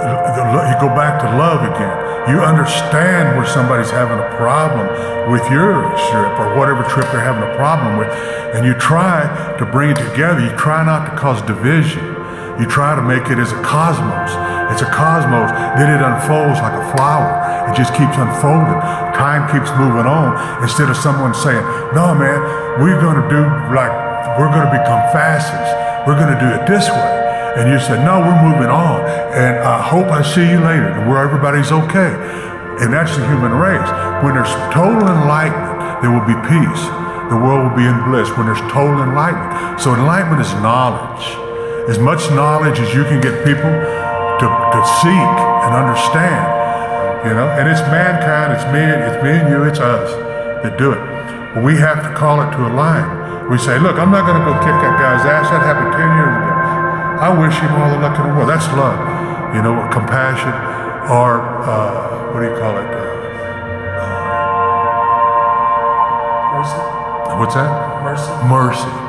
You 0.00 0.76
go 0.80 0.94
back 0.94 1.20
to 1.22 1.28
love 1.36 1.64
again. 1.64 2.10
You 2.28 2.40
understand 2.40 3.36
where 3.36 3.46
somebody's 3.46 3.90
having 3.90 4.18
a 4.18 4.28
problem 4.36 4.86
with 5.32 5.42
your 5.50 5.82
trip 6.10 6.32
or 6.38 6.54
whatever 6.56 6.84
trip 6.84 7.08
they're 7.12 7.24
having 7.24 7.42
a 7.42 7.54
problem 7.56 7.96
with, 7.96 8.08
and 8.54 8.66
you 8.66 8.74
try 8.74 9.24
to 9.58 9.64
bring 9.66 9.90
it 9.90 9.96
together. 9.96 10.40
You 10.40 10.54
try 10.56 10.84
not 10.84 11.10
to 11.10 11.16
cause 11.16 11.40
division. 11.42 12.04
You 12.60 12.66
try 12.66 12.94
to 12.94 13.00
make 13.00 13.32
it 13.32 13.38
as 13.38 13.52
a 13.52 13.62
cosmos, 13.62 14.36
It's 14.68 14.82
a 14.82 14.90
cosmos. 14.92 15.48
Then 15.80 15.88
it 15.88 16.04
unfolds 16.04 16.60
like 16.60 16.76
a 16.76 16.84
flower. 16.92 17.72
It 17.72 17.74
just 17.74 17.94
keeps 17.96 18.20
unfolding. 18.20 18.76
Time 19.16 19.48
keeps 19.48 19.72
moving 19.80 20.04
on 20.04 20.36
instead 20.62 20.90
of 20.90 20.96
someone 20.96 21.32
saying, 21.32 21.64
no, 21.96 22.12
man, 22.12 22.36
we're 22.82 23.00
going 23.00 23.16
to 23.16 23.28
do 23.32 23.40
like, 23.72 23.92
we're 24.36 24.52
going 24.52 24.68
to 24.68 24.72
become 24.76 25.00
fascists. 25.08 25.72
We're 26.06 26.20
going 26.20 26.36
to 26.36 26.40
do 26.40 26.52
it 26.52 26.68
this 26.68 26.90
way. 26.90 27.19
And 27.58 27.66
you 27.70 27.78
said, 27.80 28.04
no, 28.04 28.20
we're 28.20 28.42
moving 28.46 28.70
on. 28.70 29.02
And 29.34 29.58
I 29.58 29.82
hope 29.82 30.06
I 30.06 30.22
see 30.22 30.46
you 30.46 30.60
later 30.62 31.02
where 31.08 31.18
everybody's 31.18 31.72
okay. 31.72 32.12
And 32.78 32.92
that's 32.92 33.16
the 33.16 33.26
human 33.26 33.52
race. 33.52 33.90
When 34.22 34.38
there's 34.38 34.54
total 34.70 35.02
enlightenment, 35.02 36.02
there 36.02 36.12
will 36.14 36.24
be 36.24 36.38
peace. 36.46 36.82
The 37.28 37.38
world 37.38 37.70
will 37.70 37.76
be 37.76 37.86
in 37.86 37.98
bliss 38.06 38.30
when 38.38 38.46
there's 38.46 38.62
total 38.70 39.02
enlightenment. 39.02 39.80
So 39.80 39.94
enlightenment 39.94 40.40
is 40.40 40.52
knowledge. 40.62 41.26
As 41.90 41.98
much 41.98 42.30
knowledge 42.30 42.78
as 42.78 42.94
you 42.94 43.02
can 43.04 43.20
get 43.20 43.44
people 43.44 43.70
to, 43.70 44.46
to 44.46 44.80
seek 45.02 45.34
and 45.66 45.72
understand. 45.74 46.46
You 47.26 47.34
know, 47.36 47.52
and 47.52 47.68
it's 47.68 47.84
mankind, 47.92 48.56
it's 48.56 48.64
me, 48.72 48.80
it's 48.80 49.20
me 49.22 49.36
and 49.36 49.46
you, 49.52 49.62
it's 49.68 49.78
us 49.78 50.08
that 50.64 50.78
do 50.78 50.92
it. 50.96 51.02
But 51.52 51.62
we 51.64 51.76
have 51.76 52.00
to 52.00 52.10
call 52.16 52.40
it 52.40 52.48
to 52.56 52.60
a 52.64 52.72
line. 52.72 53.50
We 53.50 53.58
say, 53.58 53.76
look, 53.82 53.98
I'm 53.98 54.14
not 54.14 54.24
gonna 54.24 54.46
go 54.46 54.54
kick 54.62 54.72
that 54.72 54.94
guy's 54.96 55.26
ass. 55.26 55.50
That 55.50 55.66
happened 55.66 55.92
10 55.92 56.00
years. 56.16 56.29
I 57.20 57.28
wish 57.28 57.54
him 57.60 57.72
all 57.72 57.90
the 57.90 57.98
luck 57.98 58.18
in 58.18 58.26
the 58.26 58.32
world. 58.34 58.48
That's 58.48 58.66
love. 58.72 58.96
You 59.54 59.60
know, 59.60 59.76
compassion 59.92 60.52
or 61.10 61.42
uh, 61.68 62.32
what 62.32 62.40
do 62.40 62.46
you 62.46 62.56
call 62.56 62.78
it? 62.78 62.86
Uh, 64.00 64.20
Mercy. 66.56 66.80
what's 67.38 67.54
that? 67.54 68.02
Mercy. 68.02 68.32
Mercy. 68.48 68.99